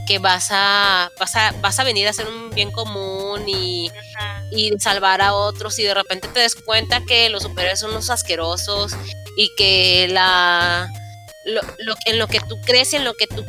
que 0.07 0.19
vas, 0.19 0.49
a, 0.51 1.09
vas, 1.17 1.35
a, 1.35 1.51
vas 1.61 1.79
a 1.79 1.83
venir 1.83 2.07
a 2.07 2.09
hacer 2.09 2.27
un 2.27 2.49
bien 2.49 2.71
común 2.71 3.47
y, 3.47 3.89
y 4.51 4.71
salvar 4.79 5.21
a 5.21 5.33
otros 5.33 5.79
y 5.79 5.83
de 5.83 5.93
repente 5.93 6.27
te 6.27 6.41
des 6.41 6.55
cuenta 6.55 7.01
que 7.05 7.29
los 7.29 7.43
superhéroes 7.43 7.79
son 7.79 7.91
unos 7.91 8.09
asquerosos 8.09 8.93
y 9.37 9.49
que 9.57 10.07
la 10.11 10.91
lo, 11.45 11.61
lo- 11.79 11.95
en 12.05 12.19
lo 12.19 12.27
que 12.27 12.39
tú 12.41 12.59
crees 12.65 12.93
y 12.93 12.97
en 12.97 13.05
lo 13.05 13.13
que 13.15 13.25
tú, 13.27 13.43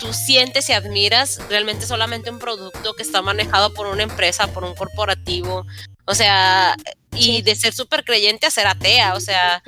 tú 0.00 0.12
sientes 0.12 0.68
y 0.68 0.72
admiras 0.72 1.38
realmente 1.48 1.82
es 1.84 1.88
solamente 1.88 2.30
un 2.30 2.38
producto 2.38 2.94
que 2.94 3.02
está 3.02 3.22
manejado 3.22 3.72
por 3.74 3.86
una 3.86 4.02
empresa, 4.02 4.46
por 4.48 4.64
un 4.64 4.74
corporativo. 4.74 5.64
O 6.06 6.14
sea, 6.14 6.74
y 7.14 7.42
de 7.42 7.54
ser 7.54 7.72
súper 7.72 8.04
creyente 8.04 8.46
a 8.46 8.50
ser 8.50 8.66
atea, 8.66 9.14
o 9.14 9.20
sea, 9.20 9.62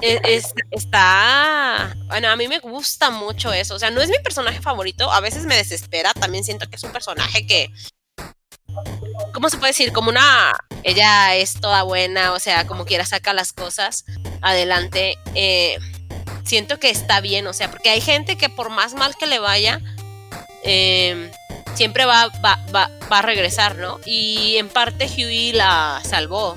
es- 0.00 0.20
es- 0.24 0.54
está. 0.70 1.94
Bueno, 2.06 2.28
a 2.30 2.36
mí 2.36 2.48
me 2.48 2.58
gusta 2.60 3.10
mucho 3.10 3.52
eso. 3.52 3.74
O 3.74 3.78
sea, 3.78 3.90
no 3.90 4.00
es 4.00 4.08
mi 4.08 4.18
personaje 4.20 4.60
favorito. 4.62 5.10
A 5.12 5.20
veces 5.20 5.44
me 5.44 5.56
desespera. 5.56 6.12
También 6.14 6.42
siento 6.44 6.68
que 6.70 6.76
es 6.76 6.82
un 6.84 6.92
personaje 6.92 7.46
que. 7.46 7.70
¿Cómo 9.32 9.48
se 9.50 9.58
puede 9.58 9.70
decir? 9.70 9.92
Como 9.92 10.10
una. 10.10 10.52
Ella 10.82 11.34
es 11.36 11.54
toda 11.60 11.82
buena. 11.82 12.32
O 12.32 12.38
sea, 12.38 12.66
como 12.66 12.84
quiera 12.84 13.04
saca 13.04 13.32
las 13.32 13.52
cosas 13.52 14.04
adelante. 14.42 15.16
eh, 15.34 15.78
siento 16.44 16.78
que 16.78 16.90
está 16.90 17.20
bien. 17.20 17.46
O 17.46 17.52
sea, 17.52 17.70
porque 17.70 17.90
hay 17.90 18.00
gente 18.00 18.36
que 18.36 18.48
por 18.48 18.70
más 18.70 18.94
mal 18.94 19.14
que 19.16 19.26
le 19.26 19.38
vaya. 19.38 19.80
eh, 20.64 21.30
siempre 21.74 22.04
va, 22.04 22.28
va, 22.44 22.58
va, 22.74 22.90
va 23.10 23.18
a 23.20 23.22
regresar, 23.22 23.76
¿no? 23.76 24.00
Y 24.04 24.56
en 24.56 24.68
parte 24.68 25.06
Huey 25.06 25.52
la 25.52 26.02
salvó. 26.04 26.56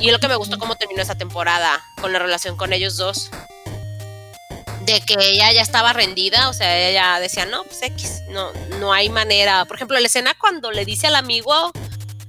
Y 0.00 0.06
es 0.06 0.12
lo 0.12 0.18
que 0.18 0.28
me 0.28 0.34
gustó 0.36 0.58
cómo 0.58 0.74
terminó 0.76 1.02
esa 1.02 1.14
temporada 1.16 1.80
con 2.00 2.12
la 2.12 2.18
relación 2.18 2.56
con 2.56 2.72
ellos 2.72 2.96
dos. 2.96 3.30
De 4.84 5.00
que 5.02 5.14
ella 5.18 5.52
ya 5.52 5.62
estaba 5.62 5.92
rendida, 5.92 6.48
o 6.48 6.52
sea, 6.52 6.76
ella 6.76 6.92
ya 7.14 7.20
decía, 7.20 7.46
no, 7.46 7.62
pues 7.64 7.82
X, 7.82 8.20
no, 8.30 8.50
no 8.80 8.92
hay 8.92 9.08
manera. 9.10 9.64
Por 9.64 9.76
ejemplo, 9.76 9.98
la 9.98 10.06
escena 10.06 10.34
cuando 10.38 10.70
le 10.72 10.84
dice 10.84 11.06
al 11.06 11.14
amigo, 11.16 11.70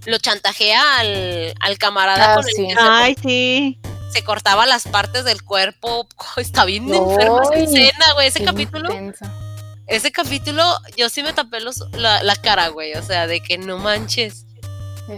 lo 0.06 0.18
chantajea 0.18 1.00
al, 1.00 1.54
al 1.60 1.78
camarada 1.78 2.34
Ah, 2.34 2.36
con 2.36 2.46
el 2.48 2.54
sí. 2.54 2.68
que 2.68 2.74
se, 2.74 2.80
ay, 2.80 3.16
sí. 3.22 3.80
se 4.12 4.24
cortaba 4.24 4.66
las 4.66 4.84
partes 4.88 5.24
del 5.26 5.42
cuerpo. 5.44 6.08
Está 6.38 6.66
bien 6.66 6.94
enferma 6.94 7.42
esa 7.44 7.56
escena, 7.56 8.14
güey. 8.14 8.28
Ese 8.28 8.44
capítulo, 8.44 8.92
intenso. 8.94 9.26
ese 9.88 10.12
capítulo, 10.12 10.64
yo 10.96 11.10
sí 11.10 11.24
me 11.24 11.34
tapé 11.34 11.60
los, 11.60 11.80
la, 11.94 12.22
la 12.24 12.36
cara, 12.36 12.68
güey. 12.68 12.94
O 12.94 13.02
sea, 13.04 13.26
de 13.28 13.42
que 13.42 13.58
no 13.58 13.78
manches. 13.80 14.46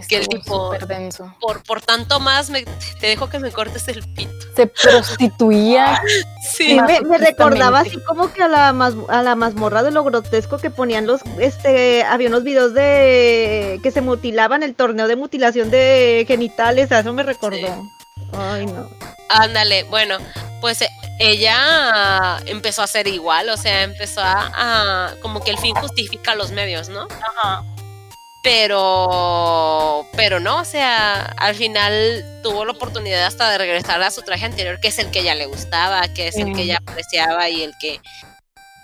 Que 0.08 0.16
el 0.16 0.22
Estuvo 0.22 0.70
tipo- 0.72 0.86
denso. 0.86 1.34
Por, 1.40 1.62
por 1.62 1.80
tanto 1.80 2.18
más, 2.20 2.50
me, 2.50 2.64
te 3.00 3.06
dejo 3.06 3.28
que 3.28 3.38
me 3.38 3.50
cortes 3.52 3.86
el 3.88 4.02
pito. 4.14 4.32
Se 4.54 4.66
prostituía. 4.66 6.00
Sí. 6.48 6.78
Me, 6.80 7.00
me 7.00 7.18
recordaba 7.18 7.80
así 7.80 7.98
como 8.06 8.32
que 8.32 8.40
a 8.44 8.46
la, 8.48 8.72
mas- 8.72 8.94
a 9.08 9.22
la 9.24 9.34
mazmorra 9.34 9.82
de 9.82 9.90
lo 9.90 10.04
grotesco 10.04 10.58
que 10.58 10.70
ponían 10.70 11.04
los, 11.06 11.20
este, 11.40 12.04
había 12.04 12.28
unos 12.28 12.44
videos 12.44 12.72
de 12.72 13.80
que 13.82 13.90
se 13.90 14.00
mutilaban, 14.00 14.62
el 14.62 14.76
torneo 14.76 15.08
de 15.08 15.16
mutilación 15.16 15.70
de 15.70 16.24
genitales, 16.26 16.92
a 16.92 17.00
eso 17.00 17.12
me 17.12 17.24
recordó. 17.24 17.88
Ay, 18.32 18.64
no. 18.66 18.88
Ándale, 19.28 19.82
bueno, 19.84 20.18
pues 20.60 20.80
eh, 20.82 20.88
ella 21.18 22.38
empezó 22.46 22.82
a 22.82 22.86
ser 22.86 23.08
igual, 23.08 23.48
o 23.48 23.56
sea, 23.56 23.82
empezó 23.82 24.20
a, 24.22 24.52
a- 25.08 25.14
como 25.20 25.40
que 25.42 25.50
el 25.50 25.58
fin 25.58 25.74
justifica 25.74 26.36
los 26.36 26.52
medios, 26.52 26.88
¿no? 26.88 27.08
Pero, 28.48 30.06
pero 30.14 30.38
no, 30.38 30.58
o 30.60 30.64
sea, 30.64 31.34
al 31.36 31.56
final 31.56 32.24
tuvo 32.44 32.64
la 32.64 32.70
oportunidad 32.72 33.24
hasta 33.26 33.50
de 33.50 33.58
regresar 33.58 34.00
a 34.00 34.10
su 34.12 34.22
traje 34.22 34.44
anterior, 34.44 34.78
que 34.78 34.86
es 34.86 35.00
el 35.00 35.10
que 35.10 35.18
ella 35.18 35.34
le 35.34 35.46
gustaba, 35.46 36.06
que 36.14 36.28
es 36.28 36.36
el 36.36 36.46
que 36.52 36.54
Sí. 36.54 36.62
ella 36.62 36.78
apreciaba 36.86 37.48
y 37.48 37.64
el 37.64 37.74
que, 37.80 38.00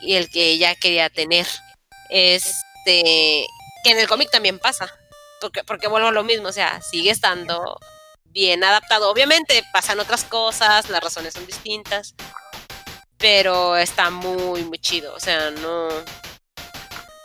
y 0.01 0.15
el 0.15 0.29
que 0.31 0.47
ella 0.51 0.75
quería 0.75 1.11
tener. 1.11 1.47
Este, 2.09 3.47
que 3.85 3.91
en 3.91 3.99
el 4.01 4.09
cómic 4.09 4.31
también 4.33 4.59
pasa, 4.59 4.93
porque, 5.41 5.63
porque 5.63 5.87
vuelvo 5.87 6.09
a 6.09 6.13
lo 6.13 6.25
mismo, 6.25 6.49
o 6.49 6.53
sea, 6.53 6.81
sigue 6.83 7.11
estando 7.11 7.79
bien 8.25 8.65
adaptado. 8.65 9.13
Obviamente 9.13 9.63
pasan 9.73 10.01
otras 10.01 10.25
cosas, 10.25 10.91
las 10.91 11.05
razones 11.05 11.35
son 11.35 11.47
distintas, 11.47 12.17
pero 13.17 13.77
está 13.77 14.11
muy, 14.11 14.65
muy 14.65 14.81
chido. 14.81 15.15
O 15.15 15.21
sea, 15.21 15.53
no. 15.53 15.89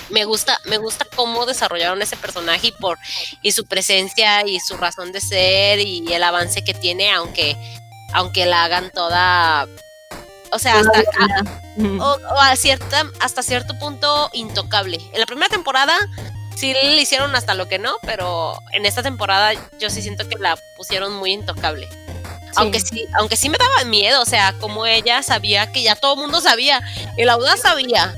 Me 0.09 0.25
gusta, 0.25 0.57
me 0.65 0.77
gusta 0.77 1.05
cómo 1.15 1.45
desarrollaron 1.45 2.01
ese 2.01 2.15
personaje 2.15 2.67
y 2.67 2.71
por 2.71 2.97
y 3.41 3.51
su 3.51 3.65
presencia 3.65 4.45
y 4.47 4.59
su 4.59 4.77
razón 4.77 5.11
de 5.11 5.21
ser 5.21 5.79
y 5.79 6.13
el 6.13 6.23
avance 6.23 6.63
que 6.63 6.73
tiene, 6.73 7.11
aunque 7.11 7.57
aunque 8.13 8.45
la 8.45 8.63
hagan 8.63 8.89
toda, 8.91 9.67
o 10.51 10.59
sea, 10.59 10.79
hasta, 10.79 11.03
o, 11.99 12.03
o 12.03 12.39
a 12.39 12.55
cierta, 12.55 13.03
hasta 13.19 13.43
cierto 13.43 13.77
punto 13.79 14.29
intocable. 14.33 14.97
En 15.13 15.19
la 15.19 15.25
primera 15.25 15.49
temporada 15.49 15.97
sí 16.55 16.73
le 16.73 17.01
hicieron 17.01 17.35
hasta 17.35 17.53
lo 17.53 17.67
que 17.67 17.79
no, 17.79 17.97
pero 18.03 18.57
en 18.71 18.85
esta 18.85 19.03
temporada 19.03 19.51
yo 19.79 19.89
sí 19.89 20.01
siento 20.01 20.27
que 20.27 20.37
la 20.39 20.57
pusieron 20.75 21.13
muy 21.13 21.33
intocable. 21.33 21.87
Aunque 22.55 22.79
sí, 22.79 23.05
aunque 23.19 23.37
sí 23.37 23.49
me 23.49 23.57
daba 23.57 23.83
miedo, 23.83 24.21
o 24.21 24.25
sea, 24.25 24.53
como 24.53 24.87
ella 24.87 25.21
sabía 25.21 25.71
que 25.71 25.83
ya 25.83 25.95
todo 25.95 26.15
el 26.15 26.21
mundo 26.21 26.41
sabía, 26.41 26.81
el 27.17 27.29
Audaz 27.29 27.61
sabía, 27.61 28.15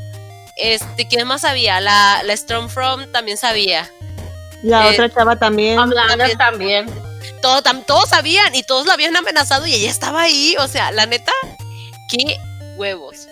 este, 0.60 1.08
¿quién 1.08 1.28
más 1.28 1.42
sabía? 1.42 1.80
La, 1.82 2.22
la 2.24 2.36
Stormfront 2.36 3.12
también 3.12 3.38
sabía, 3.38 3.90
La 4.64 4.88
Eh, 4.90 4.94
otra 4.94 5.10
chava 5.14 5.38
también. 5.38 5.80
Hablando 5.80 6.26
también. 6.38 6.86
todo, 7.42 7.62
tam- 7.64 7.86
todos 7.86 8.10
sabían 8.10 8.54
y 8.56 8.64
todos 8.64 8.86
la 8.88 8.94
habían 8.94 9.16
amenazado 9.16 9.66
y 9.66 9.74
ella 9.74 9.90
estaba 9.90 10.22
ahí, 10.24 10.56
o 10.60 10.68
sea, 10.68 10.92
la 10.92 11.06
neta, 11.06 11.32
qué 12.10 12.38
huevos. 12.78 13.28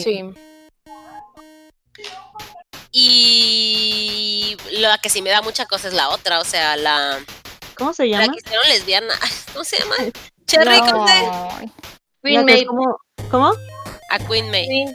Sí. 0.00 0.22
Y 2.96 4.56
la 4.72 4.98
que 4.98 5.10
sí 5.10 5.20
me 5.22 5.30
da 5.30 5.42
mucha 5.42 5.66
cosa 5.66 5.88
es 5.88 5.94
la 5.94 6.10
otra, 6.10 6.38
o 6.40 6.44
sea, 6.44 6.76
la, 6.76 7.18
¿Cómo 7.76 7.92
se 7.92 8.06
la 8.06 8.18
llama? 8.20 8.32
que 8.34 8.40
hicieron 8.44 8.68
lesbiana, 8.68 9.14
¿cómo 9.52 9.64
se 9.64 9.78
llama? 9.78 9.94
Cherry 10.46 10.80
No. 10.80 10.92
Conde. 10.92 11.72
La 12.22 12.44
Queen 12.44 12.66
como- 12.66 12.98
¿Cómo? 13.30 13.52
A 14.10 14.18
Queen 14.18 14.50
May. 14.50 14.66
Queen 14.66 14.94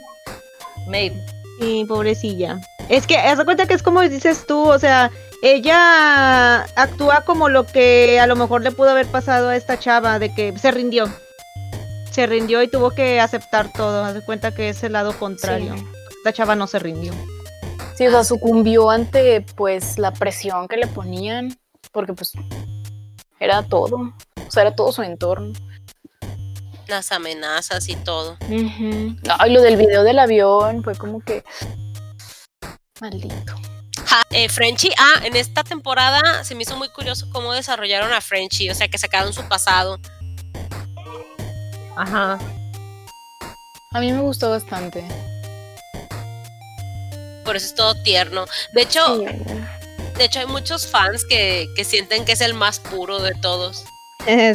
Maeve. 0.86 1.16
Sí, 1.60 1.84
pobrecilla. 1.86 2.60
Es 2.88 3.06
que, 3.06 3.16
haz 3.18 3.38
de 3.38 3.44
cuenta 3.44 3.66
que 3.66 3.74
es 3.74 3.82
como 3.82 4.00
dices 4.00 4.46
tú, 4.46 4.68
o 4.68 4.78
sea, 4.78 5.10
ella 5.42 6.62
actúa 6.76 7.22
como 7.24 7.48
lo 7.48 7.66
que 7.66 8.18
a 8.20 8.26
lo 8.26 8.36
mejor 8.36 8.62
le 8.62 8.72
pudo 8.72 8.90
haber 8.90 9.06
pasado 9.06 9.48
a 9.48 9.56
esta 9.56 9.78
chava, 9.78 10.18
de 10.18 10.34
que 10.34 10.56
se 10.58 10.70
rindió. 10.70 11.08
Se 12.10 12.26
rindió 12.26 12.62
y 12.62 12.68
tuvo 12.68 12.90
que 12.90 13.20
aceptar 13.20 13.72
todo. 13.72 14.04
Haz 14.04 14.14
de 14.14 14.24
cuenta 14.24 14.54
que 14.54 14.70
es 14.70 14.82
el 14.82 14.92
lado 14.92 15.12
contrario. 15.18 15.76
Sí. 15.76 15.86
Esta 16.18 16.32
chava 16.32 16.54
no 16.56 16.66
se 16.66 16.78
rindió. 16.78 17.12
Sí, 17.94 18.06
o 18.06 18.10
sea, 18.10 18.24
sucumbió 18.24 18.90
ante 18.90 19.42
pues 19.56 19.98
la 19.98 20.12
presión 20.12 20.68
que 20.68 20.76
le 20.76 20.86
ponían, 20.86 21.56
porque 21.92 22.14
pues 22.14 22.32
era 23.38 23.62
todo, 23.62 23.96
o 23.96 24.50
sea, 24.50 24.62
era 24.62 24.74
todo 24.74 24.92
su 24.92 25.02
entorno. 25.02 25.52
Las 26.90 27.12
amenazas 27.12 27.88
y 27.88 27.94
todo. 27.94 28.36
Ay, 29.38 29.52
lo 29.52 29.62
del 29.62 29.76
video 29.76 30.02
del 30.02 30.18
avión 30.18 30.82
fue 30.82 30.96
como 30.96 31.20
que 31.20 31.44
maldito. 33.00 33.54
Ja, 34.06 34.22
eh, 34.30 34.48
Frenchy, 34.48 34.90
ah, 34.98 35.20
en 35.24 35.36
esta 35.36 35.62
temporada 35.62 36.42
se 36.42 36.56
me 36.56 36.64
hizo 36.64 36.76
muy 36.76 36.88
curioso 36.88 37.28
cómo 37.32 37.52
desarrollaron 37.52 38.12
a 38.12 38.20
Frenchy, 38.20 38.68
o 38.70 38.74
sea, 38.74 38.88
que 38.88 38.98
sacaron 38.98 39.32
su 39.32 39.42
pasado. 39.48 40.00
Ajá. 41.96 42.38
A 43.92 44.00
mí 44.00 44.10
me 44.12 44.20
gustó 44.20 44.50
bastante. 44.50 45.04
Por 47.44 47.54
eso 47.54 47.66
es 47.66 47.74
todo 47.76 47.94
tierno. 48.02 48.46
De 48.74 48.82
hecho, 48.82 49.16
Sí. 49.18 49.24
de 50.18 50.24
hecho 50.24 50.40
hay 50.40 50.46
muchos 50.46 50.88
fans 50.88 51.24
que, 51.24 51.68
que 51.76 51.84
sienten 51.84 52.24
que 52.24 52.32
es 52.32 52.40
el 52.40 52.54
más 52.54 52.80
puro 52.80 53.20
de 53.20 53.32
todos. 53.40 53.84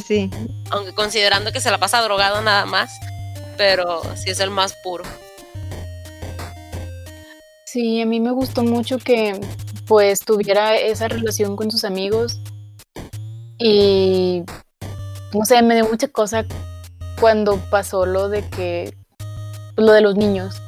Sí. 0.05 0.29
Aunque 0.71 0.93
considerando 0.93 1.51
que 1.51 1.59
se 1.59 1.71
la 1.71 1.77
pasa 1.77 2.01
drogado 2.01 2.41
nada 2.41 2.65
más. 2.65 2.91
Pero 3.57 4.01
sí 4.15 4.29
es 4.29 4.39
el 4.39 4.49
más 4.49 4.73
puro. 4.83 5.03
Sí, 7.65 8.01
a 8.01 8.05
mí 8.05 8.19
me 8.19 8.31
gustó 8.31 8.63
mucho 8.63 8.97
que 8.97 9.39
pues 9.87 10.21
tuviera 10.21 10.75
esa 10.75 11.07
relación 11.07 11.55
con 11.55 11.69
sus 11.69 11.83
amigos 11.85 12.39
y 13.57 14.43
no 15.33 15.45
sé, 15.45 15.61
me 15.61 15.75
dio 15.75 15.87
mucha 15.87 16.07
cosa 16.07 16.45
cuando 17.19 17.57
pasó 17.69 18.05
lo 18.05 18.29
de 18.29 18.47
que 18.49 18.95
lo 19.75 19.91
de 19.91 20.01
los 20.01 20.15
niños. 20.15 20.61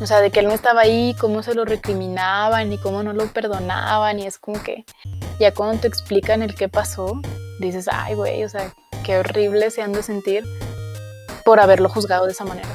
O 0.00 0.06
sea, 0.06 0.20
de 0.20 0.30
que 0.30 0.40
él 0.40 0.46
no 0.46 0.54
estaba 0.54 0.82
ahí, 0.82 1.14
cómo 1.20 1.42
se 1.42 1.54
lo 1.54 1.64
recriminaban 1.64 2.72
y 2.72 2.78
cómo 2.78 3.02
no 3.02 3.12
lo 3.12 3.26
perdonaban 3.26 4.20
y 4.20 4.26
es 4.26 4.38
como 4.38 4.62
que 4.62 4.84
ya 5.40 5.52
cuando 5.52 5.80
te 5.80 5.88
explican 5.88 6.42
el 6.42 6.54
qué 6.54 6.68
pasó, 6.68 7.20
dices, 7.66 7.88
ay, 7.90 8.14
güey, 8.14 8.44
o 8.44 8.48
sea, 8.48 8.72
qué 9.04 9.18
horrible 9.18 9.70
se 9.70 9.82
han 9.82 9.92
de 9.92 10.02
sentir 10.02 10.44
por 11.44 11.60
haberlo 11.60 11.88
juzgado 11.88 12.26
de 12.26 12.32
esa 12.32 12.44
manera. 12.44 12.68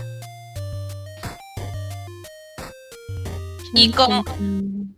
Y 3.76 3.92
como, 3.92 4.24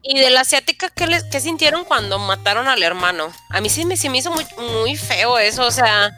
y 0.01 0.19
de 0.19 0.29
la 0.29 0.41
asiática, 0.41 0.89
¿qué, 0.89 1.07
les, 1.07 1.23
¿qué 1.25 1.39
sintieron 1.39 1.85
cuando 1.85 2.19
mataron 2.19 2.67
al 2.67 2.83
hermano? 2.83 3.31
A 3.49 3.61
mí 3.61 3.69
sí 3.69 3.85
me, 3.85 3.95
sí 3.95 4.09
me 4.09 4.17
hizo 4.17 4.31
muy, 4.31 4.45
muy 4.57 4.97
feo 4.97 5.39
eso, 5.39 5.65
o 5.65 5.71
sea, 5.71 6.11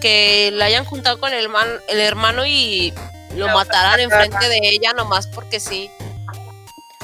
que 0.00 0.50
la 0.52 0.66
hayan 0.66 0.84
juntado 0.84 1.18
con 1.18 1.32
el 1.32 1.44
hermano, 1.44 1.72
el 1.88 2.00
hermano 2.00 2.46
y 2.46 2.92
lo 3.36 3.48
mataran 3.48 4.00
enfrente 4.00 4.48
de 4.48 4.60
ella 4.62 4.92
nomás 4.92 5.26
porque 5.26 5.60
sí. 5.60 5.90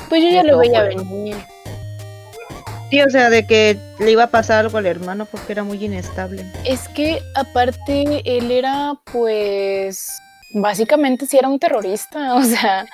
Pues 0.08 0.22
yo 0.22 0.30
ya 0.30 0.42
lo 0.44 0.58
veía 0.58 0.82
venir. 0.82 1.36
Sí, 2.94 3.02
o 3.02 3.10
sea, 3.10 3.28
de 3.28 3.44
que 3.44 3.76
le 3.98 4.12
iba 4.12 4.22
a 4.22 4.30
pasar 4.30 4.64
algo 4.64 4.78
al 4.78 4.86
hermano 4.86 5.26
porque 5.26 5.50
era 5.50 5.64
muy 5.64 5.84
inestable. 5.84 6.46
Es 6.64 6.88
que 6.90 7.20
aparte 7.34 8.22
él 8.24 8.52
era 8.52 8.94
pues 9.10 10.12
básicamente 10.52 11.26
sí 11.26 11.36
era 11.36 11.48
un 11.48 11.58
terrorista, 11.58 12.34
o 12.36 12.44
sea, 12.44 12.86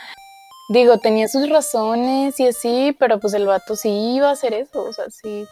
digo, 0.70 0.98
tenía 1.00 1.28
sus 1.28 1.50
razones 1.50 2.40
y 2.40 2.46
así, 2.46 2.96
pero 2.98 3.20
pues 3.20 3.34
el 3.34 3.44
vato 3.44 3.76
sí 3.76 4.14
iba 4.14 4.30
a 4.30 4.32
hacer 4.32 4.54
eso, 4.54 4.84
o 4.84 4.92
sea, 4.94 5.04
sí, 5.10 5.46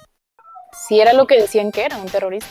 sí 0.72 0.98
era 0.98 1.12
lo 1.12 1.26
que 1.26 1.38
decían 1.38 1.70
que 1.70 1.84
era, 1.84 1.98
un 1.98 2.06
terrorista. 2.08 2.48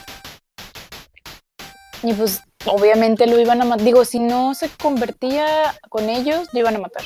Y 2.04 2.12
pues 2.12 2.42
obviamente 2.66 3.26
lo 3.26 3.40
iban 3.40 3.60
a 3.60 3.64
matar, 3.64 3.84
digo, 3.84 4.04
si 4.04 4.20
no 4.20 4.54
se 4.54 4.68
convertía 4.68 5.74
con 5.88 6.08
ellos, 6.08 6.46
lo 6.52 6.60
iban 6.60 6.76
a 6.76 6.78
matar. 6.78 7.02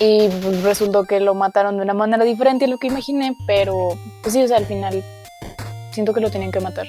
Y 0.00 0.28
pues, 0.28 0.62
resultó 0.62 1.04
que 1.04 1.20
lo 1.20 1.34
mataron 1.34 1.76
de 1.76 1.82
una 1.82 1.94
manera 1.94 2.24
diferente 2.24 2.64
a 2.64 2.68
lo 2.68 2.78
que 2.78 2.86
imaginé, 2.88 3.36
pero 3.46 3.98
pues 4.22 4.32
sí, 4.32 4.42
o 4.42 4.48
sea, 4.48 4.56
al 4.56 4.66
final 4.66 5.04
siento 5.92 6.14
que 6.14 6.20
lo 6.20 6.30
tenían 6.30 6.50
que 6.50 6.60
matar. 6.60 6.88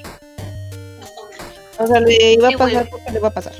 O 1.77 1.85
sea, 1.85 1.99
le 1.99 2.33
iba 2.33 2.47
a 2.47 2.51
pasar 2.51 2.89
porque 2.89 3.11
le 3.11 3.19
iba 3.19 3.27
a 3.27 3.31
pasar. 3.31 3.53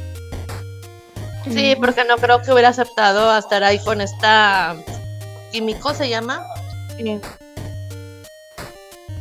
Sí, 1.49 1.75
porque 1.75 2.05
no 2.05 2.17
creo 2.17 2.41
que 2.41 2.51
hubiera 2.51 2.69
aceptado 2.69 3.37
estar 3.37 3.63
ahí 3.63 3.79
con 3.79 3.99
esta 3.99 4.75
químico 5.51 5.93
se 5.93 6.07
llama. 6.07 6.47
Sí, 6.95 7.19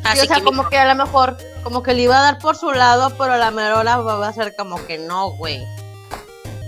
Así 0.04 0.20
o 0.20 0.24
sea, 0.26 0.42
como 0.42 0.68
que 0.68 0.78
a 0.78 0.94
lo 0.94 0.94
mejor, 0.94 1.36
como 1.62 1.82
que 1.82 1.92
le 1.94 2.02
iba 2.02 2.18
a 2.18 2.22
dar 2.22 2.38
por 2.38 2.56
su 2.56 2.70
lado, 2.72 3.10
pero 3.18 3.36
la 3.36 3.50
merola 3.50 3.98
va 3.98 4.28
a 4.28 4.32
ser 4.32 4.54
como 4.56 4.84
que 4.86 4.98
no, 4.98 5.30
güey. 5.32 5.64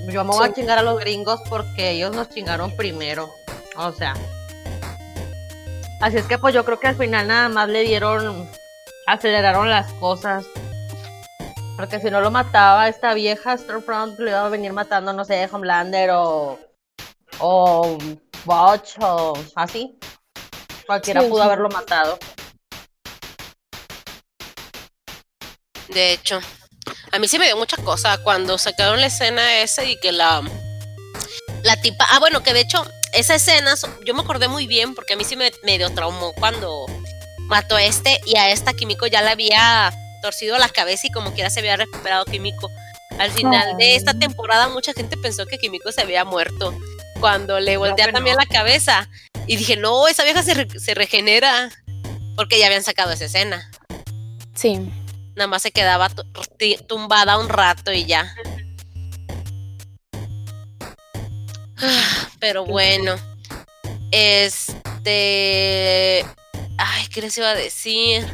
Yo 0.09 0.25
me 0.25 0.31
voy 0.31 0.49
a 0.49 0.53
chingar 0.53 0.79
a 0.79 0.83
los 0.83 0.99
gringos 0.99 1.41
porque 1.49 1.91
ellos 1.91 2.15
nos 2.15 2.29
chingaron 2.29 2.75
primero. 2.77 3.31
O 3.77 3.93
sea. 3.93 4.15
Así 6.01 6.17
es 6.17 6.27
que 6.27 6.39
pues 6.39 6.55
yo 6.55 6.65
creo 6.65 6.81
que 6.81 6.89
al 6.89 6.97
final 6.97 7.29
nada 7.29 7.49
más 7.49 7.69
le 7.69 7.83
dieron, 7.83 8.51
aceleraron 9.07 9.71
las 9.71 9.93
cosas. 9.95 10.45
Porque 11.77 12.01
si 12.01 12.11
no 12.11 12.21
lo 12.21 12.31
mataba 12.31 12.89
esta 12.89 13.15
vieja, 13.15 13.57
Stormfront 13.57 14.19
le 14.19 14.31
iba 14.31 14.45
a 14.45 14.49
venir 14.49 14.73
matando, 14.73 15.13
no 15.13 15.25
sé, 15.25 15.49
Homelander 15.51 16.11
o, 16.13 16.59
o 17.39 17.99
Botch 18.45 18.97
o 19.01 19.33
así. 19.55 19.99
Cualquiera 20.87 21.23
Sí, 21.23 21.29
pudo 21.29 21.43
sí. 21.43 21.47
haberlo 21.47 21.69
matado. 21.71 22.19
De 25.89 26.13
hecho, 26.13 26.41
a 27.11 27.19
mí 27.19 27.29
sí 27.29 27.39
me 27.39 27.47
dio 27.47 27.57
mucha 27.57 27.77
cosa 27.79 28.19
cuando 28.23 28.59
sacaron 28.59 29.01
la 29.01 29.07
escena 29.07 29.61
esa 29.61 29.85
y 29.85 29.99
que 30.01 30.13
la 30.13 30.43
la 31.65 31.81
tipa, 31.81 32.07
ah 32.11 32.19
bueno, 32.19 32.43
que 32.43 32.53
de 32.55 32.61
hecho 32.61 32.85
esa 33.13 33.35
escena 33.35 33.75
yo 34.05 34.15
me 34.15 34.23
acordé 34.23 34.49
muy 34.49 34.67
bien 34.67 34.95
porque 34.95 35.15
a 35.15 35.17
mí 35.17 35.25
sí 35.25 35.37
me 35.37 35.53
medio 35.63 35.91
traumó 35.91 36.33
cuando 36.35 36.87
mató 37.41 37.77
a 37.77 37.83
este 37.83 38.21
y 38.27 38.37
a 38.37 38.51
esta 38.51 38.73
Kimiko 38.73 39.07
ya 39.07 39.23
le 39.23 39.31
había 39.31 39.93
torcido 40.23 40.59
la 40.59 40.69
cabeza 40.69 41.07
y 41.07 41.11
como 41.11 41.33
quiera 41.33 41.51
se 41.51 41.61
había 41.61 41.77
recuperado 41.77 42.25
Kimiko. 42.25 42.71
Al 43.19 43.31
final 43.31 43.77
de 43.77 43.95
esta 43.97 44.15
temporada 44.15 44.69
mucha 44.69 44.93
gente 44.95 45.17
pensó 45.17 45.45
que 45.47 45.59
Kimiko 45.59 45.93
se 45.93 46.01
había 46.01 46.25
muerto 46.25 46.75
cuando 47.21 47.61
le 47.61 47.77
voltea 47.77 48.11
también 48.13 48.37
no. 48.37 48.43
la 48.43 48.47
cabeza 48.47 49.09
y 49.47 49.57
dije, 49.57 49.77
"No, 49.77 50.09
esa 50.09 50.25
vieja 50.25 50.43
se, 50.43 50.55
re- 50.55 50.81
se 50.81 50.95
regenera." 50.95 51.71
Porque 52.37 52.59
ya 52.59 52.67
habían 52.67 52.83
sacado 52.83 53.13
esa 53.13 53.27
escena. 53.27 53.71
Sí. 54.55 54.81
Nada 55.37 55.47
más 55.49 55.61
se 55.63 55.71
quedaba 55.73 56.11
tumbada 56.89 57.39
un 57.39 57.49
rato 57.51 57.93
y 57.93 58.07
ya. 58.07 58.35
Pero 62.41 62.65
bueno. 62.65 63.15
Este. 65.03 66.25
Ay, 66.79 67.07
¿qué 67.13 67.21
les 67.23 67.37
iba 67.39 67.49
a 67.51 67.55
decir? 67.55 68.25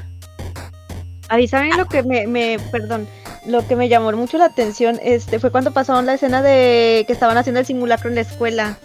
Ahí 1.29 1.47
saben 1.49 1.77
lo 1.77 1.87
que 1.87 2.03
me, 2.03 2.27
me, 2.27 2.59
perdón, 2.73 3.07
lo 3.47 3.67
que 3.69 3.77
me 3.77 3.89
llamó 3.91 4.11
mucho 4.13 4.39
la 4.39 4.47
atención, 4.47 4.99
este, 5.03 5.39
fue 5.39 5.51
cuando 5.53 5.73
pasaron 5.73 6.07
la 6.07 6.15
escena 6.15 6.41
de 6.41 7.05
que 7.07 7.13
estaban 7.13 7.37
haciendo 7.37 7.61
el 7.61 7.67
simulacro 7.67 8.09
en 8.09 8.15
la 8.15 8.23
escuela. 8.23 8.79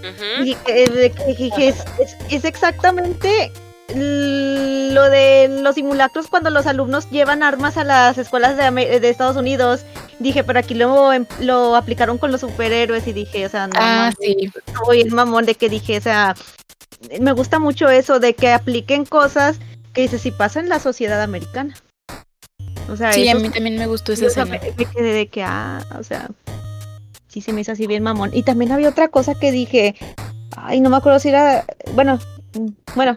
Ujú. 0.00 0.44
Y 0.44 0.54
que, 0.56 1.12
que- 1.16 1.34
que- 1.36 1.50
que 1.50 1.68
es, 1.68 1.76
es- 1.98 2.16
es 2.30 2.44
exactamente 2.44 3.50
lo 3.94 5.10
de 5.10 5.48
los 5.62 5.74
simulacros 5.74 6.26
cuando 6.28 6.50
los 6.50 6.66
alumnos 6.66 7.10
llevan 7.10 7.42
armas 7.42 7.76
a 7.76 7.84
las 7.84 8.18
escuelas 8.18 8.56
de, 8.56 9.08
Estados 9.08 9.36
Unidos. 9.36 9.84
Dije, 10.18 10.44
pero 10.44 10.58
aquí 10.58 10.74
lo, 10.74 11.12
em- 11.12 11.26
lo 11.40 11.76
aplicaron 11.76 12.18
con 12.18 12.30
los 12.32 12.42
superhéroes 12.42 13.06
y 13.06 13.12
dije, 13.12 13.46
o 13.46 13.48
sea, 13.48 13.66
no, 13.68 13.72
Ah, 13.76 14.12
sí. 14.20 14.50
soy 14.84 15.00
el 15.00 15.12
mamón 15.12 15.46
de 15.46 15.54
que 15.54 15.68
dije, 15.68 15.98
o 15.98 16.00
sea, 16.00 16.34
me 17.20 17.32
gusta 17.32 17.58
mucho 17.58 17.88
eso 17.88 18.20
de 18.20 18.34
que 18.34 18.52
apliquen 18.52 19.04
cosas 19.06 19.58
que 19.94 20.02
dice 20.02 20.18
si 20.18 20.30
pasa 20.30 20.60
en 20.60 20.68
la 20.68 20.78
sociedad 20.78 21.22
americana. 21.22 21.74
O 22.90 22.96
sea, 22.96 23.12
Sí, 23.12 23.28
a 23.28 23.34
mí 23.34 23.48
también 23.50 23.76
me 23.78 23.86
gustó 23.86 24.12
esa 24.12 24.26
escena. 24.26 24.46
me, 24.46 24.60
me 24.76 24.84
quedé 24.84 25.12
de 25.12 25.28
que, 25.28 25.42
ah, 25.42 25.80
o 25.98 26.02
sea, 26.02 26.28
sí 27.28 27.40
se 27.40 27.52
me 27.52 27.60
hizo 27.62 27.72
así 27.72 27.86
bien 27.86 28.02
mamón. 28.02 28.30
Y 28.34 28.42
también 28.42 28.72
había 28.72 28.88
otra 28.88 29.08
cosa 29.08 29.34
que 29.34 29.52
dije, 29.52 29.94
ay, 30.56 30.80
no 30.80 30.90
me 30.90 30.96
acuerdo 30.96 31.18
si 31.20 31.28
era, 31.28 31.64
bueno, 31.94 32.18
mm, 32.54 32.68
bueno, 32.96 33.16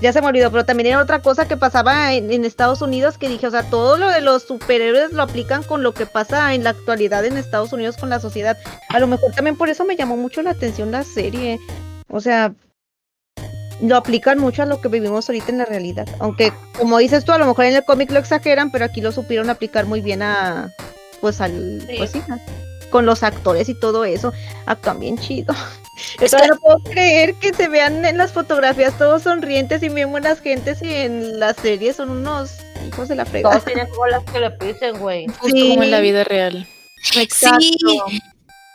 ya 0.00 0.12
se 0.12 0.20
me 0.20 0.26
olvidó, 0.28 0.50
pero 0.50 0.64
también 0.66 0.88
era 0.88 1.00
otra 1.00 1.20
cosa 1.22 1.48
que 1.48 1.56
pasaba 1.56 2.12
en, 2.12 2.30
en 2.30 2.44
Estados 2.44 2.82
Unidos 2.82 3.16
que 3.16 3.28
dije, 3.28 3.46
o 3.46 3.50
sea, 3.50 3.62
todo 3.70 3.96
lo 3.96 4.08
de 4.10 4.20
los 4.20 4.42
superhéroes 4.42 5.12
lo 5.12 5.22
aplican 5.22 5.62
con 5.62 5.82
lo 5.82 5.94
que 5.94 6.04
pasa 6.06 6.52
en 6.54 6.62
la 6.64 6.70
actualidad 6.70 7.24
en 7.24 7.36
Estados 7.38 7.72
Unidos 7.72 7.96
con 7.96 8.10
la 8.10 8.20
sociedad. 8.20 8.58
A 8.90 8.98
lo 8.98 9.06
mejor 9.06 9.32
también 9.32 9.56
por 9.56 9.68
eso 9.70 9.84
me 9.84 9.96
llamó 9.96 10.16
mucho 10.16 10.42
la 10.42 10.50
atención 10.50 10.90
la 10.90 11.04
serie. 11.04 11.58
O 12.10 12.20
sea, 12.20 12.52
lo 13.80 13.96
aplican 13.96 14.38
mucho 14.38 14.62
a 14.62 14.66
lo 14.66 14.80
que 14.80 14.88
vivimos 14.88 15.28
ahorita 15.28 15.50
en 15.50 15.58
la 15.58 15.64
realidad. 15.64 16.06
Aunque, 16.20 16.52
como 16.78 16.98
dices 16.98 17.24
tú, 17.24 17.32
a 17.32 17.38
lo 17.38 17.46
mejor 17.46 17.64
en 17.64 17.74
el 17.76 17.84
cómic 17.84 18.10
lo 18.10 18.18
exageran, 18.18 18.70
pero 18.70 18.84
aquí 18.84 19.00
lo 19.00 19.10
supieron 19.10 19.48
aplicar 19.50 19.86
muy 19.86 20.00
bien 20.00 20.22
a, 20.22 20.70
pues 21.20 21.40
al, 21.40 21.82
Sí. 21.88 21.94
pues 21.96 22.10
sí, 22.10 22.22
a- 22.28 22.38
con 22.90 23.06
los 23.06 23.22
actores 23.22 23.68
y 23.68 23.74
todo 23.74 24.04
eso. 24.04 24.32
Actúan 24.66 25.00
bien 25.00 25.18
chido. 25.18 25.54
Todavía 26.18 26.48
no 26.54 26.60
puedo 26.60 26.78
creer 26.80 27.34
que 27.36 27.54
se 27.54 27.68
vean 27.68 28.04
en 28.04 28.18
las 28.18 28.32
fotografías 28.32 28.96
todos 28.98 29.22
sonrientes 29.22 29.82
y 29.82 29.88
bien 29.88 30.10
buenas 30.10 30.40
gentes 30.40 30.82
y 30.82 30.92
en 30.92 31.38
las 31.38 31.56
series 31.56 31.96
son 31.96 32.10
unos 32.10 32.52
hijos 32.88 33.08
de 33.08 33.14
la 33.16 33.24
fregada. 33.24 33.54
Todos 33.54 33.64
tienen 33.66 33.88
colas 33.94 34.22
que 34.32 34.40
le 34.40 34.50
pisen, 34.50 34.98
güey. 34.98 35.26
Justo 35.26 35.48
Sí. 35.56 35.68
como 35.70 35.82
en 35.82 35.90
la 35.90 36.00
vida 36.00 36.24
real. 36.24 36.66
Exacto. 37.16 37.58
Sí. 37.60 38.22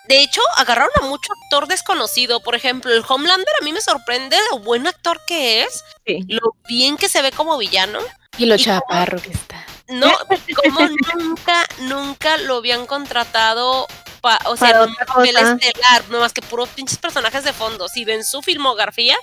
De 0.08 0.22
hecho, 0.22 0.42
agarraron 0.58 0.90
a 1.02 1.06
mucho 1.06 1.32
actor 1.44 1.68
desconocido. 1.68 2.42
Por 2.42 2.56
ejemplo, 2.56 2.92
el 2.92 3.04
Homelander 3.08 3.54
a 3.62 3.64
mí 3.64 3.72
me 3.74 3.82
sorprende 3.82 4.38
lo 4.52 4.60
buen 4.60 4.88
actor 4.88 5.20
que 5.28 5.64
es, 5.64 5.84
Sí. 6.08 6.24
lo 6.28 6.56
bien 6.68 6.98
que 6.98 7.10
se 7.10 7.22
ve 7.22 7.32
como 7.32 7.58
villano. 7.58 8.00
Y 8.38 8.46
lo 8.46 8.58
chaparro 8.58 9.22
que 9.22 9.32
está. 9.32 9.64
No, 9.88 10.12
como 10.56 10.80
nunca, 11.18 11.66
nunca 11.82 12.38
lo 12.38 12.58
habían 12.58 12.86
contratado, 12.86 13.88
pa- 14.22 14.40
o 14.46 14.56
sea, 14.58 14.84
un 14.84 14.94
papel 14.96 15.34
cosa. 15.34 15.58
estelar, 15.62 16.04
no 16.10 16.20
más 16.20 16.34
que 16.34 16.42
puros 16.42 16.70
pinches 16.70 16.98
personajes 16.98 17.44
de 17.44 17.54
fondo. 17.54 17.88
Si 17.88 18.06
ven 18.06 18.24
su 18.24 18.42
filmografía, 18.42 19.16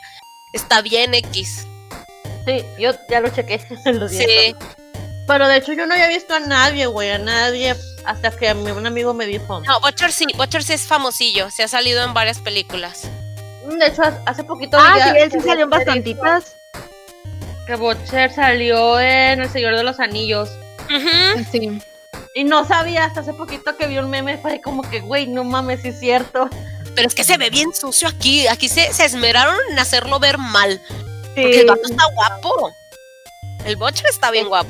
está 0.52 0.80
bien 0.82 1.14
X. 1.14 1.66
Sí, 2.46 2.64
yo 2.78 2.92
ya 3.08 3.20
lo 3.20 3.28
chequé. 3.30 3.60
lo 3.92 4.08
Sí. 4.08 4.16
siento. 4.18 4.66
Pero 5.26 5.48
de 5.48 5.56
hecho 5.56 5.72
yo 5.72 5.86
no 5.86 5.94
había 5.94 6.06
visto 6.08 6.34
a 6.34 6.40
nadie, 6.40 6.86
güey, 6.86 7.10
a 7.10 7.18
nadie. 7.18 7.74
Hasta 8.04 8.30
que 8.30 8.52
un 8.52 8.86
amigo 8.86 9.12
me 9.14 9.26
dijo. 9.26 9.60
No, 9.62 9.80
Butcher 9.80 10.12
sí, 10.12 10.26
Butcher 10.36 10.62
sí 10.62 10.74
es 10.74 10.82
famosillo, 10.86 11.50
se 11.50 11.64
ha 11.64 11.68
salido 11.68 12.04
en 12.04 12.14
varias 12.14 12.38
películas. 12.38 13.08
De 13.68 13.86
hecho, 13.88 14.02
hace 14.26 14.44
poquito. 14.44 14.78
Ah, 14.80 14.94
sí, 15.02 15.18
él 15.18 15.32
sí 15.32 15.38
que 15.38 15.42
salió 15.44 15.64
en 15.64 15.70
bastantitas. 15.70 16.54
Que 17.66 17.74
Butcher 17.74 18.32
salió 18.32 19.00
en 19.00 19.40
El 19.40 19.50
Señor 19.50 19.74
de 19.76 19.82
los 19.82 19.98
Anillos. 19.98 20.48
Sí. 21.50 21.80
Y 22.36 22.44
no 22.44 22.66
sabía 22.66 23.06
hasta 23.06 23.20
hace 23.20 23.32
poquito 23.32 23.74
que 23.78 23.86
vi 23.86 23.96
un 23.96 24.10
meme. 24.10 24.36
Fue 24.36 24.60
como 24.60 24.82
que, 24.82 25.00
güey, 25.00 25.26
no 25.26 25.42
mames, 25.42 25.80
sí 25.80 25.88
es 25.88 25.98
cierto. 25.98 26.50
Pero 26.94 27.08
es 27.08 27.14
que 27.14 27.24
se 27.24 27.38
ve 27.38 27.48
bien 27.48 27.74
sucio 27.74 28.06
aquí. 28.08 28.46
Aquí 28.46 28.68
se, 28.68 28.92
se 28.92 29.06
esmeraron 29.06 29.56
en 29.70 29.78
hacerlo 29.78 30.18
ver 30.20 30.36
mal. 30.36 30.78
Porque 31.34 31.54
Sí. 31.54 31.60
el 31.60 31.66
vato 31.66 31.80
está 31.84 32.04
guapo. 32.14 32.70
El 33.64 33.76
Butcher 33.76 34.04
está 34.10 34.30
bien 34.30 34.48
guapo. 34.48 34.68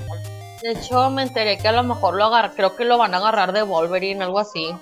De 0.63 0.71
hecho, 0.73 1.11
me 1.11 1.23
enteré 1.25 1.59
que 1.59 1.67
a 1.67 1.73
lo 1.73 1.83
mejor 1.83 2.15
lo 2.15 2.27
agarrar, 2.27 2.55
creo 2.55 2.77
que 2.77 2.85
lo 2.85 2.99
van 2.99 3.15
a 3.15 3.17
agarrar 3.17 3.53
de 3.53 3.63
Wolverine, 3.63 4.23
algo 4.23 4.39
así. 4.39 4.73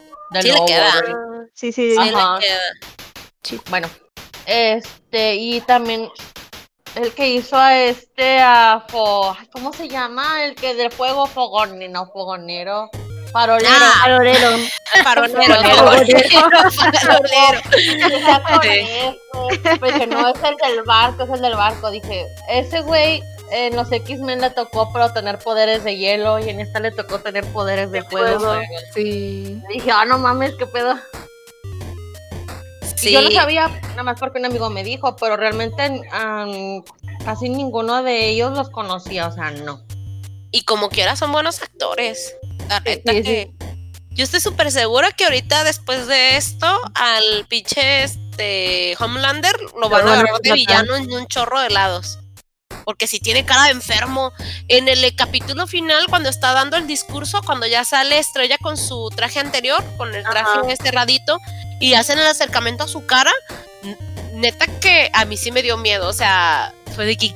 Sí 0.42 0.48
le 0.48 0.64
queda. 0.66 0.92
Wolverine. 0.94 1.48
Sí, 1.54 1.72
sí. 1.72 1.90
Sí, 1.96 2.10
le 2.10 2.16
Ajá. 2.16 2.38
queda. 2.38 3.60
Bueno, 3.70 3.88
este, 4.44 5.36
y 5.36 5.62
también 5.62 6.08
el 6.96 7.12
que 7.12 7.28
hizo 7.30 7.56
a 7.56 7.76
este, 7.78 8.40
a 8.40 8.84
Fo- 8.88 9.36
¿cómo 9.52 9.72
se 9.72 9.88
llama? 9.88 10.44
El 10.44 10.54
que 10.54 10.74
del 10.74 10.90
fuego 10.92 11.26
fogón, 11.26 11.78
no 11.92 12.06
fogonero, 12.06 12.90
farolero. 13.32 13.68
Ah, 13.70 14.00
Farolero. 14.02 14.50
Farolero. 15.02 15.54
Farolero. 15.62 17.60
Pues 19.80 19.92
que 19.94 20.06
no 20.06 20.28
es 20.28 20.36
el 20.42 20.56
del 20.56 20.82
barco, 20.84 21.24
es 21.24 21.30
el 21.30 21.40
del 21.40 21.54
barco. 21.56 21.90
Dije, 21.90 22.26
ese 22.48 22.80
güey 22.82 23.22
en 23.50 23.74
los 23.76 23.90
X-Men 23.90 24.40
le 24.40 24.50
tocó 24.50 24.90
pero 24.92 25.12
tener 25.12 25.38
poderes 25.38 25.84
de 25.84 25.96
hielo 25.96 26.38
y 26.38 26.48
en 26.48 26.60
esta 26.60 26.80
le 26.80 26.90
tocó 26.92 27.18
tener 27.18 27.44
poderes 27.52 27.90
de 27.90 28.02
fuego. 28.04 28.38
fuego. 28.40 28.62
Sí. 28.94 29.60
Dije, 29.68 29.90
ah, 29.90 30.04
no 30.04 30.18
mames, 30.18 30.54
qué 30.58 30.66
pedo. 30.66 30.94
Sí. 33.04 33.12
Yo 33.12 33.22
no 33.22 33.30
sabía, 33.30 33.68
nada 33.90 34.02
más 34.02 34.18
porque 34.18 34.38
un 34.38 34.46
amigo 34.46 34.70
me 34.70 34.82
dijo, 34.84 35.16
pero 35.16 35.36
realmente 35.36 35.82
am, 36.12 36.82
casi 37.24 37.48
ninguno 37.48 38.02
de 38.02 38.28
ellos 38.30 38.52
los 38.56 38.70
conocía, 38.70 39.28
o 39.28 39.32
sea, 39.32 39.50
no. 39.50 39.82
Y 40.50 40.62
como 40.64 40.88
quiera 40.88 41.16
son 41.16 41.32
buenos 41.32 41.62
actores. 41.62 42.34
La 42.68 42.78
Sí, 42.78 42.82
neta 42.86 43.12
sí, 43.12 43.22
que- 43.22 43.52
Yo 44.10 44.22
estoy 44.24 44.40
súper 44.40 44.70
segura 44.70 45.10
que 45.10 45.24
ahorita 45.24 45.64
después 45.64 46.06
de 46.06 46.36
esto 46.36 46.66
al 46.94 47.46
pinche 47.48 48.04
este 48.04 48.96
Homelander 49.00 49.56
lo 49.80 49.88
van 49.88 50.06
a 50.06 50.12
agarrar 50.12 50.40
de 50.40 50.52
villano 50.52 50.94
en 50.94 51.12
un 51.12 51.26
chorro 51.26 51.60
de 51.60 51.70
lados. 51.70 52.18
Porque 52.84 53.06
si 53.06 53.18
tiene 53.18 53.44
cara 53.46 53.64
de 53.64 53.70
enfermo. 53.70 54.30
En 54.68 54.88
el 54.88 55.02
eh, 55.02 55.16
capítulo 55.16 55.66
final, 55.66 56.06
cuando 56.08 56.28
está 56.28 56.52
dando 56.52 56.76
el 56.76 56.86
discurso, 56.86 57.40
cuando 57.44 57.66
ya 57.66 57.82
sale 57.84 58.18
Estrella 58.18 58.58
con 58.58 58.76
su 58.76 59.08
traje 59.16 59.40
anterior, 59.40 59.82
con 59.96 60.14
el 60.14 60.22
traje 60.22 60.58
Ajá. 60.60 60.76
cerradito, 60.82 61.38
y 61.80 61.94
hacen 61.94 62.18
el 62.18 62.26
acercamiento 62.26 62.84
a 62.84 62.88
su 62.88 63.04
cara, 63.06 63.32
neta 64.34 64.66
que 64.80 65.10
a 65.12 65.24
mí 65.24 65.36
sí 65.36 65.50
me 65.52 65.62
dio 65.62 65.76
miedo. 65.76 66.08
O 66.08 66.12
sea, 66.12 66.72
fue 66.94 67.04
de 67.06 67.16
que 67.16 67.34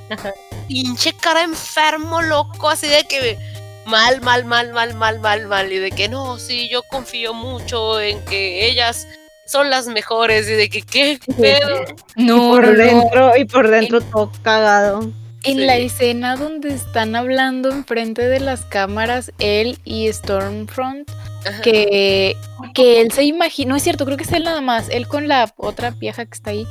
pinche 0.69 1.13
cara 1.15 1.43
enfermo, 1.43 2.23
loco, 2.23 2.69
así 2.69 2.87
de 2.89 3.05
que 3.05 3.39
mal, 3.87 4.21
mal, 4.21 4.45
mal, 4.45 4.73
mal, 4.73 4.95
mal, 4.95 5.19
mal, 5.21 5.47
mal, 5.47 5.73
y 5.73 5.79
de 5.79 5.91
que 5.91 6.09
no, 6.09 6.39
sí, 6.39 6.69
yo 6.69 6.83
confío 6.85 7.33
mucho 7.35 8.01
en 8.01 8.23
que 8.25 8.69
ellas 8.69 9.07
son 9.47 9.71
las 9.71 9.87
mejores, 9.87 10.47
y 10.49 10.53
de 10.53 10.69
que 10.69 10.83
qué 10.83 11.19
pedo. 11.41 11.85
No, 12.17 12.51
Por 12.51 12.67
no, 12.67 12.73
no. 12.73 12.77
dentro 12.77 13.37
y 13.37 13.45
por 13.47 13.69
dentro 13.69 14.01
todo 14.03 14.31
cagado. 14.43 15.11
En 15.45 15.55
Sí. 15.57 15.65
la 15.65 15.77
escena 15.77 16.37
donde 16.37 16.75
están 16.75 17.15
hablando 17.17 17.71
enfrente 17.71 18.29
de 18.29 18.41
las 18.41 18.65
cámaras, 18.67 19.33
él 19.39 19.79
y 19.85 20.13
Stormfront, 20.13 21.09
Ajá. 21.47 21.63
que, 21.63 22.37
que 22.75 23.01
él 23.01 23.13
se 23.13 23.25
imagina, 23.25 23.71
no 23.71 23.77
es 23.77 23.83
cierto, 23.83 24.05
creo 24.05 24.17
que 24.17 24.25
es 24.25 24.33
él 24.33 24.45
nada 24.45 24.61
más, 24.61 24.89
él 24.91 25.07
con 25.07 25.29
la 25.29 25.53
otra 25.57 25.91
vieja 25.91 26.25
que 26.25 26.35
está 26.35 26.51
ahí, 26.51 26.67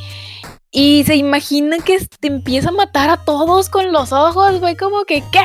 y 0.72 1.04
se 1.06 1.16
imagina 1.16 1.78
que 1.80 1.98
te 2.20 2.28
empieza 2.28 2.70
a 2.70 2.74
matar 2.74 3.10
a 3.10 3.18
todos 3.18 3.70
con 3.70 3.92
los 3.92 4.12
ojos, 4.12 4.60
güey, 4.60 4.76
como 4.76 5.06
que, 5.06 5.24
¿qué? 5.32 5.42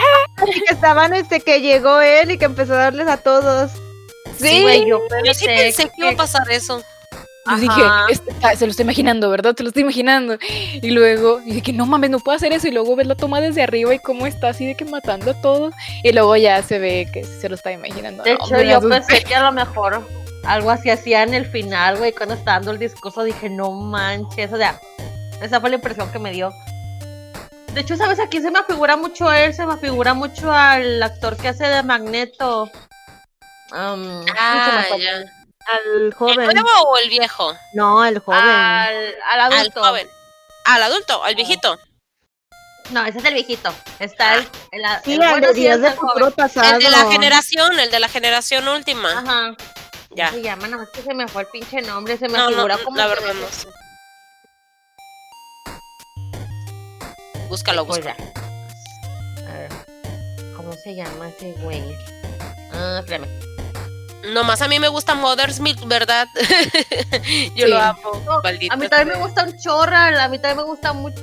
Y 0.47 0.61
que 0.61 0.75
estaban 0.75 1.14
este 1.14 1.41
que 1.41 1.61
llegó 1.61 2.01
él 2.01 2.33
y 2.33 2.39
que 2.39 2.45
empezó 2.45 2.75
a 2.75 2.79
darles 2.79 3.09
a 3.09 3.16
todos. 3.16 3.70
Sí, 4.39 4.62
güey, 4.62 4.87
yo 4.87 5.01
Yo 5.25 5.35
sí 5.35 5.47
pensé 5.47 5.85
que 5.85 5.93
iba 5.99 6.11
a 6.11 6.16
pasar 6.16 6.51
eso. 6.51 6.83
Yo 7.45 7.57
dije, 7.57 7.82
Ajá. 7.82 8.07
este- 8.09 8.32
ah, 8.43 8.55
se 8.55 8.66
lo 8.66 8.70
estoy 8.70 8.84
imaginando, 8.84 9.28
¿verdad? 9.28 9.55
Se 9.57 9.62
lo 9.64 9.68
estoy 9.70 9.82
imaginando. 9.82 10.38
Y 10.80 10.90
luego 10.90 11.40
dije 11.40 11.61
que 11.62 11.72
no 11.72 11.86
mames, 11.86 12.11
no 12.11 12.20
puedo 12.20 12.36
hacer 12.36 12.53
eso. 12.53 12.68
Y 12.68 12.70
luego 12.70 12.95
ves 12.95 13.07
la 13.09 13.16
toma 13.16 13.40
desde 13.40 13.62
arriba 13.62 13.93
y 13.95 13.99
cómo 13.99 14.26
está 14.26 14.51
así 14.51 14.64
de 14.66 14.76
que 14.76 14.84
matando 14.84 15.32
a 15.32 15.40
todos. 15.40 15.74
Y 16.05 16.12
luego 16.12 16.36
ya 16.36 16.62
se 16.62 16.78
ve 16.78 17.09
que 17.12 17.24
se 17.24 17.49
lo 17.49 17.57
está 17.57 17.72
imaginando. 17.72 18.22
De 18.22 18.34
No, 18.34 18.45
hecho, 18.47 18.62
yo 18.62 18.88
pensé 18.88 19.24
que 19.24 19.34
a 19.34 19.43
lo 19.43 19.53
mejor 19.53 20.07
algo 20.45 20.70
así 20.70 20.90
hacía 20.90 21.22
en 21.24 21.34
el 21.34 21.47
final, 21.47 21.99
güey, 21.99 22.12
cuando 22.12 22.34
estaba 22.34 22.59
dando 22.59 22.70
el 22.72 22.78
discurso, 22.78 23.24
dije, 23.24 23.49
no 23.51 23.70
manches, 23.72 24.53
o 24.53 24.57
sea, 24.57 24.80
esa 25.40 25.61
fue 25.61 25.70
la 25.70 25.76
impresión 25.76 26.11
que 26.12 26.18
me 26.20 26.30
dio. 26.32 26.53
De 27.74 27.80
hecho, 27.80 27.97
¿sabes? 27.97 28.20
Aquí 28.20 28.40
se 28.40 28.51
me 28.51 28.62
figura 28.64 28.97
mucho 28.97 29.28
a 29.28 29.40
él, 29.40 29.55
se 29.55 29.64
me 29.66 29.76
figura 29.78 30.14
mucho 30.14 30.53
al 30.53 31.03
actor 31.03 31.36
que 31.36 31.49
hace 31.49 31.66
de 31.66 31.82
Magneto. 31.82 32.70
Am, 33.72 34.24
Ah, 34.38 34.84
ya. 34.99 35.24
Al 35.69 36.03
¿El 36.07 36.15
joven. 36.15 36.37
nuevo 36.55 36.71
o 36.89 36.99
el 36.99 37.09
viejo? 37.09 37.55
No, 37.75 38.05
el 38.05 38.19
joven. 38.19 38.41
Al, 38.41 39.15
al 39.31 39.41
Al 39.41 39.53
adulto. 39.53 39.81
joven. 39.85 40.09
Al 40.65 40.83
adulto, 40.83 41.25
al 41.25 41.35
viejito. 41.35 41.79
No, 42.91 43.05
ese 43.07 43.19
es 43.19 43.25
el 43.25 43.35
viejito. 43.35 43.73
Está 44.01 44.35
el, 44.35 44.49
el, 44.73 44.83
sí, 45.05 45.13
el 45.15 45.19
bueno 45.19 45.47
de 45.49 45.55
sí 45.55 45.61
Días 45.61 45.77
es 45.77 45.83
de 45.83 45.89
el 45.89 45.95
futuro 45.95 46.13
joven. 46.27 46.33
pasado. 46.35 46.77
El 46.77 46.83
de 46.83 46.91
la 46.91 47.11
generación, 47.11 47.79
el 47.79 47.91
de 47.91 48.01
la 48.01 48.09
generación 48.09 48.69
última. 48.69 49.19
Ajá. 49.19 49.55
Ya. 50.11 50.31
Se 50.31 50.43
llama, 50.43 50.67
nada 50.69 50.83
más 50.83 50.91
que 50.91 51.01
se 51.03 51.15
me 51.15 51.27
fue 51.29 51.43
el 51.43 51.49
pinche 51.49 51.81
nombre, 51.81 52.19
se 52.19 52.29
me 52.29 52.37
No, 52.37 52.51
no, 52.51 52.57
figura 52.57 52.79
como 52.79 52.97
la 52.99 53.07
verdad 53.07 53.33
no 53.35 53.47
sé. 53.49 53.69
Búscalo, 57.49 57.87
Pues 57.87 58.05
búscalo. 58.05 58.25
ya. 58.35 59.49
A 59.49 59.59
ver, 59.59 59.71
¿Cómo 60.57 60.73
se 60.75 60.95
llama 60.95 61.29
ese 61.29 61.53
güey? 61.63 61.83
Ah, 62.73 62.99
espérame. 63.01 63.27
Nomás 64.25 64.62
a 64.62 64.68
mí 64.68 64.79
me 64.79 64.89
gusta 64.89 65.14
Mother's 65.14 65.59
Milk, 65.61 65.87
¿verdad? 65.87 66.27
Yo 67.57 67.66
Sí. 67.66 67.70
lo 67.70 67.79
amo. 67.81 68.23
No, 68.25 68.39
a 68.70 68.77
mí 68.77 68.89
también 68.89 69.09
me 69.18 69.25
gusta 69.25 69.45
un 69.45 69.59
chorral, 69.59 70.18
a 70.18 70.29
mí 70.29 70.39
también 70.39 70.59
me 70.59 70.62
gusta 70.64 70.93
mucho. 70.93 71.20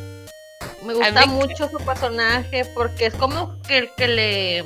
Me 0.83 0.93
gusta 0.93 1.25
mí- 1.25 1.33
mucho 1.33 1.69
su 1.69 1.77
personaje 1.77 2.65
porque 2.73 3.07
es 3.07 3.13
como 3.15 3.61
que, 3.63 3.91
que 3.95 4.07
le. 4.07 4.63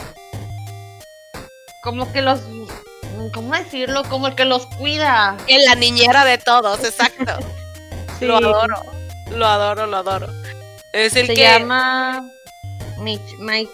Como 1.84 2.12
que 2.12 2.22
los. 2.22 2.40
¿Cómo 3.34 3.54
decirlo? 3.54 4.04
Como 4.10 4.28
el 4.28 4.36
que 4.36 4.46
los 4.46 4.66
cuida. 4.66 5.38
Es 5.48 5.66
la 5.66 5.76
niñera 5.76 6.26
de 6.26 6.38
todos, 6.38 6.84
exacto. 6.84 7.38
Sí. 8.20 8.26
Lo 8.26 8.38
adoro. 8.38 8.76
Lo 9.32 9.46
adoro, 9.48 9.88
lo 9.88 9.98
adoro. 9.98 10.28
Es 10.94 11.16
el 11.16 11.26
Se 11.28 11.34
que. 11.34 11.42
llama. 11.42 12.22
Mich, 13.00 13.20
Mike, 13.40 13.72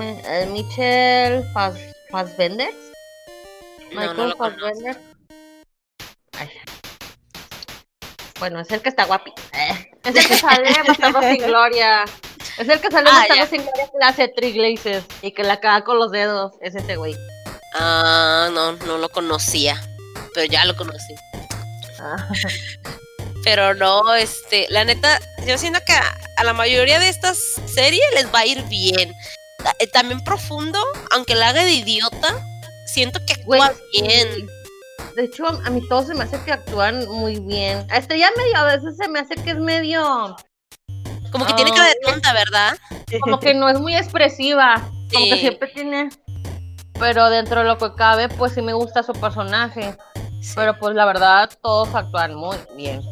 eh, 0.00 0.46
Michel 0.52 1.42
Fas, 1.54 1.74
Fassbender. 2.10 2.68
Michael 3.92 4.28
no. 4.30 4.36
Fassbender. 4.36 5.00
Bueno, 8.38 8.60
es 8.60 8.70
el 8.70 8.80
que 8.80 8.88
está 8.88 9.04
guapi. 9.04 9.32
Eh, 9.52 9.90
Es 10.04 10.14
el 10.14 10.26
que 10.26 10.36
sale 10.36 10.68
en 10.70 10.84
Bastardos 10.86 11.24
sin 11.24 11.38
Gloria. 11.38 12.04
Es 12.56 12.68
el 12.68 12.80
que 12.80 12.90
sale 12.90 13.08
Ah, 13.10 13.18
Bastardos 13.18 13.48
sin 13.50 13.62
Gloria 13.62 13.86
que 13.86 13.98
le 14.00 14.04
hace 14.06 14.28
triglaces 14.28 15.04
y 15.22 15.32
que 15.32 15.42
la 15.42 15.58
caga 15.60 15.82
con 15.84 15.98
los 15.98 16.12
dedos. 16.12 16.52
Es 16.60 16.74
ese 16.76 16.96
güey. 16.96 17.16
Ah, 17.74 18.48
no, 18.52 18.72
no 18.72 18.98
lo 18.98 19.08
conocía. 19.08 19.80
Pero 20.34 20.46
ya 20.46 20.64
lo 20.64 20.76
conocí. 20.76 21.14
Ah, 22.00 22.28
Pero 23.42 23.74
no, 23.74 24.14
este, 24.14 24.66
la 24.68 24.84
neta, 24.84 25.18
yo 25.46 25.58
siento 25.58 25.80
que 25.84 25.92
a, 25.94 26.16
a 26.36 26.44
la 26.44 26.52
mayoría 26.52 27.00
de 27.00 27.08
estas 27.08 27.38
series 27.66 28.02
les 28.14 28.32
va 28.32 28.40
a 28.40 28.46
ir 28.46 28.62
bien. 28.64 29.12
Eh, 29.80 29.86
También 29.88 30.22
profundo, 30.22 30.78
aunque 31.10 31.34
la 31.34 31.48
haga 31.48 31.64
de 31.64 31.72
idiota, 31.72 32.40
siento 32.88 33.20
que 33.26 33.42
Güey, 33.44 33.60
actúa 33.60 33.80
bien. 33.92 34.48
de 35.16 35.24
hecho, 35.24 35.46
a 35.46 35.70
mí 35.70 35.80
todo 35.88 36.02
se 36.06 36.14
me 36.14 36.24
hace 36.24 36.40
que 36.44 36.52
actúan 36.52 37.06
muy 37.08 37.38
bien. 37.40 37.86
A 37.90 37.98
Estrella 37.98 38.28
medio, 38.36 38.56
a 38.58 38.64
veces 38.76 38.96
se 38.96 39.08
me 39.08 39.20
hace 39.20 39.34
que 39.36 39.50
es 39.50 39.58
medio, 39.58 40.36
Como 41.30 41.46
que 41.46 41.52
tiene 41.54 41.70
cara 41.72 41.88
de 41.88 41.96
tonta, 42.02 42.32
¿verdad? 42.32 42.78
como 43.20 43.38
que 43.40 43.54
no 43.54 43.68
es 43.68 43.78
muy 43.80 43.94
expresiva, 43.96 44.76
como 45.12 45.24
que 45.26 45.34
Sí. 45.34 45.40
siempre 45.40 45.68
tiene, 45.68 46.08
pero 46.98 47.30
dentro 47.30 47.60
de 47.60 47.66
lo 47.66 47.78
que 47.78 47.94
cabe, 47.94 48.28
pues 48.28 48.52
sí 48.54 48.62
me 48.62 48.72
gusta 48.72 49.02
su 49.02 49.12
personaje. 49.12 49.96
Sí, 50.40 50.52
Pero 50.54 50.78
pues 50.78 50.94
la 50.94 51.04
verdad, 51.04 51.50
todos 51.62 51.92
actúan 51.94 52.34
muy 52.34 52.56
bien. 52.76 53.02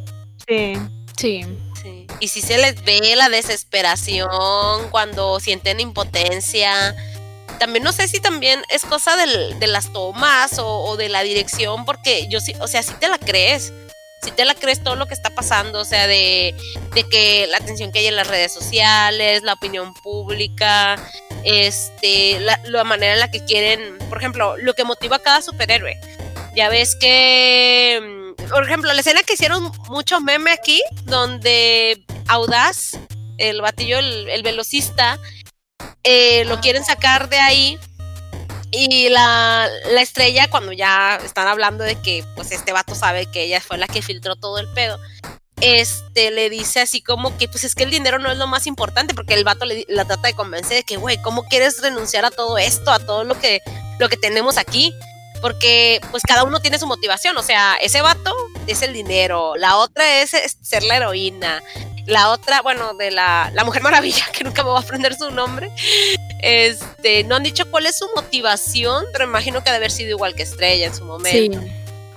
Sí. 0.47 0.75
Sí. 1.19 1.43
sí. 1.83 2.07
Y 2.21 2.29
si 2.29 2.41
se 2.41 2.57
les 2.59 2.83
ve 2.85 3.01
la 3.17 3.29
desesperación 3.29 4.29
cuando 4.91 5.41
sienten 5.41 5.81
impotencia. 5.81 6.95
También 7.59 7.83
no 7.85 7.93
sé 7.93 8.07
si 8.09 8.21
también 8.21 8.63
es 8.69 8.85
cosa 8.85 9.17
del- 9.17 9.59
de 9.59 9.67
las 9.67 9.93
tomas 9.93 10.59
o, 10.59 10.97
de 10.97 11.09
la 11.09 11.23
dirección, 11.23 11.85
porque 11.85 12.27
yo 12.29 12.41
sí, 12.41 12.53
o 12.61 12.69
sea, 12.69 12.83
sí 12.83 12.93
te 13.01 13.09
la 13.09 13.19
crees. 13.19 13.73
Si 14.23 14.31
te 14.33 14.45
la 14.45 14.55
crees 14.55 14.83
todo 14.83 14.97
lo 14.97 15.07
que 15.07 15.15
está 15.15 15.31
pasando, 15.31 15.81
o 15.81 15.85
sea, 15.85 16.07
de, 16.07 16.55
de 16.95 17.05
que 17.09 17.47
la 17.49 17.59
atención 17.59 17.93
que 17.93 18.01
hay 18.01 18.07
en 18.07 18.17
las 18.17 18.27
redes 18.27 18.53
sociales, 18.53 19.43
la 19.43 19.53
opinión 19.53 19.95
pública, 19.95 20.97
este, 21.45 22.41
la, 22.41 22.61
la 22.65 22.83
manera 22.85 23.15
en 23.15 23.21
la 23.21 23.31
que 23.31 23.45
quieren, 23.45 23.99
por 24.09 24.19
ejemplo, 24.19 24.57
lo 24.57 24.75
que 24.75 24.85
motiva 24.85 25.17
a 25.17 25.23
cada 25.23 25.43
superhéroe. 25.43 25.99
Ya 26.57 26.69
ves 26.69 26.97
que, 26.97 28.35
mm, 28.41 28.49
por 28.49 28.65
ejemplo, 28.65 28.93
la 28.93 29.01
escena 29.01 29.23
que 29.23 29.35
hicieron 29.35 29.71
mucho 29.89 30.21
meme 30.21 30.51
aquí, 30.51 30.83
donde 31.05 32.03
Audaz, 32.29 32.99
el 33.39 33.61
batillo, 33.61 33.99
el, 33.99 34.29
el 34.31 34.43
velocista, 34.43 35.19
eh, 36.07 36.45
lo 36.47 36.61
quieren 36.61 36.85
sacar 36.85 37.29
de 37.29 37.39
ahí. 37.39 37.79
Y 38.71 39.09
la, 39.09 39.69
la 39.91 40.03
estrella, 40.03 40.49
cuando 40.51 40.73
ya 40.73 41.17
están 41.25 41.49
hablando 41.49 41.85
de 41.85 41.97
que 41.97 42.25
pues 42.35 42.53
este 42.53 42.73
vato 42.73 42.95
sabe 42.95 43.27
que 43.27 43.43
ella 43.43 43.61
fue 43.61 43.79
la 43.79 43.87
que 43.87 44.03
filtró 44.03 44.37
todo 44.37 44.59
el 44.59 44.69
pedo, 44.69 44.99
este 45.61 46.31
le 46.31 46.51
dice 46.51 46.81
así 46.81 47.01
como 47.01 47.37
que 47.39 47.49
pues 47.49 47.65
es 47.65 47.75
que 47.75 47.85
el 47.85 47.91
dinero 47.91 48.19
no 48.19 48.31
es 48.31 48.39
lo 48.39 48.47
más 48.47 48.67
importante, 48.67 49.15
porque 49.15 49.35
el 49.35 49.45
vato 49.45 49.65
le, 49.65 49.85
la 49.89 50.05
trata 50.05 50.29
de 50.29 50.35
convencer 50.35 50.79
de 50.79 50.83
que, 50.83 50.97
güey, 50.97 51.21
¿cómo 51.23 51.45
quieres 51.45 51.81
renunciar 51.81 52.25
a 52.25 52.31
todo 52.31 52.59
esto, 52.59 52.91
a 52.91 52.99
todo 52.99 53.25
lo 53.25 53.39
que, 53.39 53.63
lo 53.99 54.09
que 54.09 54.17
tenemos 54.17 54.59
aquí? 54.59 54.93
Porque 55.41 56.01
pues 56.11 56.23
cada 56.23 56.45
uno 56.45 56.61
tiene 56.61 56.79
su 56.79 56.87
motivación, 56.87 57.37
o 57.37 57.43
sea, 57.43 57.77
ese 57.81 58.03
vato 58.03 58.35
es 58.67 58.83
el 58.83 58.93
dinero, 58.93 59.55
la 59.57 59.77
otra 59.77 60.23
es 60.23 60.31
ser 60.61 60.83
la 60.83 60.97
heroína, 60.97 61.63
la 62.07 62.31
otra, 62.31 62.63
bueno, 62.63 62.95
de 62.95 63.11
la, 63.11 63.51
la 63.55 63.65
Mujer 63.65 63.83
Maravilla, 63.83 64.25
que 64.33 64.45
nunca 64.45 64.63
me 64.63 64.71
voy 64.71 64.79
a 64.79 64.83
aprender 64.83 65.15
su 65.17 65.31
nombre, 65.31 65.71
este, 66.43 67.25
no 67.25 67.37
han 67.37 67.43
dicho 67.43 67.71
cuál 67.71 67.87
es 67.87 67.99
su 67.99 68.09
motivación, 68.15 69.05
pero 69.13 69.25
imagino 69.25 69.63
que 69.63 69.71
ha 69.71 69.73
de 69.73 69.79
haber 69.79 69.91
sido 69.91 70.11
igual 70.11 70.35
que 70.35 70.43
Estrella 70.43 70.87
en 70.87 70.93
su 70.95 71.01
Sí. 71.01 71.05
momento. 71.05 71.61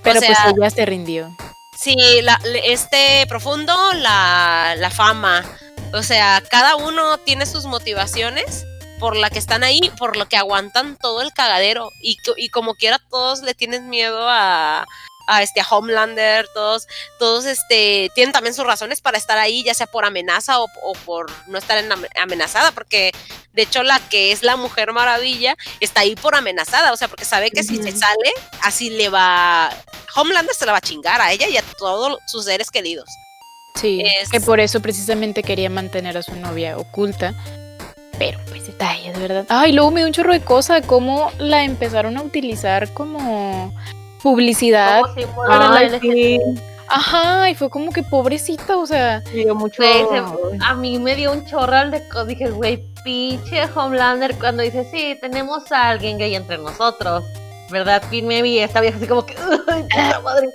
Pero 0.02 0.20
sea- 0.20 0.28
pues 0.44 0.54
ella 0.58 0.70
se 0.70 0.86
rindió. 0.86 1.36
Sí, 1.78 1.96
la- 2.22 2.40
este 2.64 3.26
profundo, 3.28 3.74
la, 3.94 4.74
la 4.78 4.90
fama. 4.90 5.44
O 5.92 6.02
sea, 6.02 6.42
cada 6.50 6.76
uno 6.76 7.18
tiene 7.18 7.46
sus 7.46 7.64
motivaciones 7.64 8.64
por 8.98 9.16
la 9.16 9.30
que 9.30 9.38
están 9.38 9.62
ahí, 9.64 9.80
por 9.98 10.16
lo 10.16 10.26
que 10.28 10.36
aguantan 10.36 10.96
todo 10.98 11.22
el 11.22 11.32
cagadero. 11.32 11.90
Y, 12.02 12.18
y 12.36 12.50
como 12.50 12.74
quiera, 12.74 12.98
todos 13.10 13.40
le 13.40 13.54
tienen 13.54 13.88
miedo 13.88 14.28
a, 14.28 14.86
a 15.26 15.42
este 15.42 15.60
a 15.60 15.66
Homelander, 15.68 16.48
todos, 16.54 16.86
todos 17.18 17.44
este, 17.44 18.10
tienen 18.14 18.32
también 18.32 18.54
sus 18.54 18.64
razones 18.66 19.00
para 19.00 19.18
estar 19.18 19.38
ahí, 19.38 19.62
ya 19.62 19.74
sea 19.74 19.86
por 19.86 20.04
amenaza 20.04 20.60
o, 20.60 20.66
o 20.82 20.92
por 21.04 21.30
no 21.46 21.58
estar 21.58 21.78
en 21.78 21.90
ame- 21.92 22.08
amenazada, 22.20 22.72
porque 22.72 23.12
de 23.52 23.62
hecho 23.62 23.82
la 23.82 24.00
que 24.10 24.32
es 24.32 24.42
la 24.42 24.56
Mujer 24.56 24.92
Maravilla 24.92 25.56
está 25.80 26.00
ahí 26.00 26.16
por 26.16 26.34
amenazada, 26.34 26.92
o 26.92 26.96
sea, 26.96 27.08
porque 27.08 27.24
sabe 27.24 27.50
que 27.50 27.62
si 27.62 27.76
se 27.76 27.92
sale, 27.92 28.32
así 28.62 28.90
le 28.90 29.08
va, 29.08 29.70
Homelander 30.16 30.54
se 30.54 30.66
la 30.66 30.72
va 30.72 30.78
a 30.78 30.82
chingar 30.82 31.20
a 31.20 31.32
ella 31.32 31.48
y 31.48 31.56
a 31.56 31.62
todos 31.78 32.18
sus 32.26 32.44
seres 32.46 32.70
queridos. 32.70 33.08
Sí. 33.80 34.02
Es- 34.04 34.30
Que 34.30 34.40
por 34.40 34.58
eso 34.58 34.80
precisamente 34.80 35.42
quería 35.42 35.70
mantener 35.70 36.16
a 36.16 36.22
su 36.22 36.34
novia 36.34 36.76
oculta. 36.76 37.34
Pero 38.18 38.38
pues 38.48 38.66
detalles, 38.66 39.14
de 39.14 39.20
verdad. 39.20 39.46
Ay, 39.48 39.72
luego 39.72 39.90
me 39.92 40.00
dio 40.00 40.06
un 40.08 40.12
chorro 40.12 40.32
de 40.34 40.42
cosa, 40.44 40.82
cómo 40.82 41.32
la 41.38 41.64
empezaron 41.64 42.18
a 42.18 42.22
utilizar 42.22 42.92
como 42.92 43.72
publicidad. 44.22 45.02
La 45.48 45.70
Ay, 45.76 45.98
sí. 46.00 46.38
Ajá, 46.88 47.48
y 47.50 47.54
fue 47.54 47.70
como 47.70 47.92
que 47.92 48.02
pobrecita, 48.02 48.76
o 48.76 48.84
sea, 48.86 49.22
Me 49.32 49.44
dio 49.44 49.54
mucho. 49.54 49.80
Se- 49.82 50.64
a 50.64 50.74
mí 50.74 50.98
me 50.98 51.14
dio 51.14 51.32
un 51.32 51.46
chorral 51.46 51.90
de 51.92 52.06
cosas. 52.08 52.26
Dije, 52.26 52.50
güey, 52.50 52.84
pinche 53.04 53.62
Homelander. 53.74 54.34
Cuando 54.36 54.62
dice, 54.64 54.84
sí, 54.90 55.16
tenemos 55.20 55.70
a 55.70 55.88
alguien 55.90 56.18
gay 56.18 56.34
entre 56.34 56.58
nosotros. 56.58 57.22
¿Verdad? 57.70 58.02
Pin 58.10 58.26
me 58.26 58.42
vi 58.42 58.58
esta 58.58 58.80
vieja 58.80 58.96
así 58.96 59.06
como 59.06 59.24
que, 59.24 59.36
ay, 59.68 59.82
puta 59.84 60.20
madre. 60.20 60.48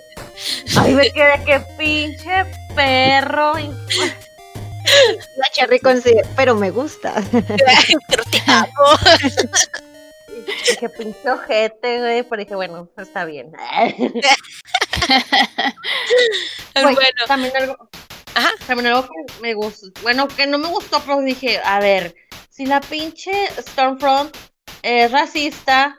Ahí 0.77 0.93
me 0.93 1.09
quedé 1.11 1.41
que 1.45 1.59
pinche 1.77 2.45
perro. 2.75 3.57
Y- 3.57 3.69
La 5.37 5.49
Cherry 5.51 5.79
consigue, 5.79 6.21
pero 6.35 6.53
me 6.55 6.69
gusta. 6.69 7.13
Pero 7.31 8.23
te 8.29 8.43
amo. 8.45 8.69
Dije, 10.45 10.89
pinche 10.89 11.29
ojete, 11.29 11.99
güey. 11.99 12.23
Pero 12.23 12.39
dije, 12.41 12.55
bueno, 12.55 12.89
está 12.97 13.25
bien. 13.25 13.51
Bueno, 16.73 16.97
También 17.27 17.55
algo. 17.55 17.77
Ajá. 18.35 18.49
También 18.67 18.87
algo 18.87 19.03
que 19.03 19.41
me 19.41 19.53
gustó. 19.53 19.87
Bueno, 20.01 20.27
que 20.27 20.45
no 20.47 20.57
me 20.57 20.67
gustó, 20.67 20.99
pero 21.01 21.21
dije, 21.21 21.61
a 21.63 21.79
ver, 21.79 22.15
si 22.49 22.65
la 22.65 22.81
pinche 22.81 23.31
Stormfront 23.57 24.35
es 24.83 25.11
racista, 25.11 25.97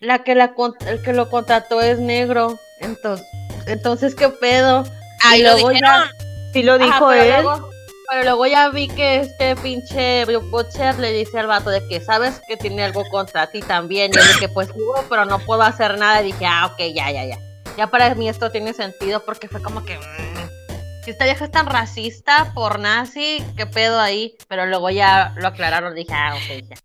la 0.00 0.24
que 0.24 0.34
la 0.34 0.54
el 0.86 1.02
que 1.02 1.12
lo 1.12 1.30
contrató 1.30 1.80
es 1.80 1.98
negro. 1.98 2.58
Entonces, 2.80 3.26
entonces 3.66 4.14
¿qué 4.14 4.28
pedo? 4.28 4.84
ahí 5.24 5.40
y 5.40 5.42
lo 5.44 5.52
luego 5.52 5.72
ya- 5.72 5.78
dijeron. 5.78 6.08
Sí 6.52 6.62
lo 6.62 6.78
dijo 6.78 7.12
él. 7.12 7.28
luego- 7.42 7.70
pero 8.08 8.24
luego 8.24 8.46
ya 8.46 8.70
vi 8.70 8.88
que 8.88 9.16
este 9.16 9.54
pinche 9.56 10.24
Butcher 10.24 10.98
le 10.98 11.12
dice 11.12 11.38
al 11.38 11.46
vato 11.46 11.68
de 11.68 11.86
que 11.88 12.00
sabes 12.00 12.40
que 12.48 12.56
tiene 12.56 12.82
algo 12.82 13.04
contra 13.10 13.50
ti 13.50 13.60
también. 13.60 14.10
Y 14.10 14.16
yo 14.16 14.22
dije, 14.22 14.48
pues 14.48 14.68
seguro, 14.68 15.04
pero 15.10 15.26
no 15.26 15.38
puedo 15.40 15.62
hacer 15.62 15.98
nada. 15.98 16.22
Y 16.22 16.26
dije, 16.26 16.46
ah, 16.46 16.70
ok, 16.72 16.78
ya, 16.94 17.10
ya, 17.10 17.24
ya. 17.26 17.38
Ya 17.76 17.86
para 17.88 18.14
mí 18.14 18.28
esto 18.28 18.50
tiene 18.50 18.72
sentido 18.72 19.22
porque 19.24 19.46
fue 19.48 19.62
como 19.62 19.84
que. 19.84 19.98
mm, 19.98 21.04
si 21.04 21.10
esta 21.10 21.26
vieja 21.26 21.44
es 21.44 21.50
tan 21.50 21.66
racista 21.66 22.52
por 22.54 22.78
nazi, 22.80 23.44
¿qué 23.56 23.66
pedo 23.66 24.00
ahí? 24.00 24.34
Pero 24.48 24.64
luego 24.66 24.88
ya 24.88 25.34
lo 25.36 25.48
aclararon. 25.48 25.94
Dije, 25.94 26.14
ah, 26.14 26.34
ok, 26.34 26.64
ya. 26.68 26.76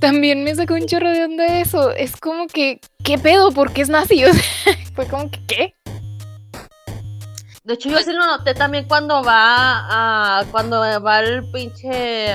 también 0.00 0.44
me 0.44 0.54
sacó 0.54 0.74
un 0.74 0.86
chorro 0.86 1.10
de 1.10 1.24
onda 1.24 1.58
eso. 1.58 1.90
Es 1.90 2.16
como 2.16 2.46
que, 2.46 2.80
¿qué 3.04 3.18
pedo? 3.18 3.50
¿Por 3.50 3.72
qué 3.72 3.82
es 3.82 3.88
nazi? 3.88 4.24
O 4.28 4.32
sea, 4.32 4.74
fue 4.94 5.06
como 5.06 5.28
que, 5.30 5.40
¿qué? 5.46 5.74
De 7.68 7.74
hecho, 7.74 7.90
yo 7.90 7.98
sí 7.98 8.12
lo 8.14 8.24
noté 8.24 8.54
también 8.54 8.88
cuando 8.88 9.22
va 9.22 10.38
a. 10.40 10.44
Cuando 10.50 10.80
va 10.80 11.20
el 11.20 11.44
pinche. 11.50 12.32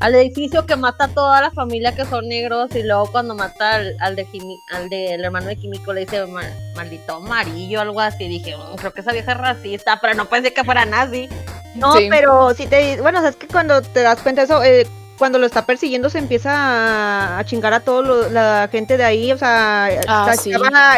al 0.00 0.14
edificio 0.14 0.64
que 0.66 0.76
mata 0.76 1.04
a 1.06 1.08
toda 1.08 1.40
la 1.40 1.50
familia 1.50 1.94
que 1.94 2.04
son 2.04 2.28
negros 2.28 2.74
y 2.76 2.82
luego 2.82 3.06
cuando 3.10 3.34
mata 3.34 3.76
al, 3.76 3.96
al 4.00 4.14
de 4.16 4.26
al 4.72 4.88
del 4.88 5.24
hermano 5.24 5.46
de 5.46 5.56
Químico 5.56 5.92
le 5.92 6.00
dice 6.02 6.26
"Ma- 6.26 6.42
maldito 6.76 7.14
amarillo 7.16 7.80
algo 7.80 8.00
así 8.00 8.28
dije 8.28 8.54
"Mm, 8.56 8.76
creo 8.76 8.92
que 8.92 9.00
esa 9.00 9.12
vieja 9.12 9.32
es 9.32 9.38
racista 9.38 9.98
pero 10.00 10.14
no 10.14 10.26
pensé 10.26 10.52
que 10.52 10.62
fuera 10.64 10.84
nazi 10.84 11.28
No, 11.76 11.94
Sí. 11.96 12.08
pero 12.10 12.52
sí 12.54 12.66
te. 12.68 13.00
Bueno, 13.00 13.26
es 13.26 13.34
que 13.36 13.48
cuando 13.48 13.82
te 13.82 14.02
das 14.02 14.20
cuenta 14.20 14.42
de 14.42 14.44
eso, 14.46 14.62
eh, 14.62 14.86
cuando 15.18 15.38
lo 15.38 15.46
está 15.46 15.64
persiguiendo, 15.66 16.10
se 16.10 16.18
empieza 16.18 16.52
a, 16.54 17.38
a 17.38 17.44
chingar 17.44 17.72
a 17.74 17.80
toda 17.80 18.28
la 18.30 18.68
gente 18.70 18.96
de 18.96 19.04
ahí. 19.04 19.32
O 19.32 19.38
sea, 19.38 19.88
Ah, 20.06 20.32
sí. 20.40 20.50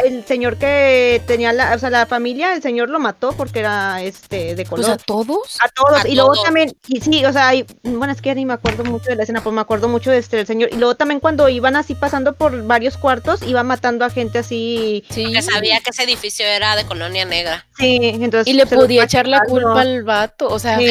el 0.04 0.24
señor 0.26 0.56
que 0.56 1.22
tenía 1.26 1.52
la. 1.52 1.74
O 1.74 1.78
sea, 1.78 1.90
la 1.90 2.06
familia, 2.06 2.54
el 2.54 2.62
señor 2.62 2.88
lo 2.88 2.98
mató 2.98 3.32
porque 3.32 3.60
era 3.60 4.02
este 4.02 4.54
de 4.54 4.62
O 4.62 4.66
color. 4.66 4.98
¿todos? 5.06 5.58
a 5.62 5.68
todos. 5.68 6.04
a 6.04 6.08
y 6.08 6.14
luego 6.14 6.32
todos. 6.32 6.44
también, 6.44 6.76
y 6.88 7.00
sí, 7.00 7.24
o 7.24 7.32
sea, 7.32 7.54
y- 7.54 7.66
bueno, 7.82 8.12
es 8.12 8.20
que 8.22 8.34
ni 8.34 8.46
me 8.46 8.54
acuerdo 8.54 8.84
mucho 8.84 9.06
de 9.10 9.16
la 9.16 9.22
escena, 9.24 9.42
pues 9.42 9.54
me 9.54 9.60
acuerdo 9.60 9.88
mucho 9.88 10.10
de 10.10 10.18
este 10.18 10.40
el 10.40 10.46
señor. 10.46 10.70
Y 10.72 10.76
luego 10.76 10.94
también 10.96 11.20
cuando 11.20 11.48
iban 11.48 11.76
así 11.76 11.94
pasando 11.94 12.34
por 12.34 12.62
varios 12.66 12.96
cuartos, 12.96 13.42
iba 13.42 13.62
matando 13.62 14.04
a 14.04 14.10
gente 14.10 14.38
así. 14.38 15.04
Sí. 15.10 15.32
Que 15.32 15.42
sabía 15.42 15.80
que 15.80 15.90
ese 15.90 16.04
edificio 16.04 16.46
era 16.46 16.76
de 16.76 16.84
colonia 16.86 17.24
negra. 17.24 17.66
Sí, 17.78 17.98
entonces. 18.02 18.46
Y 18.46 18.54
le 18.56 18.66
podía 18.66 19.04
echar 19.04 19.26
la 19.28 19.40
culpa 19.40 19.80
al 19.80 20.02
vato. 20.02 20.48
O 20.48 20.58
sea, 20.58 20.78
Sí. 20.78 20.86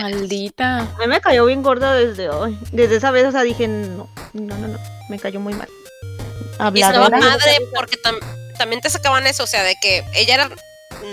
maldita. 0.00 0.78
A 0.80 0.98
mí 1.00 1.06
me 1.08 1.20
cayó 1.20 1.46
bien 1.46 1.62
gorda 1.62 1.94
desde 1.94 2.28
hoy. 2.30 2.56
Desde 2.72 2.96
esa 2.96 3.10
vez, 3.10 3.24
o 3.26 3.32
sea, 3.32 3.42
dije, 3.42 3.66
no, 3.68 4.08
no, 4.32 4.56
no, 4.58 4.68
no, 4.68 4.78
me 5.08 5.18
cayó 5.18 5.40
muy 5.40 5.54
mal. 5.54 5.68
Y 6.74 6.80
estaba 6.80 7.06
Habladora. 7.06 7.18
madre 7.18 7.56
porque 7.74 7.96
tam- 8.02 8.18
también 8.58 8.80
te 8.80 8.90
sacaban 8.90 9.26
eso, 9.26 9.44
o 9.44 9.46
sea, 9.46 9.62
de 9.62 9.74
que 9.80 10.04
ella 10.14 10.34
era 10.34 10.50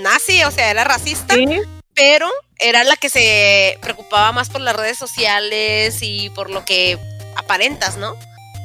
nazi, 0.01 0.43
o 0.43 0.51
sea, 0.51 0.71
era 0.71 0.83
racista, 0.83 1.35
Sí, 1.35 1.45
pero 1.93 2.29
era 2.59 2.83
la 2.83 2.95
que 2.95 3.09
se 3.09 3.77
preocupaba 3.81 4.31
más 4.31 4.49
por 4.49 4.61
las 4.61 4.75
redes 4.75 4.97
sociales 4.97 5.99
y 6.01 6.29
por 6.31 6.49
lo 6.49 6.65
que 6.65 6.97
aparentas, 7.35 7.97
¿no? 7.97 8.15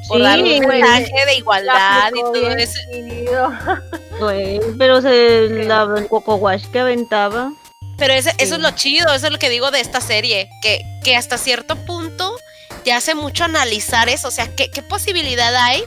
Por 0.09 0.17
Sí, 0.19 0.23
dar 0.25 0.41
un 0.43 0.49
mensaje 0.67 1.13
de 1.27 1.35
igualdad 1.37 2.11
y 2.15 2.21
todo 2.23 2.51
eso. 2.57 2.79
güey, 4.19 4.61
pero 4.79 5.01
se 5.03 5.49
la 5.65 5.87
el 5.97 6.09
coco 6.09 6.37
wash 6.37 6.65
que 6.73 6.81
aventaba. 6.81 7.53
Pero 7.99 8.15
ese- 8.15 8.35
eso 8.39 8.55
es 8.55 8.61
lo 8.61 8.71
chido, 8.73 9.13
eso 9.15 9.27
es 9.27 9.33
lo 9.33 9.39
que 9.39 9.51
digo 9.51 9.71
de 9.71 9.81
esta 9.81 10.01
serie, 10.01 10.49
que, 10.63 10.81
que 11.05 11.17
hasta 11.17 11.37
cierto 11.37 11.77
punto 11.77 12.35
te 12.81 12.93
hace 12.93 13.15
mucho 13.15 13.45
analizar 13.45 14.09
eso, 14.09 14.29
o 14.29 14.31
sea, 14.31 14.55
¿qué, 14.55 14.69
posibilidad 14.83 15.55
hay 15.57 15.85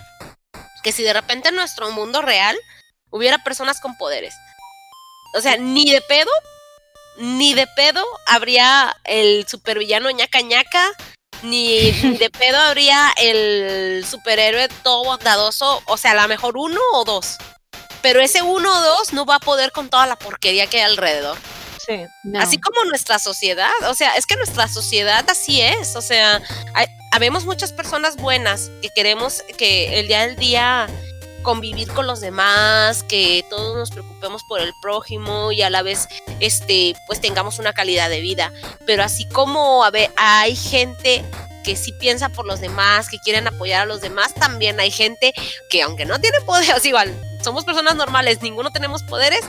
que 0.84 0.91
si 0.91 1.04
de 1.04 1.14
repente 1.14 1.50
en 1.50 1.56
nuestro 1.56 1.89
mundo 1.91 2.22
real 2.22 2.58
hubiera 3.10 3.38
personas 3.44 3.80
con 3.80 3.98
poderes. 3.98 4.34
O 5.34 5.41
sea, 5.41 5.58
ni 5.58 5.89
de 5.89 6.02
pedo, 6.02 6.30
ni 7.18 7.54
de 7.54 7.68
pedo 7.68 8.04
habría 8.28 8.96
el 9.06 9.48
supervillano 9.48 10.12
ñaca 10.12 10.41
ñaca, 10.41 10.91
ni, 11.41 11.91
ni 12.04 12.18
de 12.18 12.30
pedo 12.30 12.58
habría 12.60 13.14
el 13.18 14.06
superhéroe 14.06 14.68
todo 14.84 15.04
bondadoso, 15.06 15.82
o 15.86 15.98
sea, 15.98 16.12
a 16.12 16.16
lo 16.16 16.28
mejor 16.28 16.58
uno 16.58 16.80
o 16.94 17.06
dos. 17.06 17.38
Pero 18.02 18.20
ese 18.20 18.41
uno 18.41 18.78
o 18.78 18.82
dos 18.82 19.14
no 19.14 19.26
va 19.26 19.36
a 19.36 19.39
poder 19.39 19.72
con 19.72 19.89
toda 19.89 20.06
la 20.06 20.18
porquería 20.18 20.68
que 20.68 20.78
hay 20.78 20.84
alrededor. 20.84 21.38
Sí. 21.86 22.06
No. 22.24 22.40
Así 22.40 22.60
como 22.60 22.86
nuestra 22.86 23.20
sociedad, 23.20 23.72
o 23.90 23.94
sea, 23.94 24.16
es 24.16 24.26
que 24.26 24.36
nuestra 24.36 24.68
sociedad 24.68 25.26
así 25.30 25.62
es, 25.62 25.96
o 25.96 26.02
sea, 26.02 26.42
hay, 26.74 26.88
habemos 27.12 27.46
muchas 27.46 27.74
personas 27.74 28.16
buenas 28.16 28.72
que 28.82 28.90
queremos 28.90 29.44
que 29.58 30.00
el 30.00 30.08
día 30.08 30.26
del 30.28 30.36
día 30.38 30.88
convivir 31.44 31.92
con 31.92 32.08
los 32.08 32.22
demás, 32.22 33.04
que 33.04 33.46
todos 33.50 33.78
nos 33.78 33.92
preocupemos 33.92 34.44
por 34.46 34.62
el 34.62 34.74
prójimo 34.82 35.52
y 35.52 35.62
a 35.62 35.70
la 35.70 35.84
vez 35.84 36.08
este 36.40 36.96
pues 37.06 37.22
tengamos 37.22 37.60
una 37.60 37.74
calidad 37.74 38.10
de 38.10 38.22
vida, 38.22 38.52
pero 38.86 39.04
así 39.04 39.28
como 39.30 39.84
a 39.84 39.92
ver, 39.92 40.10
hay 40.16 40.56
gente 40.56 41.24
que 41.64 41.76
sí 41.76 41.94
piensa 41.94 42.30
por 42.30 42.46
los 42.46 42.62
demás, 42.62 43.10
que 43.10 43.20
quieren 43.20 43.48
apoyar 43.48 43.84
a 43.84 43.86
los 43.86 44.02
demás, 44.02 44.34
también 44.34 44.80
hay 44.80 44.92
gente 44.92 45.34
que 45.70 45.82
aunque 45.82 46.06
no 46.06 46.20
tiene 46.20 46.40
poderes, 46.42 46.84
igual 46.86 47.14
somos 47.44 47.66
personas 47.66 47.96
normales, 47.96 48.41
ninguno 48.41 48.72
tenemos 48.72 49.04
poderes, 49.04 49.41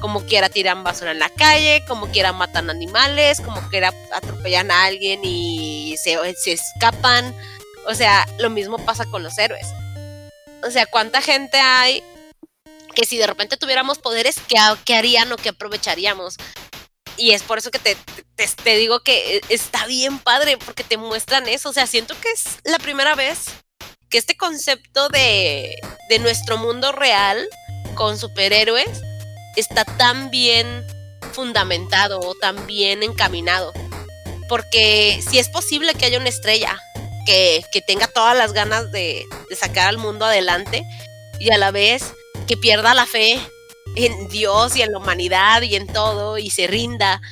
como 0.00 0.24
quiera 0.24 0.48
tiran 0.48 0.82
basura 0.82 1.12
en 1.12 1.18
la 1.18 1.28
calle, 1.28 1.84
como 1.86 2.08
quiera 2.08 2.32
matan 2.32 2.70
animales, 2.70 3.40
como 3.40 3.60
quiera 3.68 3.92
atropellan 4.12 4.70
a 4.70 4.84
alguien 4.84 5.20
y 5.22 5.96
se, 6.02 6.18
escapan. 6.46 7.34
O 7.86 7.94
sea, 7.94 8.26
lo 8.38 8.50
mismo 8.50 8.78
pasa 8.78 9.04
con 9.06 9.22
los 9.22 9.36
héroes. 9.38 9.66
O 10.64 10.70
sea, 10.70 10.86
¿cuánta 10.86 11.20
gente 11.20 11.58
hay 11.58 12.02
que 12.94 13.06
si 13.06 13.16
de 13.16 13.26
repente 13.26 13.56
tuviéramos 13.56 13.98
poderes, 13.98 14.36
¿qué, 14.48 14.56
qué 14.84 14.94
harían 14.94 15.32
o 15.32 15.36
qué 15.36 15.50
aprovecharíamos? 15.50 16.36
Y 17.16 17.32
es 17.32 17.42
por 17.42 17.58
eso 17.58 17.70
que 17.70 17.78
te, 17.78 17.96
te, 18.36 18.46
te 18.46 18.76
digo 18.76 19.00
que 19.00 19.40
está 19.48 19.86
bien 19.86 20.18
padre, 20.18 20.58
porque 20.58 20.84
te 20.84 20.96
muestran 20.96 21.48
eso. 21.48 21.70
O 21.70 21.72
sea, 21.72 21.86
siento 21.86 22.18
que 22.20 22.30
es 22.30 22.58
la 22.64 22.78
primera 22.78 23.14
vez 23.14 23.46
que 24.12 24.18
este 24.18 24.36
concepto 24.36 25.08
de, 25.08 25.74
de 26.10 26.18
nuestro 26.18 26.58
mundo 26.58 26.92
real 26.92 27.48
con 27.94 28.18
superhéroes 28.18 29.00
está 29.56 29.86
tan 29.86 30.30
bien 30.30 30.86
fundamentado 31.32 32.20
o 32.20 32.34
tan 32.34 32.66
bien 32.66 33.02
encaminado. 33.02 33.72
Porque 34.50 35.18
si 35.28 35.38
es 35.38 35.48
posible 35.48 35.94
que 35.94 36.04
haya 36.04 36.18
una 36.18 36.28
estrella 36.28 36.78
que, 37.24 37.64
que 37.72 37.80
tenga 37.80 38.06
todas 38.06 38.36
las 38.36 38.52
ganas 38.52 38.92
de, 38.92 39.24
de 39.48 39.56
sacar 39.56 39.88
al 39.88 39.96
mundo 39.96 40.26
adelante 40.26 40.84
y 41.40 41.50
a 41.50 41.56
la 41.56 41.70
vez 41.70 42.12
que 42.46 42.58
pierda 42.58 42.92
la 42.92 43.06
fe 43.06 43.40
en 43.96 44.28
Dios 44.28 44.76
y 44.76 44.82
en 44.82 44.92
la 44.92 44.98
humanidad 44.98 45.62
y 45.62 45.74
en 45.74 45.86
todo 45.86 46.36
y 46.36 46.50
se 46.50 46.66
rinda 46.66 47.22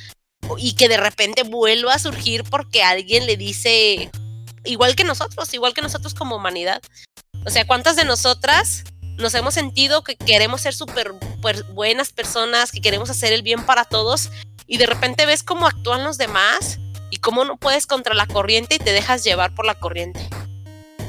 y 0.57 0.73
que 0.73 0.89
de 0.89 0.97
repente 0.97 1.43
vuelva 1.43 1.93
a 1.93 1.99
surgir 1.99 2.43
porque 2.43 2.81
alguien 2.81 3.27
le 3.27 3.37
dice 3.37 4.09
igual 4.63 4.95
que 4.95 5.03
nosotros, 5.03 5.53
igual 5.53 5.73
que 5.73 5.81
nosotros 5.81 6.13
como 6.13 6.35
humanidad. 6.35 6.81
O 7.45 7.49
sea, 7.49 7.65
¿cuántas 7.65 7.95
de 7.95 8.05
nosotras 8.05 8.83
nos 9.17 9.33
hemos 9.33 9.53
sentido 9.53 10.03
que 10.03 10.15
queremos 10.15 10.61
ser 10.61 10.73
súper 10.73 11.13
pues, 11.41 11.67
buenas 11.73 12.11
personas, 12.11 12.71
que 12.71 12.81
queremos 12.81 13.09
hacer 13.09 13.33
el 13.33 13.43
bien 13.43 13.65
para 13.65 13.85
todos 13.85 14.29
y 14.67 14.77
de 14.77 14.85
repente 14.85 15.25
ves 15.25 15.43
cómo 15.43 15.67
actúan 15.67 16.03
los 16.03 16.17
demás 16.17 16.79
y 17.09 17.17
cómo 17.17 17.45
no 17.45 17.57
puedes 17.57 17.87
contra 17.87 18.13
la 18.13 18.25
corriente 18.25 18.75
y 18.75 18.79
te 18.79 18.93
dejas 18.93 19.23
llevar 19.23 19.53
por 19.53 19.65
la 19.65 19.75
corriente? 19.75 20.27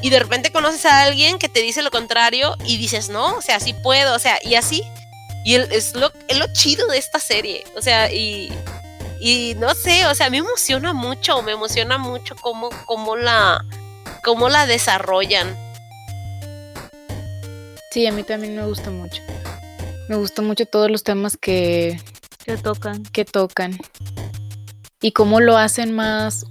Y 0.03 0.11
de 0.11 0.19
repente 0.19 0.51
conoces 0.51 0.85
a 0.85 1.03
alguien 1.03 1.39
que 1.39 1.49
te 1.49 1.61
dice 1.61 1.83
lo 1.83 1.91
contrario 1.91 2.57
y 2.65 2.77
dices, 2.77 3.09
no, 3.09 3.37
o 3.37 3.43
sea, 3.43 3.61
sí 3.61 3.73
puedo, 3.73 4.17
o 4.17 4.19
sea, 4.19 4.39
y 4.43 4.57
así. 4.57 4.83
Y 5.45 5.55
es, 5.55 5.95
lo, 5.95 6.13
es 6.29 6.39
lo 6.39 6.53
chido 6.53 6.87
de 6.89 6.99
esta 6.99 7.19
serie, 7.19 7.65
o 7.77 7.83
sea, 7.83 8.13
y, 8.13 8.53
y 9.25 9.55
no 9.55 9.73
sé, 9.77 10.05
o 10.07 10.17
sea, 10.17 10.31
me 10.31 10.39
emociona 10.39 10.93
mucho, 10.93 11.43
me 11.43 11.53
emociona 11.53 11.97
mucho 11.97 12.35
cómo, 12.35 12.71
cómo, 12.87 13.15
la, 13.15 13.65
cómo 14.25 14.49
la 14.49 14.67
desarrollan. 14.67 15.57
Sí, 17.93 18.05
a 18.09 18.11
mí 18.11 18.25
también 18.25 18.57
me 18.57 18.67
gusta 18.67 18.91
mucho. 18.91 19.23
Me 20.09 20.17
gustan 20.17 20.47
mucho 20.47 20.67
todos 20.67 20.91
los 20.91 21.05
temas 21.05 21.37
que, 21.37 22.01
Que 22.45 22.57
tocan. 22.57 23.05
que 23.05 23.25
tocan. 23.25 23.79
Y 25.01 25.13
cómo 25.13 25.39
lo 25.39 25.57
hacen 25.57 25.93
más 25.93 26.45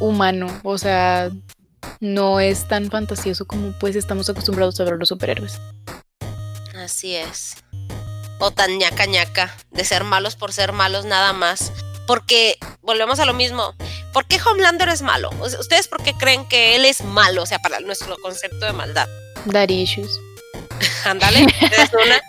humano. 0.00 0.46
O 0.62 0.78
sea, 0.78 1.30
no 2.00 2.40
es 2.40 2.66
tan 2.66 2.90
fantasioso 2.90 3.46
como 3.46 3.72
pues 3.72 3.94
estamos 3.94 4.30
acostumbrados 4.30 4.80
a 4.80 4.84
ver 4.84 4.94
los 4.94 5.08
superhéroes. 5.08 5.60
Así 6.74 7.14
es. 7.14 7.56
O 8.38 8.52
tan 8.52 8.78
ñaca 8.78 9.04
ñaca, 9.04 9.54
de 9.70 9.84
ser 9.84 10.04
malos 10.04 10.34
por 10.34 10.54
ser 10.54 10.72
malos 10.72 11.04
nada 11.04 11.34
más. 11.34 11.72
Porque 12.06 12.56
volvemos 12.82 13.18
a 13.20 13.24
lo 13.24 13.34
mismo. 13.34 13.74
¿Por 14.12 14.26
qué 14.26 14.38
Homelander 14.44 14.88
es 14.88 15.02
malo? 15.02 15.30
¿Ustedes 15.40 15.88
por 15.88 16.02
qué 16.02 16.14
creen 16.14 16.46
que 16.48 16.76
él 16.76 16.84
es 16.84 17.02
malo? 17.04 17.42
O 17.42 17.46
sea, 17.46 17.58
para 17.58 17.80
nuestro 17.80 18.16
concepto 18.18 18.64
de 18.66 18.72
maldad. 18.72 19.08
Daddy 19.46 19.82
issues. 19.82 20.20
Ándale, 21.04 21.40
es 21.40 21.92
una. 21.92 22.20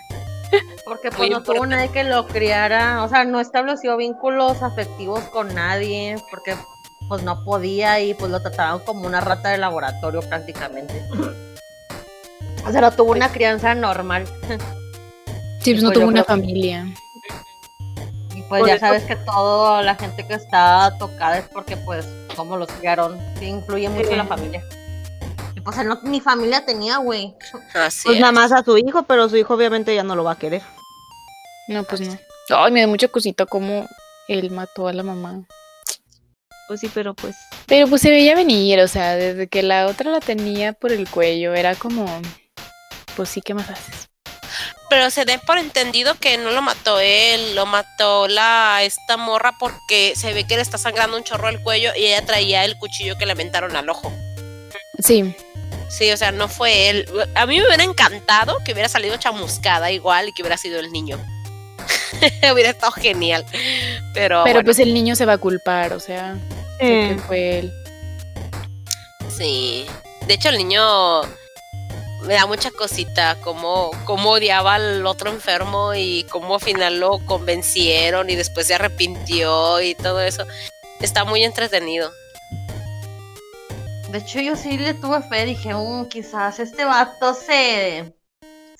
Porque 0.86 1.10
Muy 1.10 1.18
pues 1.18 1.30
no 1.30 1.44
tuvo 1.44 1.66
nadie 1.66 1.92
que 1.92 2.04
lo 2.06 2.28
criara, 2.28 3.04
o 3.04 3.10
sea, 3.10 3.26
no 3.26 3.42
estableció 3.42 3.98
vínculos 3.98 4.64
afectivos 4.64 5.20
con 5.26 5.54
nadie, 5.54 6.16
porque 6.32 6.56
pues 7.10 7.24
no 7.24 7.44
podía 7.44 8.00
y 8.00 8.14
pues 8.14 8.32
lo 8.32 8.42
trataban 8.42 8.80
como 8.80 9.06
una 9.06 9.22
rata 9.22 9.50
de 9.50 9.58
laboratorio 9.58 10.22
prácticamente. 10.22 11.04
O 12.66 12.72
sea, 12.72 12.82
no 12.82 12.92
tuvo 12.92 13.12
una 13.12 13.30
crianza 13.32 13.76
normal. 13.76 14.26
Sí, 15.62 15.74
pues 15.74 15.84
no 15.84 15.90
Pues 15.90 16.00
tuvo 16.00 16.08
una 16.08 16.24
familia. 16.24 16.86
Pues 18.50 18.60
Por 18.62 18.68
ya 18.70 18.76
eso- 18.76 18.86
sabes 18.86 19.04
que 19.04 19.16
toda 19.16 19.82
la 19.84 19.96
gente 19.96 20.26
que 20.26 20.34
está 20.34 20.94
tocada 20.98 21.38
es 21.40 21.46
porque 21.50 21.78
pues 21.78 22.08
cómo 22.36 22.58
los 22.58 22.70
criaron, 22.72 23.20
sí 23.40 23.46
influye 23.46 23.90
mucho 23.90 24.10
Sí. 24.10 24.16
la 24.16 24.26
familia. 24.26 24.64
Y 25.56 25.62
pues 25.62 25.78
él 25.78 25.88
no, 25.88 26.00
ni 26.04 26.22
familia 26.22 26.66
tenía, 26.66 26.98
güey. 26.98 27.36
Así 27.74 28.02
Pues 28.06 28.16
es. 28.16 28.22
nada 28.22 28.32
más 28.32 28.52
a 28.52 28.64
su 28.64 28.78
hijo, 28.78 29.04
pero 29.04 29.28
su 29.30 29.38
hijo 29.38 29.54
obviamente 29.56 29.94
ya 29.96 30.04
no 30.04 30.16
lo 30.16 30.24
va 30.24 30.34
a 30.34 30.38
querer. 30.38 30.62
No, 31.68 31.84
pues 31.84 32.02
no. 32.02 32.18
Ay, 32.50 32.72
me 32.72 32.82
da 32.82 32.88
mucha 32.88 33.08
cosita 33.10 33.46
cómo 33.46 33.88
él 34.28 34.50
mató 34.52 34.88
a 34.88 34.94
la 34.94 35.04
mamá. 35.04 35.44
Pues 36.68 36.80
sí, 36.82 36.90
pero 36.94 37.14
pues. 37.14 37.36
Pero 37.66 37.88
pues 37.88 38.02
se 38.02 38.10
veía 38.10 38.36
venir, 38.36 38.80
o 38.82 38.88
sea, 38.88 39.16
desde 39.16 39.48
que 39.48 39.64
la 39.64 39.88
otra 39.88 40.12
la 40.12 40.20
tenía 40.20 40.74
por 40.74 40.92
el 40.92 41.10
cuello, 41.10 41.54
era 41.54 41.76
como, 41.76 42.06
pues 43.16 43.30
sí, 43.30 43.42
¿qué 43.42 43.54
más 43.54 43.70
haces? 43.70 44.10
Pero 44.90 45.10
se 45.10 45.26
dé 45.26 45.38
por 45.40 45.58
entendido 45.58 46.16
que 46.16 46.38
no 46.38 46.52
lo 46.52 46.62
mató 46.62 47.00
él, 47.00 47.56
lo 47.56 47.66
mató 47.66 48.28
la 48.28 48.80
esta 48.84 49.18
morra 49.18 49.56
porque 49.60 50.14
se 50.16 50.34
ve 50.34 50.46
que 50.46 50.56
le 50.56 50.62
está 50.62 50.78
sangrando 50.78 51.18
un 51.18 51.24
chorro 51.24 51.50
el 51.50 51.62
cuello 51.62 51.92
y 51.96 52.06
ella 52.06 52.26
traía 52.26 52.64
el 52.64 52.78
cuchillo 52.78 53.18
que 53.18 53.26
le 53.26 53.34
aventaron 53.34 53.76
al 53.76 53.90
ojo. 53.90 54.14
Sí, 55.00 55.36
Sí, 55.90 56.12
o 56.12 56.18
sea, 56.18 56.32
no 56.32 56.48
fue 56.48 56.90
él. 56.90 57.08
A 57.36 57.46
mí 57.46 57.60
me 57.60 57.66
hubiera 57.66 57.84
encantado 57.84 58.58
que 58.66 58.74
hubiera 58.74 58.90
salido 58.90 59.16
chamuscada 59.18 59.92
igual 59.92 60.30
y 60.30 60.34
que 60.34 60.42
hubiera 60.42 60.58
sido 60.58 60.80
el 60.80 60.92
niño. 60.92 61.18
hubiera 62.54 62.70
estado 62.70 62.92
genial. 62.92 63.46
Pero, 64.14 64.14
pero 64.14 64.42
bueno, 64.44 64.64
pues 64.64 64.80
el 64.80 64.94
niño 64.94 65.16
se 65.16 65.26
va 65.26 65.34
a 65.34 65.38
culpar, 65.38 65.94
o 65.94 66.00
sea, 66.00 66.36
que 66.80 67.18
fue 67.26 67.60
él. 67.60 67.74
sí. 69.36 69.86
De 70.28 70.34
hecho, 70.34 70.50
el 70.50 70.58
niño 70.58 71.22
me 72.24 72.34
da 72.34 72.46
mucha 72.46 72.72
cosita, 72.72 73.38
como 73.42 73.92
cómo 74.06 74.32
odiaba 74.32 74.76
al 74.76 75.06
otro 75.06 75.30
enfermo 75.30 75.94
y 75.94 76.26
cómo 76.30 76.56
al 76.56 76.62
final 76.62 77.00
lo 77.00 77.20
convencieron 77.26 78.30
y 78.30 78.36
después 78.36 78.68
se 78.68 78.76
arrepintió 78.76 79.82
y 79.82 79.96
todo 79.96 80.22
eso. 80.22 80.46
Está 81.00 81.26
muy 81.26 81.44
entretenido. 81.44 82.12
De 84.10 84.20
hecho, 84.20 84.40
yo 84.40 84.56
sí 84.56 84.78
le 84.78 84.94
tuve 84.94 85.22
fe, 85.22 85.46
dije, 85.46 85.74
"Mm, 85.74 86.06
quizás 86.08 86.60
este 86.60 86.86
vato 86.86 87.34
se, 87.34 88.14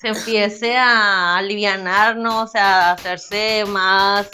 se 0.00 0.08
empiece 0.08 0.76
a 0.76 1.36
alivianar, 1.36 2.16
¿no? 2.16 2.42
O 2.42 2.46
sea, 2.46 2.90
a 2.90 2.92
hacerse 2.92 3.64
más, 3.66 4.28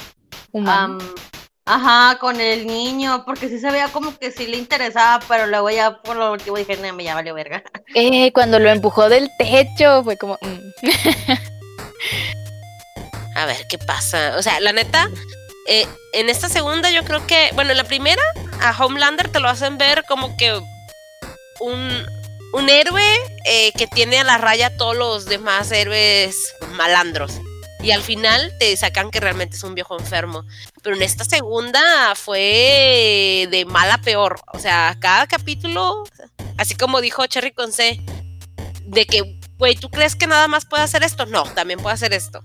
Humano. 0.53 0.99
am, 1.01 1.15
ajá, 1.65 2.19
con 2.19 2.41
el 2.41 2.67
niño, 2.67 3.25
porque 3.25 3.49
sí 3.49 3.59
se 3.59 3.71
veía 3.71 3.89
como 3.89 4.17
que 4.19 4.31
sí 4.31 4.47
le 4.47 4.57
interesaba, 4.57 5.25
pero 5.27 5.47
luego 5.47 5.71
ya 5.71 6.01
por 6.03 6.17
lo 6.17 6.33
último 6.33 6.57
dije, 6.57 6.77
no, 6.77 7.01
ya 7.01 7.15
valió 7.15 7.35
verga. 7.35 7.63
Eh, 7.97 8.33
cuando 8.33 8.59
lo 8.59 8.71
empujó 8.71 9.09
del 9.09 9.31
techo, 9.39 10.03
fue 10.03 10.17
como, 10.17 10.37
mm. 10.43 11.33
A 13.37 13.47
ver 13.47 13.67
qué 13.69 13.79
pasa. 13.79 14.35
O 14.37 14.43
sea, 14.43 14.59
la 14.61 14.73
neta, 14.73 15.09
eh, 15.69 15.87
en 16.13 16.29
esta 16.29 16.49
segunda 16.49 16.91
yo 16.91 17.05
creo 17.05 17.25
que, 17.27 17.51
bueno, 17.55 17.71
en 17.71 17.77
la 17.77 17.85
primera, 17.85 18.23
a 18.61 18.77
Homelander 18.77 19.29
te 19.29 19.41
lo 19.41 19.49
hacen 19.49 19.79
ver 19.79 20.05
como 20.09 20.37
que 20.37 20.53
un, 21.61 22.07
un 22.53 22.69
héroe 22.69 23.05
eh, 23.47 23.73
que 23.73 23.87
tiene 23.87 24.19
a 24.19 24.25
la 24.25 24.39
raya 24.39 24.69
a 24.69 24.77
todos 24.77 24.97
los 24.97 25.27
demás 25.27 25.71
héroes 25.73 26.37
malandros. 26.73 27.41
Y 27.85 27.91
al 27.91 28.03
final 28.03 28.51
te 28.59 28.75
sacan 28.77 29.11
que 29.11 29.21
realmente 29.21 29.57
es 29.57 29.63
un 29.63 29.75
viejo 29.75 29.99
enfermo. 29.99 30.45
Pero 30.83 30.97
en 30.97 31.03
esta 31.03 31.25
segunda 31.25 32.15
fue 32.15 33.47
de 33.51 33.67
mal 33.67 33.91
a 33.91 33.99
peor. 33.99 34.41
O 34.55 34.59
sea, 34.59 34.97
cada 35.01 35.27
capítulo, 35.27 36.05
así 36.57 36.75
como 36.75 37.03
dijo 37.03 37.27
Cherry 37.27 37.53
con 37.53 37.73
C, 37.73 38.01
de 38.87 39.05
que 39.05 39.39
güey, 39.59 39.77
¿tú 39.77 39.91
crees 39.91 40.17
que 40.17 40.27
nada 40.27 40.49
más 40.49 40.65
puede 40.67 40.83
hacer 40.83 41.03
esto? 41.03 41.27
No, 41.27 41.45
también 41.45 41.79
puede 41.79 41.95
hacer 41.95 42.13
esto. 42.13 42.43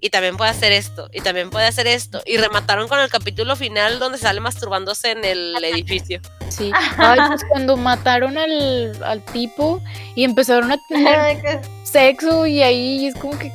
Y 0.00 0.10
también 0.10 0.36
puede 0.36 0.50
hacer 0.50 0.72
esto. 0.72 1.08
Y 1.12 1.20
también 1.20 1.50
puede 1.50 1.66
hacer 1.66 1.86
esto. 1.86 2.22
Y 2.24 2.36
remataron 2.36 2.88
con 2.88 2.98
el 2.98 3.10
capítulo 3.10 3.56
final 3.56 3.98
donde 3.98 4.18
sale 4.18 4.40
masturbándose 4.40 5.10
en 5.10 5.24
el 5.24 5.64
edificio. 5.64 6.20
Sí. 6.48 6.72
Ay, 6.96 7.18
pues 7.26 7.44
cuando 7.48 7.76
mataron 7.76 8.38
al, 8.38 9.02
al 9.04 9.24
tipo 9.26 9.82
y 10.14 10.24
empezaron 10.24 10.72
a 10.72 10.78
tener 10.88 11.60
sexo 11.84 12.46
y 12.46 12.62
ahí 12.62 13.06
es 13.06 13.14
como 13.14 13.38
que, 13.38 13.52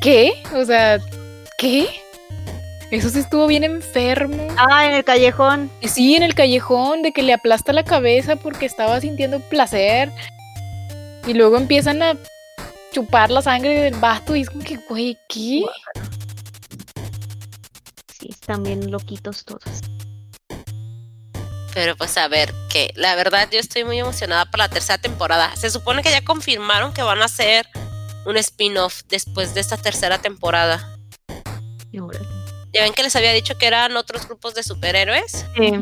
¿qué? 0.00 0.32
O 0.54 0.64
sea, 0.64 0.98
¿qué? 1.58 1.88
Eso 2.90 3.10
sí 3.10 3.18
estuvo 3.18 3.46
bien 3.46 3.64
enfermo. 3.64 4.48
Ah, 4.56 4.86
en 4.86 4.94
el 4.94 5.04
callejón. 5.04 5.70
Sí, 5.82 6.14
en 6.14 6.22
el 6.22 6.34
callejón, 6.34 7.02
de 7.02 7.12
que 7.12 7.22
le 7.22 7.32
aplasta 7.32 7.72
la 7.72 7.84
cabeza 7.84 8.36
porque 8.36 8.66
estaba 8.66 9.00
sintiendo 9.00 9.40
placer. 9.40 10.12
Y 11.26 11.34
luego 11.34 11.56
empiezan 11.56 12.02
a 12.02 12.16
chupar 12.92 13.30
la 13.30 13.42
sangre 13.42 13.80
del 13.80 13.94
vato 13.94 14.36
y 14.36 14.42
es 14.42 14.50
como 14.50 14.62
que, 14.62 14.76
güey, 14.88 15.18
¿qué? 15.28 15.64
Sí, 18.18 18.28
están 18.30 18.62
bien 18.62 18.90
loquitos 18.90 19.44
todos. 19.44 19.82
Pero 21.74 21.94
pues 21.96 22.16
a 22.16 22.28
ver, 22.28 22.54
que 22.70 22.90
la 22.94 23.14
verdad 23.16 23.48
yo 23.50 23.58
estoy 23.58 23.84
muy 23.84 23.98
emocionada 23.98 24.46
para 24.46 24.64
la 24.64 24.70
tercera 24.70 24.98
temporada. 24.98 25.54
Se 25.56 25.70
supone 25.70 26.02
que 26.02 26.10
ya 26.10 26.24
confirmaron 26.24 26.94
que 26.94 27.02
van 27.02 27.20
a 27.20 27.26
hacer 27.26 27.66
un 28.26 28.36
spin-off 28.36 29.02
después 29.08 29.54
de 29.54 29.60
esta 29.60 29.76
tercera 29.76 30.18
temporada. 30.18 30.96
Ya 32.74 32.82
ven 32.82 32.92
que 32.92 33.02
les 33.02 33.16
había 33.16 33.32
dicho 33.32 33.56
que 33.56 33.66
eran 33.66 33.96
otros 33.96 34.26
grupos 34.26 34.54
de 34.54 34.62
superhéroes. 34.62 35.46
Sí. 35.56 35.72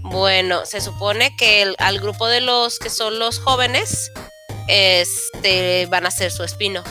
Bueno, 0.00 0.66
se 0.66 0.80
supone 0.80 1.36
que 1.36 1.62
el- 1.62 1.76
al 1.78 2.00
grupo 2.00 2.26
de 2.26 2.40
los 2.40 2.78
que 2.78 2.90
son 2.90 3.18
los 3.20 3.38
jóvenes, 3.38 4.10
este, 4.66 5.86
van 5.86 6.04
a 6.04 6.08
hacer 6.08 6.30
su 6.32 6.42
spin-off. 6.44 6.86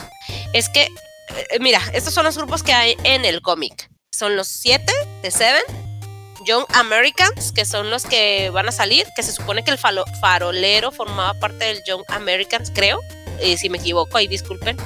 Es 0.52 0.68
que, 0.68 0.82
eh, 0.82 1.58
mira, 1.60 1.80
estos 1.92 2.14
son 2.14 2.24
los 2.24 2.36
grupos 2.36 2.62
que 2.62 2.72
hay 2.72 2.96
en 3.04 3.24
el 3.24 3.42
cómic. 3.42 3.90
Son 4.12 4.36
los 4.36 4.48
siete 4.48 4.92
de 5.22 5.30
Seven, 5.30 5.62
Young 6.46 6.64
Americans, 6.74 7.52
que 7.52 7.64
son 7.64 7.90
los 7.90 8.04
que 8.04 8.50
van 8.50 8.68
a 8.68 8.72
salir, 8.72 9.06
que 9.14 9.22
se 9.22 9.32
supone 9.32 9.62
que 9.62 9.70
el 9.70 9.78
falo- 9.78 10.04
farolero 10.20 10.90
formaba 10.90 11.34
parte 11.34 11.64
del 11.66 11.82
Young 11.84 12.02
Americans, 12.08 12.70
creo. 12.74 13.00
Y 13.44 13.56
si 13.56 13.68
me 13.68 13.78
equivoco, 13.78 14.16
ahí 14.16 14.28
disculpen. 14.28 14.76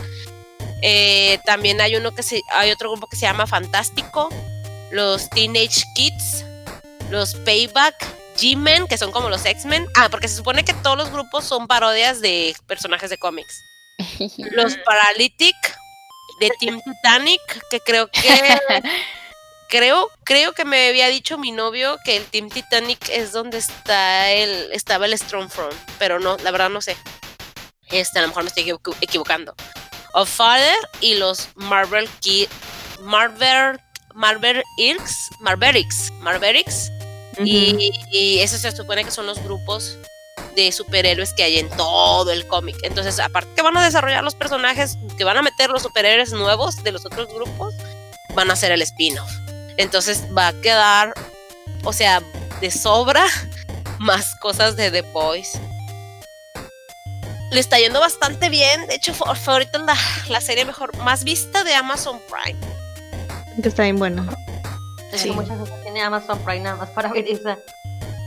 Eh, 0.82 1.38
también 1.44 1.80
hay 1.80 1.96
uno 1.96 2.14
que 2.14 2.22
se, 2.22 2.42
hay 2.52 2.70
otro 2.70 2.90
grupo 2.90 3.06
que 3.08 3.16
se 3.16 3.22
llama 3.22 3.46
Fantástico, 3.46 4.28
los 4.90 5.28
Teenage 5.30 5.82
Kids, 5.94 6.44
los 7.10 7.34
Payback, 7.34 7.94
G-Men, 8.36 8.86
que 8.86 8.98
son 8.98 9.12
como 9.12 9.28
los 9.28 9.44
X-Men. 9.44 9.86
Ah, 9.96 10.08
porque 10.10 10.28
se 10.28 10.36
supone 10.36 10.64
que 10.64 10.74
todos 10.74 10.96
los 10.96 11.10
grupos 11.10 11.44
son 11.44 11.66
parodias 11.66 12.20
de 12.20 12.54
personajes 12.66 13.10
de 13.10 13.18
cómics. 13.18 13.64
Los 14.52 14.76
Paralytic, 14.84 15.56
de 16.40 16.50
Team 16.60 16.80
Titanic, 16.84 17.40
que 17.70 17.80
creo 17.80 18.08
que. 18.08 18.20
creo, 19.68 20.10
creo 20.22 20.52
que 20.52 20.64
me 20.64 20.88
había 20.88 21.08
dicho 21.08 21.38
mi 21.38 21.50
novio 21.50 21.96
que 22.04 22.16
el 22.16 22.26
Team 22.26 22.50
Titanic 22.50 23.08
es 23.08 23.32
donde 23.32 23.58
está 23.58 24.30
el, 24.30 24.70
estaba 24.72 25.06
el 25.06 25.18
Stormfront, 25.18 25.74
pero 25.98 26.20
no, 26.20 26.36
la 26.38 26.50
verdad 26.50 26.68
no 26.68 26.82
sé. 26.82 26.96
Este, 27.90 28.18
a 28.18 28.22
lo 28.22 28.28
mejor 28.28 28.42
me 28.44 28.48
estoy 28.48 28.64
equivo- 28.70 28.96
equivocando. 29.00 29.54
Of 30.14 30.28
Father 30.30 30.74
y 31.00 31.14
los 31.16 31.48
Marvel 31.56 32.08
Ki- 32.20 32.48
Marvel 33.02 33.80
Marvel 34.14 34.62
Irks, 34.78 35.14
Marverix, 35.40 36.10
Marverix. 36.20 36.90
Y, 37.44 37.92
y 38.10 38.38
eso 38.38 38.56
se 38.56 38.74
supone 38.74 39.04
que 39.04 39.10
son 39.10 39.26
los 39.26 39.42
grupos 39.44 39.98
de 40.54 40.72
superhéroes 40.72 41.34
que 41.34 41.42
hay 41.42 41.58
en 41.58 41.68
todo 41.76 42.30
el 42.32 42.46
cómic. 42.46 42.76
Entonces, 42.82 43.18
aparte 43.20 43.50
que 43.54 43.60
van 43.60 43.76
a 43.76 43.84
desarrollar 43.84 44.24
los 44.24 44.34
personajes, 44.34 44.96
que 45.18 45.24
van 45.24 45.36
a 45.36 45.42
meter 45.42 45.68
los 45.68 45.82
superhéroes 45.82 46.32
nuevos 46.32 46.82
de 46.82 46.92
los 46.92 47.04
otros 47.04 47.28
grupos, 47.28 47.74
van 48.34 48.48
a 48.48 48.54
hacer 48.54 48.72
el 48.72 48.80
spin-off. 48.80 49.30
Entonces 49.76 50.24
va 50.34 50.48
a 50.48 50.52
quedar, 50.62 51.12
o 51.84 51.92
sea, 51.92 52.22
de 52.62 52.70
sobra 52.70 53.26
más 53.98 54.34
cosas 54.40 54.76
de 54.76 54.90
The 54.90 55.02
Boys. 55.02 55.58
Le 57.50 57.60
está 57.60 57.78
yendo 57.78 58.00
bastante 58.00 58.48
bien. 58.48 58.86
De 58.88 58.96
hecho, 58.96 59.14
fue, 59.14 59.34
fue 59.36 59.54
ahorita 59.54 59.78
la, 59.78 59.96
la 60.28 60.40
serie 60.40 60.64
mejor, 60.64 60.96
más 60.98 61.24
vista 61.24 61.64
de 61.64 61.74
Amazon 61.74 62.20
Prime. 62.28 62.58
Que 63.62 63.68
está 63.68 63.84
bien 63.84 63.96
bueno. 63.96 64.26
Sí. 65.14 65.30
Mucha 65.30 65.56
gente 65.56 65.70
tiene 65.82 66.02
Amazon 66.02 66.38
Prime 66.44 66.60
nada 66.60 66.76
más 66.76 66.90
para 66.90 67.10
ver 67.10 67.26
esa. 67.28 67.58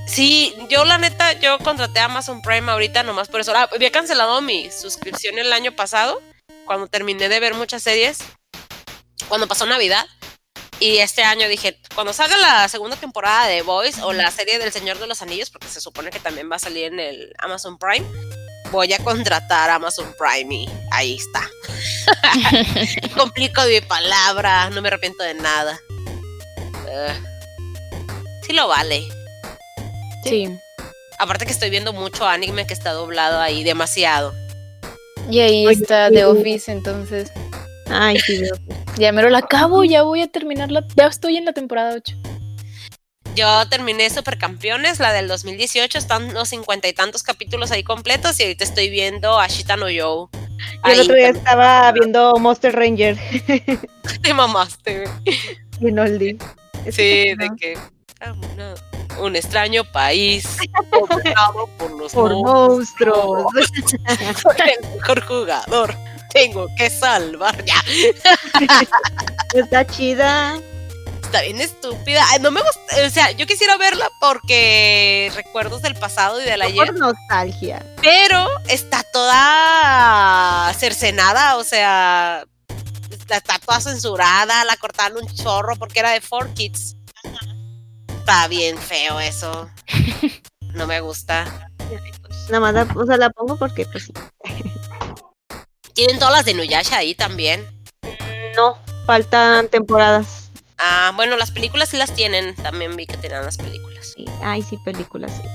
Sí, 0.07 0.55
yo 0.69 0.85
la 0.85 0.97
neta, 0.97 1.33
yo 1.33 1.59
contraté 1.59 1.99
a 1.99 2.05
Amazon 2.05 2.41
Prime 2.41 2.71
ahorita 2.71 3.03
nomás 3.03 3.27
por 3.27 3.41
eso. 3.41 3.53
Ah, 3.55 3.69
había 3.71 3.91
cancelado 3.91 4.41
mi 4.41 4.71
suscripción 4.71 5.37
el 5.37 5.53
año 5.53 5.75
pasado, 5.75 6.19
cuando 6.65 6.87
terminé 6.87 7.29
de 7.29 7.39
ver 7.39 7.53
muchas 7.53 7.83
series, 7.83 8.17
cuando 9.27 9.47
pasó 9.47 9.67
Navidad. 9.67 10.07
Y 10.79 10.97
este 10.97 11.23
año 11.23 11.47
dije, 11.49 11.77
cuando 11.93 12.13
salga 12.13 12.37
la 12.37 12.67
segunda 12.69 12.95
temporada 12.95 13.47
de 13.47 13.61
Boys 13.61 13.99
o 13.99 14.13
la 14.13 14.31
serie 14.31 14.57
del 14.59 14.71
Señor 14.71 14.97
de 14.97 15.07
los 15.07 15.21
Anillos, 15.21 15.49
porque 15.51 15.67
se 15.67 15.81
supone 15.81 16.09
que 16.09 16.21
también 16.21 16.49
va 16.49 16.55
a 16.55 16.59
salir 16.59 16.85
en 16.85 16.99
el 16.99 17.33
Amazon 17.37 17.77
Prime, 17.77 18.07
voy 18.71 18.93
a 18.93 18.99
contratar 18.99 19.69
a 19.69 19.75
Amazon 19.75 20.13
Prime 20.17 20.55
y 20.55 20.69
ahí 20.91 21.17
está. 21.17 21.49
Complico 23.17 23.61
mi 23.63 23.81
palabra, 23.81 24.69
no 24.69 24.81
me 24.81 24.87
arrepiento 24.87 25.23
de 25.23 25.33
nada. 25.35 25.79
Uh, 26.85 27.13
sí 28.45 28.53
lo 28.53 28.67
vale. 28.67 29.07
Sí. 30.23 30.49
Aparte 31.19 31.45
que 31.45 31.51
estoy 31.51 31.69
viendo 31.69 31.93
mucho 31.93 32.25
anime 32.25 32.65
que 32.65 32.73
está 32.73 32.91
doblado 32.91 33.39
ahí 33.39 33.63
demasiado. 33.63 34.33
Y 35.29 35.39
ahí 35.41 35.67
Oye, 35.67 35.81
está. 35.81 36.09
The 36.09 36.25
Office, 36.25 36.71
entonces 36.71 37.31
Ay, 37.89 38.19
sí, 38.19 38.41
ya 38.97 39.11
me 39.11 39.23
lo 39.23 39.35
acabo, 39.35 39.83
ya 39.83 40.03
voy 40.03 40.21
a 40.21 40.27
terminarla. 40.27 40.85
Ya 40.95 41.07
estoy 41.07 41.37
en 41.37 41.45
la 41.45 41.53
temporada 41.53 41.95
8. 41.95 42.15
Yo 43.39 43.69
terminé 43.69 44.09
Supercampeones, 44.09 44.99
la 44.99 45.13
del 45.13 45.29
2018, 45.29 45.97
están 45.97 46.33
los 46.33 46.49
cincuenta 46.49 46.89
y 46.89 46.93
tantos 46.93 47.23
capítulos 47.23 47.71
ahí 47.71 47.83
completos 47.83 48.37
y 48.41 48.43
ahorita 48.43 48.65
estoy 48.65 48.89
viendo 48.89 49.39
Ashita 49.39 49.77
no 49.77 49.89
Yo. 49.89 50.29
Yo 50.83 50.91
el 50.91 50.99
otro 50.99 51.15
día 51.15 51.29
estaba 51.29 51.89
viendo 51.93 52.33
Monster 52.37 52.75
Ranger 52.75 53.17
te 54.21 54.33
mamaste. 54.33 55.05
güey. 55.05 55.37
y 55.79 55.87
en 55.87 55.99
oldie. 55.99 56.37
Sí, 56.91 57.33
de 57.35 57.49
que 57.57 57.77
una- 58.53 58.75
un 59.21 59.37
extraño 59.37 59.85
país 59.85 60.57
poblado 60.91 61.67
por 61.77 61.91
los 61.91 62.11
Por 62.11 62.33
monstruos. 62.33 63.43
monstruos. 63.53 63.53
Soy 64.41 64.69
el 64.81 64.89
mejor 64.95 65.21
jugador. 65.25 65.95
Tengo 66.33 66.67
que 66.77 66.89
salvar 66.89 67.63
ya. 67.63 67.81
Está 69.53 69.87
chida. 69.87 70.59
Está 71.29 71.43
bien 71.43 71.61
estúpida. 71.61 72.25
Ay, 72.31 72.39
no 72.39 72.49
me 72.49 72.59
gusta. 72.59 73.05
O 73.05 73.09
sea, 73.11 73.29
yo 73.29 73.45
quisiera 73.45 73.77
verla 73.77 74.09
porque 74.19 75.31
recuerdos 75.35 75.83
del 75.83 75.93
pasado 75.93 76.41
y 76.41 76.43
del 76.43 76.59
ayer. 76.59 76.87
Por 76.87 76.97
nostalgia. 76.97 77.85
pero 78.01 78.47
está 78.67 79.03
toda 79.13 80.73
cercenada, 80.73 81.57
o 81.57 81.63
sea, 81.63 82.43
está, 83.11 83.59
toda 83.59 83.79
censurada, 83.79 84.65
la 84.65 84.75
cortaron 84.77 85.23
un 85.23 85.35
chorro 85.35 85.75
porque 85.75 85.99
era 85.99 86.13
de 86.13 86.21
4Kids. 86.23 86.95
Está 88.07 88.47
bien 88.47 88.77
feo 88.79 89.19
eso. 89.19 89.69
No 90.73 90.85
me 90.85 91.01
gusta. 91.01 91.67
Nada 92.47 92.59
más 92.59 92.73
la, 92.75 92.87
o 92.95 93.03
sea, 93.03 93.17
la 93.17 93.31
pongo 93.31 93.57
porque 93.57 93.87
pues 93.87 94.05
sí. 94.05 94.13
Tienen 95.93 96.19
todas 96.19 96.33
las 96.35 96.45
de 96.45 96.53
Nuyasha 96.53 96.97
ahí 96.97 97.15
también. 97.15 97.67
No, 98.55 98.77
faltan 99.07 99.67
temporadas. 99.67 100.38
Ah, 100.79 101.11
bueno, 101.15 101.35
las 101.37 101.51
películas 101.51 101.89
sí 101.89 101.97
las 101.97 102.13
tienen. 102.13 102.55
También 102.55 102.95
vi 102.95 103.05
que 103.05 103.17
tenían 103.17 103.43
las 103.45 103.57
películas. 103.57 104.13
Sí. 104.15 104.25
Ay, 104.41 104.61
sí, 104.61 104.77
películas, 104.77 105.31
sí. 105.35 105.47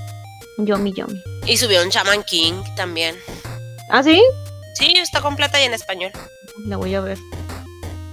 Yomi 0.59 0.93
Yomi. 0.93 1.21
Y 1.47 1.57
subió 1.57 1.81
un 1.81 1.89
Shaman 1.89 2.23
King 2.23 2.53
también. 2.75 3.17
¿Ah, 3.89 4.03
sí? 4.03 4.21
Sí, 4.75 4.93
está 4.97 5.21
completa 5.21 5.59
y 5.59 5.63
en 5.65 5.73
español. 5.73 6.11
La 6.67 6.77
voy 6.77 6.93
a 6.95 7.01
ver. 7.01 7.17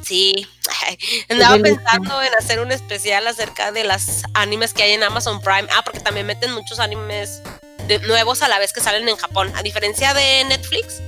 Sí, 0.03 0.47
andaba 1.29 1.57
Delicia. 1.59 1.77
pensando 1.81 2.23
en 2.23 2.35
hacer 2.35 2.59
un 2.61 2.73
especial 2.73 3.27
acerca 3.29 3.71
de 3.73 3.85
las 3.85 4.25
animes 4.35 4.75
que 4.75 4.83
hay 4.83 4.93
en 4.93 5.03
Amazon 5.05 5.41
Prime. 5.41 5.69
Ah, 5.77 5.83
porque 5.85 6.01
también 6.01 6.27
meten 6.27 6.53
muchos 6.53 6.81
animes 6.81 7.41
de- 7.87 8.01
nuevos 8.01 8.43
a 8.43 8.49
la 8.49 8.59
vez 8.59 8.73
que 8.73 8.81
salen 8.81 9.09
en 9.09 9.17
Japón. 9.17 9.53
A 9.55 9.63
diferencia 9.63 10.13
de 10.15 10.45
Netflix, 10.45 11.01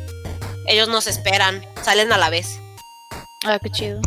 ellos 0.68 0.88
nos 0.88 1.06
esperan, 1.08 1.66
salen 1.82 2.12
a 2.12 2.18
la 2.18 2.30
vez. 2.30 2.60
Ah, 3.44 3.58
qué 3.60 3.70
chido. 3.70 4.00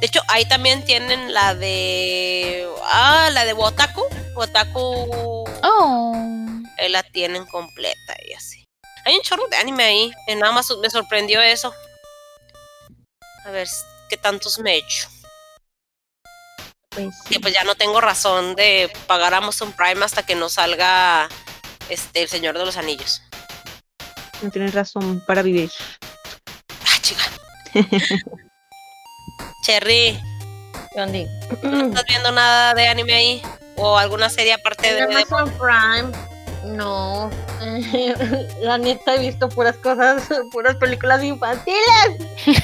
De 0.00 0.06
hecho, 0.06 0.20
ahí 0.28 0.44
también 0.44 0.84
tienen 0.84 1.32
la 1.32 1.54
de. 1.54 2.68
Ah, 2.84 3.30
la 3.32 3.44
de 3.44 3.54
Wotaku. 3.54 4.02
Wotaku. 4.34 5.44
Oh. 5.62 6.12
Ahí 6.78 6.90
la 6.90 7.02
tienen 7.02 7.46
completa 7.46 8.14
y 8.28 8.34
así. 8.34 8.64
Hay 9.06 9.16
un 9.16 9.22
chorro 9.22 9.48
de 9.48 9.56
anime 9.56 9.84
ahí. 9.84 10.12
En 10.26 10.44
Amazon 10.44 10.80
me 10.80 10.90
sorprendió 10.90 11.40
eso. 11.40 11.72
A 13.46 13.50
ver 13.50 13.66
qué 14.10 14.18
tantos 14.18 14.58
me 14.58 14.74
he 14.74 14.78
hecho. 14.78 15.08
Pues 16.90 17.14
que 17.28 17.40
pues 17.40 17.54
ya 17.54 17.64
no 17.64 17.74
tengo 17.74 18.00
razón 18.00 18.54
de 18.54 18.92
pagar 19.06 19.32
Amazon 19.32 19.72
Prime 19.72 20.04
hasta 20.04 20.24
que 20.24 20.34
no 20.34 20.48
salga 20.48 21.28
este 21.88 22.22
El 22.22 22.28
Señor 22.28 22.58
de 22.58 22.64
los 22.66 22.76
Anillos. 22.76 23.22
No 24.42 24.50
tienes 24.50 24.74
razón 24.74 25.22
para 25.26 25.40
vivir. 25.42 25.70
Ah, 26.84 26.98
chica. 27.00 27.24
Cherry. 29.66 30.16
¿no 30.94 31.86
estás 31.86 32.04
viendo 32.06 32.30
nada 32.30 32.72
de 32.74 32.86
anime 32.86 33.14
ahí? 33.14 33.42
¿O 33.74 33.98
alguna 33.98 34.30
serie 34.30 34.52
aparte 34.54 34.94
de, 34.94 35.06
de- 35.06 35.14
Amazon 35.16 35.52
Prime, 35.58 36.12
no. 36.76 37.28
La 38.60 38.78
neta 38.78 39.16
he 39.16 39.18
visto 39.18 39.48
puras 39.48 39.76
cosas, 39.78 40.22
puras 40.52 40.76
películas 40.76 41.24
infantiles. 41.24 41.76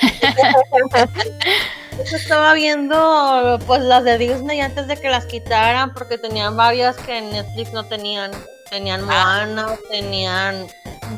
Yo 2.11 2.17
estaba 2.17 2.55
viendo 2.55 3.59
pues 3.67 3.83
las 3.83 4.05
de 4.05 4.17
Disney 4.19 4.61
antes 4.61 4.87
de 4.87 4.97
que 4.97 5.11
las 5.11 5.27
quitaran 5.27 5.93
porque 5.93 6.19
tenían 6.19 6.57
varias 6.57 6.97
que 6.97 7.19
en 7.19 7.31
Netflix 7.31 7.73
no 7.73 7.85
tenían. 7.85 8.31
Tenían 8.71 9.03
Ah. 9.11 9.45
Moana, 9.45 9.77
tenían 9.91 10.67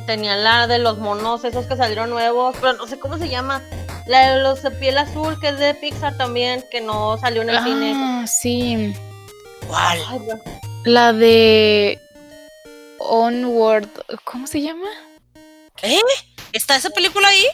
tenían 0.06 0.42
la 0.42 0.66
de 0.66 0.78
los 0.78 0.98
monos 0.98 1.44
esos 1.44 1.66
que 1.66 1.76
salieron 1.76 2.10
nuevos, 2.10 2.56
pero 2.60 2.72
no 2.72 2.86
sé 2.88 2.98
cómo 2.98 3.16
se 3.18 3.28
llama. 3.28 3.62
La 4.06 4.34
de 4.34 4.42
los 4.42 4.62
de 4.62 4.70
piel 4.70 4.98
azul 4.98 5.38
que 5.40 5.48
es 5.48 5.58
de 5.58 5.74
Pixar 5.74 6.16
también 6.16 6.64
que 6.70 6.80
no 6.80 7.16
salió 7.18 7.42
en 7.42 7.50
el 7.50 7.62
cine. 7.64 7.92
Ah, 7.96 8.26
sí. 8.26 8.94
¿Cuál? 9.66 9.98
Ay. 10.08 10.20
La 10.84 11.12
de 11.12 11.98
Onward. 12.98 13.88
¿Cómo 14.24 14.46
se 14.46 14.60
llama? 14.60 14.88
¿Eh? 15.82 15.98
¿Está 16.52 16.76
esa 16.76 16.90
película 16.90 17.28
ahí? 17.28 17.46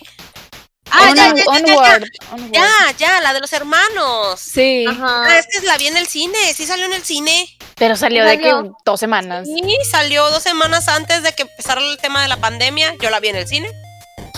Ah, 0.90 1.08
On- 1.10 1.16
ya, 1.16 1.28
ya, 1.28 1.34
ya, 1.34 1.34
ya, 1.36 1.44
ya. 1.44 1.50
Onward. 1.74 2.04
Onward. 2.32 2.52
Ya, 2.52 2.68
ya, 2.98 3.20
la 3.20 3.32
de 3.32 3.40
los 3.40 3.52
hermanos. 3.52 4.40
Sí, 4.40 4.84
Ajá. 4.88 5.22
Ah, 5.26 5.38
es 5.38 5.46
que 5.46 5.64
la 5.66 5.78
vi 5.78 5.86
en 5.86 5.96
el 5.96 6.06
cine, 6.08 6.36
sí 6.54 6.66
salió 6.66 6.86
en 6.86 6.92
el 6.94 7.02
cine. 7.04 7.48
pero 7.76 7.94
salió 7.96 8.24
de 8.24 8.38
que 8.38 8.50
Salió. 8.50 8.76
dos 8.84 8.98
semanas. 9.00 9.46
Sí, 9.46 9.78
salió 9.88 10.28
dos 10.30 10.42
semanas 10.42 10.88
antes 10.88 11.22
de 11.22 11.32
que 11.32 11.42
empezara 11.42 11.80
el 11.80 11.96
tema 11.98 12.22
de 12.22 12.28
la 12.28 12.36
pandemia. 12.38 12.94
Yo 13.00 13.08
la 13.10 13.20
vi 13.20 13.28
en 13.28 13.36
el 13.36 13.46
cine. 13.46 13.70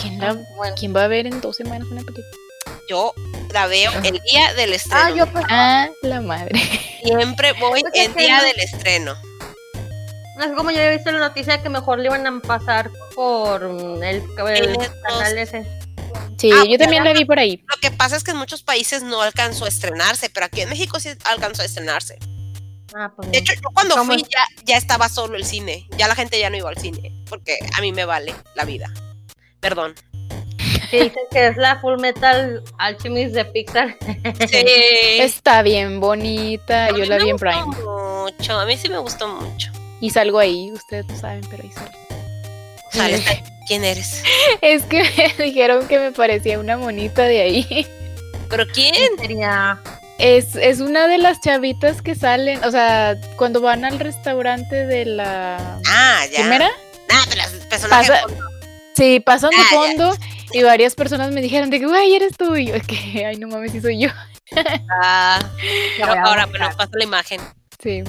¿Quién, 0.00 0.18
la- 0.18 0.34
Bueno. 0.56 0.74
quién 0.78 0.94
va 0.94 1.04
a 1.04 1.08
ver 1.08 1.26
en 1.26 1.40
dos 1.40 1.56
semanas 1.56 1.88
una 1.90 2.02
película? 2.02 2.26
Yo 2.88 3.14
la 3.52 3.66
veo 3.66 3.92
el 4.04 4.20
día 4.30 4.52
del 4.54 4.72
estreno. 4.72 5.02
Ah, 5.04 5.10
yo 5.10 5.26
pues, 5.28 5.44
Ah, 5.48 5.88
la 6.02 6.20
madre. 6.20 6.60
Siempre 7.04 7.52
voy 7.54 7.80
Pues 7.82 7.92
es 7.94 8.06
el 8.08 8.14
día 8.14 8.38
no- 8.38 8.44
del 8.44 8.60
estreno. 8.60 9.14
no 10.38 10.44
sé 10.44 10.52
cómo 10.54 10.70
yo 10.70 10.78
había 10.78 10.90
visto 10.90 11.12
la 11.12 11.18
noticia 11.20 11.56
de 11.56 11.62
que 11.62 11.68
mejor 11.68 11.98
le 11.98 12.06
iban 12.06 12.26
a 12.26 12.40
pasar 12.40 12.90
por 13.14 13.62
el, 13.62 14.02
el 14.02 14.22
canal 15.06 15.38
ese. 15.38 15.64
Sí, 16.38 16.50
Ah, 16.52 16.64
yo 16.68 16.76
también 16.78 17.04
la 17.04 17.12
vi 17.12 17.24
por 17.24 17.38
ahí. 17.38 17.62
Lo 17.68 17.76
que 17.80 17.90
pasa 17.92 18.16
es 18.16 18.24
que 18.24 18.32
en 18.32 18.36
muchos 18.36 18.62
países 18.62 19.02
no 19.04 19.22
alcanzó 19.22 19.64
a 19.64 19.68
estrenarse, 19.68 20.28
pero 20.30 20.46
aquí 20.46 20.60
en 20.62 20.70
México 20.70 20.98
sí 20.98 21.10
alcanzó 21.24 21.62
a 21.62 21.64
estrenarse. 21.66 22.18
Ah, 22.94 23.10
pues 23.14 23.30
De 23.30 23.38
hecho, 23.38 23.52
yo 23.54 23.68
cuando 23.72 23.94
¿Cómo 23.96 24.12
fui 24.12 24.22
ya, 24.22 24.44
ya 24.64 24.76
estaba 24.76 25.08
solo 25.08 25.36
el 25.36 25.44
cine. 25.44 25.86
Ya 25.96 26.08
la 26.08 26.14
gente 26.16 26.38
ya 26.40 26.50
no 26.50 26.56
iba 26.56 26.68
al 26.68 26.76
cine, 26.78 27.12
porque 27.28 27.58
a 27.76 27.80
mí 27.80 27.92
me 27.92 28.04
vale 28.04 28.34
la 28.56 28.64
vida. 28.64 28.92
Perdón. 29.62 29.94
Que 30.90 31.04
dicen 31.04 31.22
que 31.30 31.46
es 31.46 31.56
la 31.56 31.76
Full 31.80 31.98
Metal 32.00 32.62
Alchemist 32.76 33.34
de 33.34 33.46
Pixar. 33.46 33.96
Sí. 34.50 34.64
Está 35.20 35.62
bien 35.62 36.00
bonita. 36.00 36.86
A 36.86 36.90
Yo 36.90 37.06
la 37.06 37.16
me 37.16 37.24
vi 37.24 37.30
en 37.30 37.36
gustó 37.36 37.46
Prime. 37.46 37.76
Mucho, 38.26 38.58
a 38.58 38.66
mí 38.66 38.76
sí 38.76 38.90
me 38.90 38.98
gustó 38.98 39.26
mucho. 39.28 39.70
Y 40.02 40.10
salgo 40.10 40.38
ahí. 40.38 40.70
Ustedes 40.72 41.06
saben, 41.18 41.40
pero 41.50 41.62
ahí 41.62 41.70
salgo. 41.72 43.22
¿Quién 43.66 43.84
eres? 43.84 44.22
Es 44.60 44.82
que 44.84 45.02
me 45.38 45.44
dijeron 45.44 45.88
que 45.88 45.98
me 45.98 46.12
parecía 46.12 46.58
una 46.58 46.76
monita 46.76 47.22
de 47.22 47.40
ahí. 47.40 47.86
¿Pero 48.50 48.66
quién? 48.66 48.94
Sería. 49.18 49.78
Es, 50.18 50.56
es 50.56 50.80
una 50.80 51.06
de 51.06 51.16
las 51.18 51.40
chavitas 51.40 52.02
que 52.02 52.14
salen, 52.14 52.62
o 52.64 52.70
sea, 52.70 53.16
cuando 53.36 53.60
van 53.62 53.84
al 53.86 53.98
restaurante 53.98 54.86
de 54.86 55.06
la 55.06 55.80
Ah, 55.88 56.20
ya. 56.30 56.40
primera, 56.40 56.70
Ah, 57.10 57.24
pero 57.30 57.42
Pasa- 57.88 58.12
de 58.12 58.20
fondo. 58.20 58.44
Sí, 58.94 59.20
pasan 59.20 59.50
de 59.50 59.56
Ah, 59.56 59.66
ya. 59.70 59.76
fondo 59.76 60.16
y 60.52 60.62
varias 60.62 60.94
personas 60.94 61.32
me 61.32 61.40
dijeron 61.40 61.70
de 61.70 61.80
que, 61.80 61.86
güey, 61.86 62.14
eres 62.14 62.36
tú. 62.36 62.54
Y 62.56 62.66
yo, 62.66 62.74
es 62.74 62.86
que, 62.86 63.24
ay, 63.26 63.36
no 63.36 63.48
mames, 63.48 63.72
sí 63.72 63.80
soy 63.80 63.98
yo. 64.00 64.08
Ah, 65.02 65.38
a 66.02 66.22
ahora, 66.22 66.46
bueno, 66.46 66.68
pasa 66.76 66.90
la 66.94 67.04
imagen. 67.04 67.40
Sí. 67.82 68.02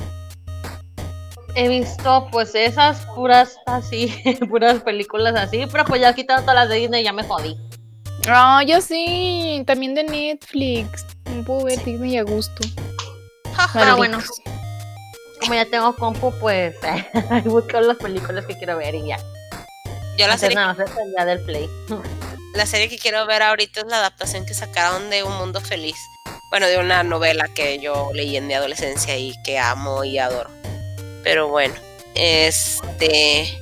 He 1.56 1.68
visto 1.68 2.28
pues 2.32 2.56
esas 2.56 3.06
puras 3.16 3.58
así, 3.68 4.14
puras 4.50 4.82
películas 4.82 5.36
así, 5.36 5.66
pero 5.72 5.86
pues 5.86 6.02
ya 6.02 6.14
quitaron 6.14 6.44
todas 6.44 6.56
las 6.56 6.70
de 6.70 6.76
Disney 6.78 7.02
y 7.02 7.04
ya 7.06 7.14
me 7.14 7.24
jodí. 7.24 7.56
Ah, 8.28 8.64
yo 8.66 8.82
sí, 8.82 9.64
también 9.68 9.94
de 9.94 10.04
Netflix. 10.04 11.06
No 11.26 11.44
puedo 11.44 11.66
ver 11.66 11.84
Disney 11.84 12.18
a 12.18 12.24
gusto. 12.24 12.68
Pero 13.74 13.98
bueno, 13.98 14.18
Malditos. 14.18 14.42
como 15.42 15.54
ya 15.54 15.66
tengo 15.66 15.96
compu, 15.96 16.32
pues 16.40 16.76
busco 17.46 17.80
las 17.82 17.98
películas 17.98 18.46
que 18.46 18.58
quiero 18.58 18.78
ver 18.78 18.96
y 18.96 19.08
ya. 19.10 19.18
Yo 20.18 20.28
la 20.28 20.38
serie, 20.38 20.58
el 20.58 21.12
día 21.16 21.26
del 21.26 21.42
play. 21.44 21.70
la 22.54 22.66
serie 22.66 22.90
que 22.90 22.98
quiero 22.98 23.26
ver 23.26 23.42
ahorita 23.42 23.82
es 23.82 23.88
la 23.88 23.98
adaptación 23.98 24.46
que 24.46 24.54
sacaron 24.54 25.10
de 25.10 25.24
Un 25.24 25.36
Mundo 25.38 25.60
Feliz. 25.62 25.98
Bueno, 26.50 26.68
de 26.68 26.78
una 26.78 27.02
novela 27.04 27.48
que 27.48 27.80
yo 27.80 28.12
leí 28.14 28.38
en 28.38 28.46
mi 28.46 28.54
adolescencia 28.54 29.18
y 29.18 29.34
que 29.44 29.58
amo 29.58 30.04
y 30.04 30.20
adoro. 30.20 30.50
Pero 31.24 31.48
bueno, 31.48 31.74
este... 32.16 33.60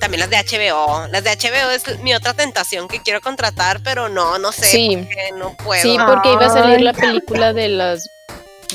También 0.00 0.20
las 0.20 0.30
de 0.30 0.36
HBO. 0.36 1.08
Las 1.08 1.24
de 1.24 1.30
HBO 1.30 1.70
es 1.70 1.98
mi 2.00 2.14
otra 2.14 2.32
tentación 2.32 2.86
que 2.86 3.02
quiero 3.02 3.20
contratar, 3.20 3.80
pero 3.82 4.08
no, 4.08 4.38
no 4.38 4.52
sé. 4.52 4.66
Sí. 4.66 4.96
porque 4.96 5.32
no 5.36 5.56
puedo. 5.56 5.82
Sí, 5.82 5.96
porque 6.06 6.32
iba 6.32 6.46
a 6.46 6.50
salir 6.50 6.80
la 6.82 6.92
película 6.92 7.52
de 7.52 7.68
las 7.68 8.08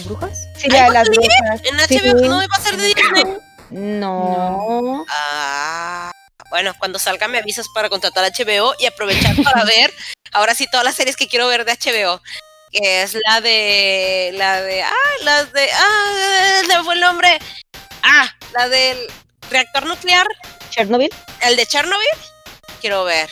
brujas. 0.03 0.49
Sí, 0.57 0.67
la 0.69 0.83
de 0.83 0.89
las 0.89 1.07
brujas. 1.07 1.61
En 1.63 1.79
Sí. 1.87 1.97
HBO 1.97 2.27
no 2.27 2.43
iba 2.43 2.53
a 2.53 2.59
ser 2.61 2.75
de 2.75 2.87
Disney. 2.87 3.23
No. 3.69 5.05
Ah, 5.09 6.11
bueno, 6.53 6.75
cuando 6.77 6.99
salga 6.99 7.27
me 7.27 7.39
avisas 7.39 7.67
para 7.73 7.89
contratar 7.89 8.31
HBO 8.31 8.75
y 8.77 8.85
aprovechar 8.85 9.35
para 9.43 9.63
ver 9.65 9.91
ahora 10.33 10.53
sí 10.53 10.67
todas 10.69 10.85
las 10.85 10.93
series 10.93 11.15
que 11.15 11.27
quiero 11.27 11.47
ver 11.47 11.65
de 11.65 11.71
HBO. 11.71 12.21
Que 12.71 13.01
es 13.01 13.17
la 13.25 13.41
de. 13.41 14.29
La 14.35 14.61
de. 14.61 14.83
Ah, 14.83 15.13
las 15.23 15.51
de. 15.51 15.67
Ah, 15.73 16.61
me 16.67 16.83
fue 16.83 16.93
el 16.93 16.99
nombre. 16.99 17.39
Ah, 18.03 18.29
la 18.53 18.69
del 18.69 18.99
reactor 19.49 19.87
nuclear. 19.87 20.27
Chernobyl. 20.69 21.09
El 21.41 21.55
de 21.55 21.65
Chernobyl. 21.65 22.07
Quiero 22.81 23.03
ver. 23.03 23.31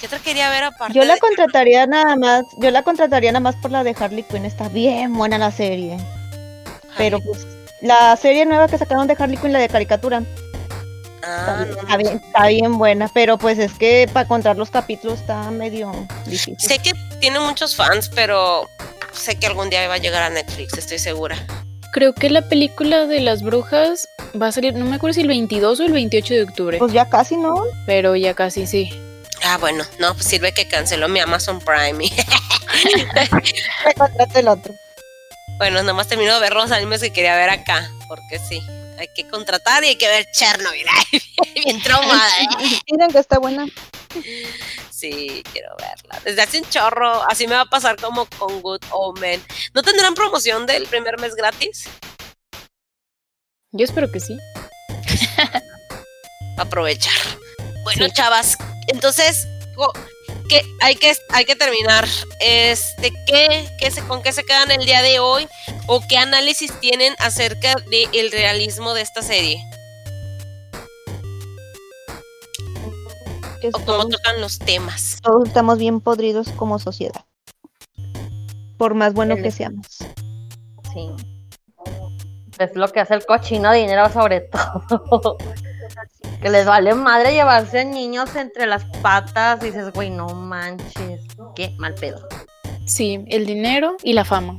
¿Qué 0.00 0.06
otra 0.06 0.18
quería 0.20 0.48
ver 0.48 0.64
aparte? 0.64 0.94
Yo 0.94 1.04
la 1.04 1.18
contrataría 1.18 1.86
nada 1.86 2.16
más, 2.16 2.44
yo 2.60 2.70
la 2.70 2.82
contrataría 2.82 3.30
nada 3.30 3.40
más 3.40 3.56
por 3.56 3.72
la 3.72 3.84
de 3.84 3.94
Harley 3.98 4.22
Quinn, 4.22 4.46
está 4.46 4.70
bien 4.70 5.12
buena 5.12 5.36
la 5.36 5.50
serie. 5.50 5.98
Pero 6.96 7.20
pues 7.20 7.46
la 7.82 8.16
serie 8.16 8.46
nueva 8.46 8.68
que 8.68 8.78
sacaron 8.78 9.06
de 9.06 9.16
Harley 9.18 9.36
Quinn, 9.36 9.52
la 9.52 9.58
de 9.58 9.68
caricatura, 9.68 10.22
Ah, 11.26 11.64
está, 11.68 11.74
no, 11.74 11.80
está 11.80 11.96
bien, 11.96 12.22
está 12.24 12.46
bien 12.48 12.78
buena, 12.78 13.08
pero 13.12 13.38
pues 13.38 13.58
es 13.58 13.72
que 13.72 14.08
para 14.12 14.26
contar 14.28 14.56
los 14.56 14.70
capítulos 14.70 15.20
está 15.20 15.50
medio 15.50 15.92
difícil. 16.26 16.56
Sé 16.58 16.78
que 16.78 16.92
tiene 17.20 17.40
muchos 17.40 17.74
fans, 17.76 18.10
pero 18.14 18.68
sé 19.12 19.36
que 19.36 19.46
algún 19.46 19.70
día 19.70 19.86
va 19.88 19.94
a 19.94 19.98
llegar 19.98 20.22
a 20.22 20.30
Netflix, 20.30 20.76
estoy 20.76 20.98
segura. 20.98 21.36
Creo 21.92 22.12
que 22.12 22.28
la 22.28 22.42
película 22.48 23.06
de 23.06 23.20
las 23.20 23.42
brujas 23.42 24.08
va 24.40 24.48
a 24.48 24.52
salir, 24.52 24.74
no 24.74 24.84
me 24.84 24.96
acuerdo 24.96 25.14
si 25.14 25.20
el 25.20 25.28
22 25.28 25.78
o 25.80 25.84
el 25.84 25.92
28 25.92 26.34
de 26.34 26.42
octubre, 26.42 26.78
Pues 26.78 26.92
ya 26.92 27.08
casi, 27.08 27.36
¿no? 27.36 27.54
pero 27.86 28.16
ya 28.16 28.34
casi 28.34 28.66
sí. 28.66 28.90
Ah, 29.44 29.58
bueno, 29.58 29.84
no, 30.00 30.14
pues 30.14 30.26
sirve 30.26 30.52
que 30.52 30.66
canceló 30.66 31.08
mi 31.08 31.20
Amazon 31.20 31.60
Prime. 31.60 31.92
Me 33.14 34.40
el 34.40 34.48
otro. 34.48 34.74
bueno, 35.58 35.82
nomás 35.82 36.08
termino 36.08 36.34
de 36.34 36.40
ver 36.40 36.54
los 36.54 36.72
animes 36.72 37.00
que 37.00 37.12
quería 37.12 37.36
ver 37.36 37.50
acá, 37.50 37.88
porque 38.08 38.38
sí, 38.38 38.60
hay 38.98 39.08
que 39.14 39.28
contratar 39.28 39.84
y 39.84 39.88
hay 39.88 39.96
que 39.96 40.08
ver 40.08 40.26
Chernobyl. 40.32 40.86
Ay, 41.12 41.20
Bien 41.64 41.82
traumada, 41.82 42.28
¿eh? 42.40 42.80
Miren 42.90 43.10
que 43.10 43.18
está 43.18 43.38
buena. 43.38 43.66
Sí, 44.90 45.42
quiero 45.52 45.74
verla. 45.76 46.20
Desde 46.24 46.42
hace 46.42 46.58
un 46.60 46.68
chorro, 46.70 47.22
así 47.28 47.46
me 47.46 47.54
va 47.54 47.62
a 47.62 47.66
pasar 47.66 47.96
como 47.96 48.26
con 48.26 48.60
Good 48.62 48.82
Omen. 48.90 49.44
¿No 49.74 49.82
tendrán 49.82 50.14
promoción 50.14 50.66
del 50.66 50.86
primer 50.86 51.18
mes 51.18 51.34
gratis? 51.34 51.88
Yo 53.72 53.84
espero 53.84 54.10
que 54.10 54.20
sí. 54.20 54.38
aprovechar. 56.58 57.12
Bueno, 57.82 58.06
Sí. 58.06 58.12
chavas, 58.12 58.56
entonces, 58.86 59.46
¿qué, 60.48 60.62
hay, 60.80 60.96
que, 60.96 61.14
hay 61.30 61.44
que 61.44 61.56
terminar. 61.56 62.06
Este, 62.40 63.12
¿qué, 63.26 63.68
qué 63.78 63.90
se, 63.90 64.02
¿Con 64.06 64.22
qué 64.22 64.32
se 64.32 64.44
quedan 64.44 64.70
el 64.70 64.84
día 64.86 65.02
de 65.02 65.18
hoy? 65.18 65.46
¿O 65.86 66.00
qué 66.08 66.16
análisis 66.16 66.72
tienen 66.80 67.14
acerca 67.18 67.74
del 67.90 68.32
realismo 68.32 68.94
de 68.94 69.02
esta 69.02 69.20
serie? 69.20 69.62
¿O 73.72 73.84
cómo 73.84 74.08
tocan 74.08 74.40
los 74.40 74.58
temas? 74.58 75.18
todos 75.22 75.46
estamos 75.48 75.78
bien 75.78 76.00
podridos 76.00 76.48
como 76.52 76.78
sociedad. 76.78 77.24
Por 78.78 78.94
más 78.94 79.14
bueno 79.14 79.36
que 79.36 79.50
seamos. 79.50 79.98
Sí. 80.92 81.10
Es 82.58 82.74
lo 82.76 82.88
que 82.88 83.00
hace 83.00 83.14
el 83.14 83.26
cochino 83.26 83.72
dinero 83.72 84.10
sobre 84.10 84.40
todo. 84.40 85.36
que 86.42 86.50
les 86.50 86.66
vale 86.66 86.94
madre 86.94 87.32
llevarse 87.32 87.84
niños 87.84 88.34
entre 88.36 88.66
las 88.66 88.84
patas 89.02 89.62
y 89.62 89.66
dices, 89.66 89.92
güey, 89.92 90.10
no 90.10 90.28
manches. 90.28 91.20
Qué 91.54 91.74
mal 91.78 91.94
pedo. 91.94 92.26
Sí, 92.86 93.24
el 93.28 93.46
dinero 93.46 93.96
y 94.02 94.12
la 94.12 94.24
fama. 94.24 94.58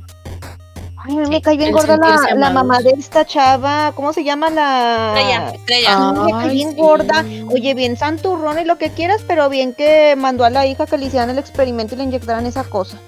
Ay, 1.08 1.16
mí 1.16 1.24
Sí, 1.24 1.30
me 1.30 1.40
cae 1.42 1.56
bien 1.56 1.72
gorda 1.72 1.96
la, 1.96 2.34
la 2.34 2.50
mamá 2.50 2.80
de 2.80 2.90
esta 2.98 3.24
chava. 3.24 3.92
¿Cómo 3.94 4.12
se 4.12 4.24
llama 4.24 4.50
la? 4.50 5.14
Estrella, 5.16 5.50
estrella. 5.54 5.88
Ah, 5.92 6.12
me 6.12 6.32
cae 6.32 6.42
Ay, 6.48 6.54
bien 6.56 6.70
sí. 6.70 6.76
gorda. 6.76 7.24
Oye, 7.52 7.74
bien 7.74 7.96
santurrón 7.96 8.58
y 8.58 8.64
lo 8.64 8.76
que 8.78 8.90
quieras, 8.90 9.22
pero 9.26 9.48
bien 9.48 9.74
que 9.74 10.14
mandó 10.16 10.44
a 10.44 10.50
la 10.50 10.66
hija 10.66 10.86
que 10.86 10.98
le 10.98 11.06
hicieran 11.06 11.30
el 11.30 11.38
experimento 11.38 11.94
y 11.94 11.98
le 11.98 12.04
inyectaran 12.04 12.46
esa 12.46 12.64
cosa. 12.64 12.98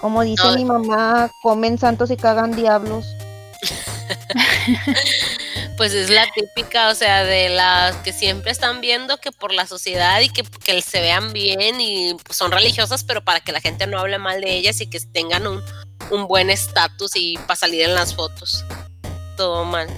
Como 0.00 0.22
dice 0.22 0.46
No. 0.46 0.54
mi 0.56 0.64
mamá, 0.64 1.30
comen 1.42 1.78
santos 1.78 2.10
y 2.10 2.16
cagan 2.16 2.52
diablos. 2.56 3.06
Pues 5.76 5.94
es 5.94 6.10
la 6.10 6.26
típica, 6.34 6.88
o 6.88 6.94
sea, 6.96 7.22
de 7.22 7.50
las 7.50 7.94
que 7.98 8.12
siempre 8.12 8.50
están 8.50 8.80
viendo 8.80 9.18
que 9.18 9.30
por 9.30 9.52
la 9.52 9.64
sociedad 9.64 10.20
y 10.20 10.28
que, 10.28 10.42
que 10.42 10.82
se 10.82 11.00
vean 11.00 11.32
bien 11.32 11.80
y 11.80 12.14
pues, 12.14 12.36
son 12.36 12.50
religiosas, 12.50 13.04
pero 13.04 13.22
para 13.22 13.38
que 13.38 13.52
la 13.52 13.60
gente 13.60 13.86
no 13.86 13.96
hable 14.00 14.18
mal 14.18 14.40
de 14.40 14.56
ellas 14.56 14.80
y 14.80 14.88
que 14.90 14.98
tengan 14.98 15.46
un, 15.46 15.62
un 16.10 16.26
buen 16.26 16.50
estatus 16.50 17.12
y 17.14 17.36
para 17.38 17.56
salir 17.56 17.82
en 17.82 17.94
las 17.94 18.14
fotos. 18.14 18.64
Todo 19.36 19.64
mal. 19.64 19.88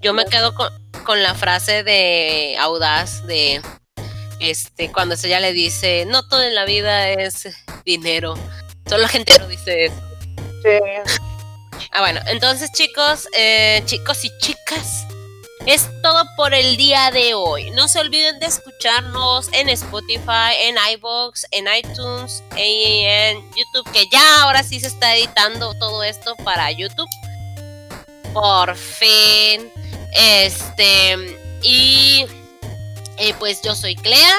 Yo 0.00 0.12
me 0.12 0.24
quedo 0.24 0.54
con, 0.54 0.70
con 1.04 1.22
la 1.22 1.34
frase 1.34 1.82
de 1.82 2.56
Audaz 2.58 3.26
de 3.26 3.62
este 4.40 4.90
cuando 4.90 5.14
ella 5.14 5.40
le 5.40 5.52
dice, 5.52 6.04
no 6.06 6.26
todo 6.28 6.42
en 6.42 6.54
la 6.54 6.64
vida 6.64 7.10
es 7.10 7.48
dinero. 7.84 8.34
Solo 8.86 9.02
la 9.02 9.08
gente 9.08 9.38
no 9.38 9.46
dice 9.48 9.86
eso. 9.86 10.02
Ah, 11.92 12.00
bueno, 12.00 12.20
entonces 12.26 12.70
chicos, 12.72 13.28
eh, 13.36 13.82
chicos 13.84 14.24
y 14.24 14.30
chicas, 14.38 15.06
es 15.66 15.88
todo 16.02 16.24
por 16.36 16.54
el 16.54 16.76
día 16.76 17.10
de 17.10 17.34
hoy. 17.34 17.70
No 17.70 17.88
se 17.88 18.00
olviden 18.00 18.38
de 18.40 18.46
escucharnos 18.46 19.48
en 19.52 19.68
Spotify, 19.68 20.54
en 20.62 20.76
iBox, 20.94 21.46
en 21.50 21.66
iTunes 21.72 22.42
y 22.56 23.04
en 23.04 23.38
YouTube, 23.50 23.90
que 23.92 24.06
ya 24.08 24.42
ahora 24.42 24.62
sí 24.62 24.80
se 24.80 24.88
está 24.88 25.14
editando 25.16 25.74
todo 25.74 26.02
esto 26.02 26.34
para 26.44 26.70
YouTube. 26.72 27.08
Por 28.32 28.74
fin. 28.76 29.70
Este, 30.14 31.38
y 31.62 32.26
eh, 33.18 33.34
pues 33.38 33.62
yo 33.62 33.74
soy 33.74 33.94
Clea. 33.94 34.36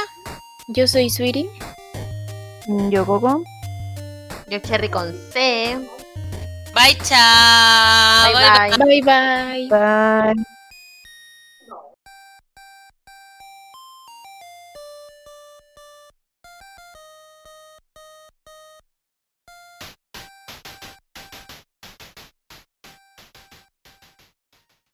Yo 0.67 0.87
soy 0.87 1.09
Sweetie. 1.09 1.49
Yo, 2.89 3.05
Gogo. 3.05 3.43
Yo 4.47 4.59
cherry 4.59 4.89
con 4.89 5.13
C. 5.31 5.77
Bye, 6.73 6.97
chao. 7.03 8.33
Bye, 8.33 8.77
bye. 8.77 9.01
Bye 9.01 9.01
bye. 9.01 9.67
Bye. 9.69 10.43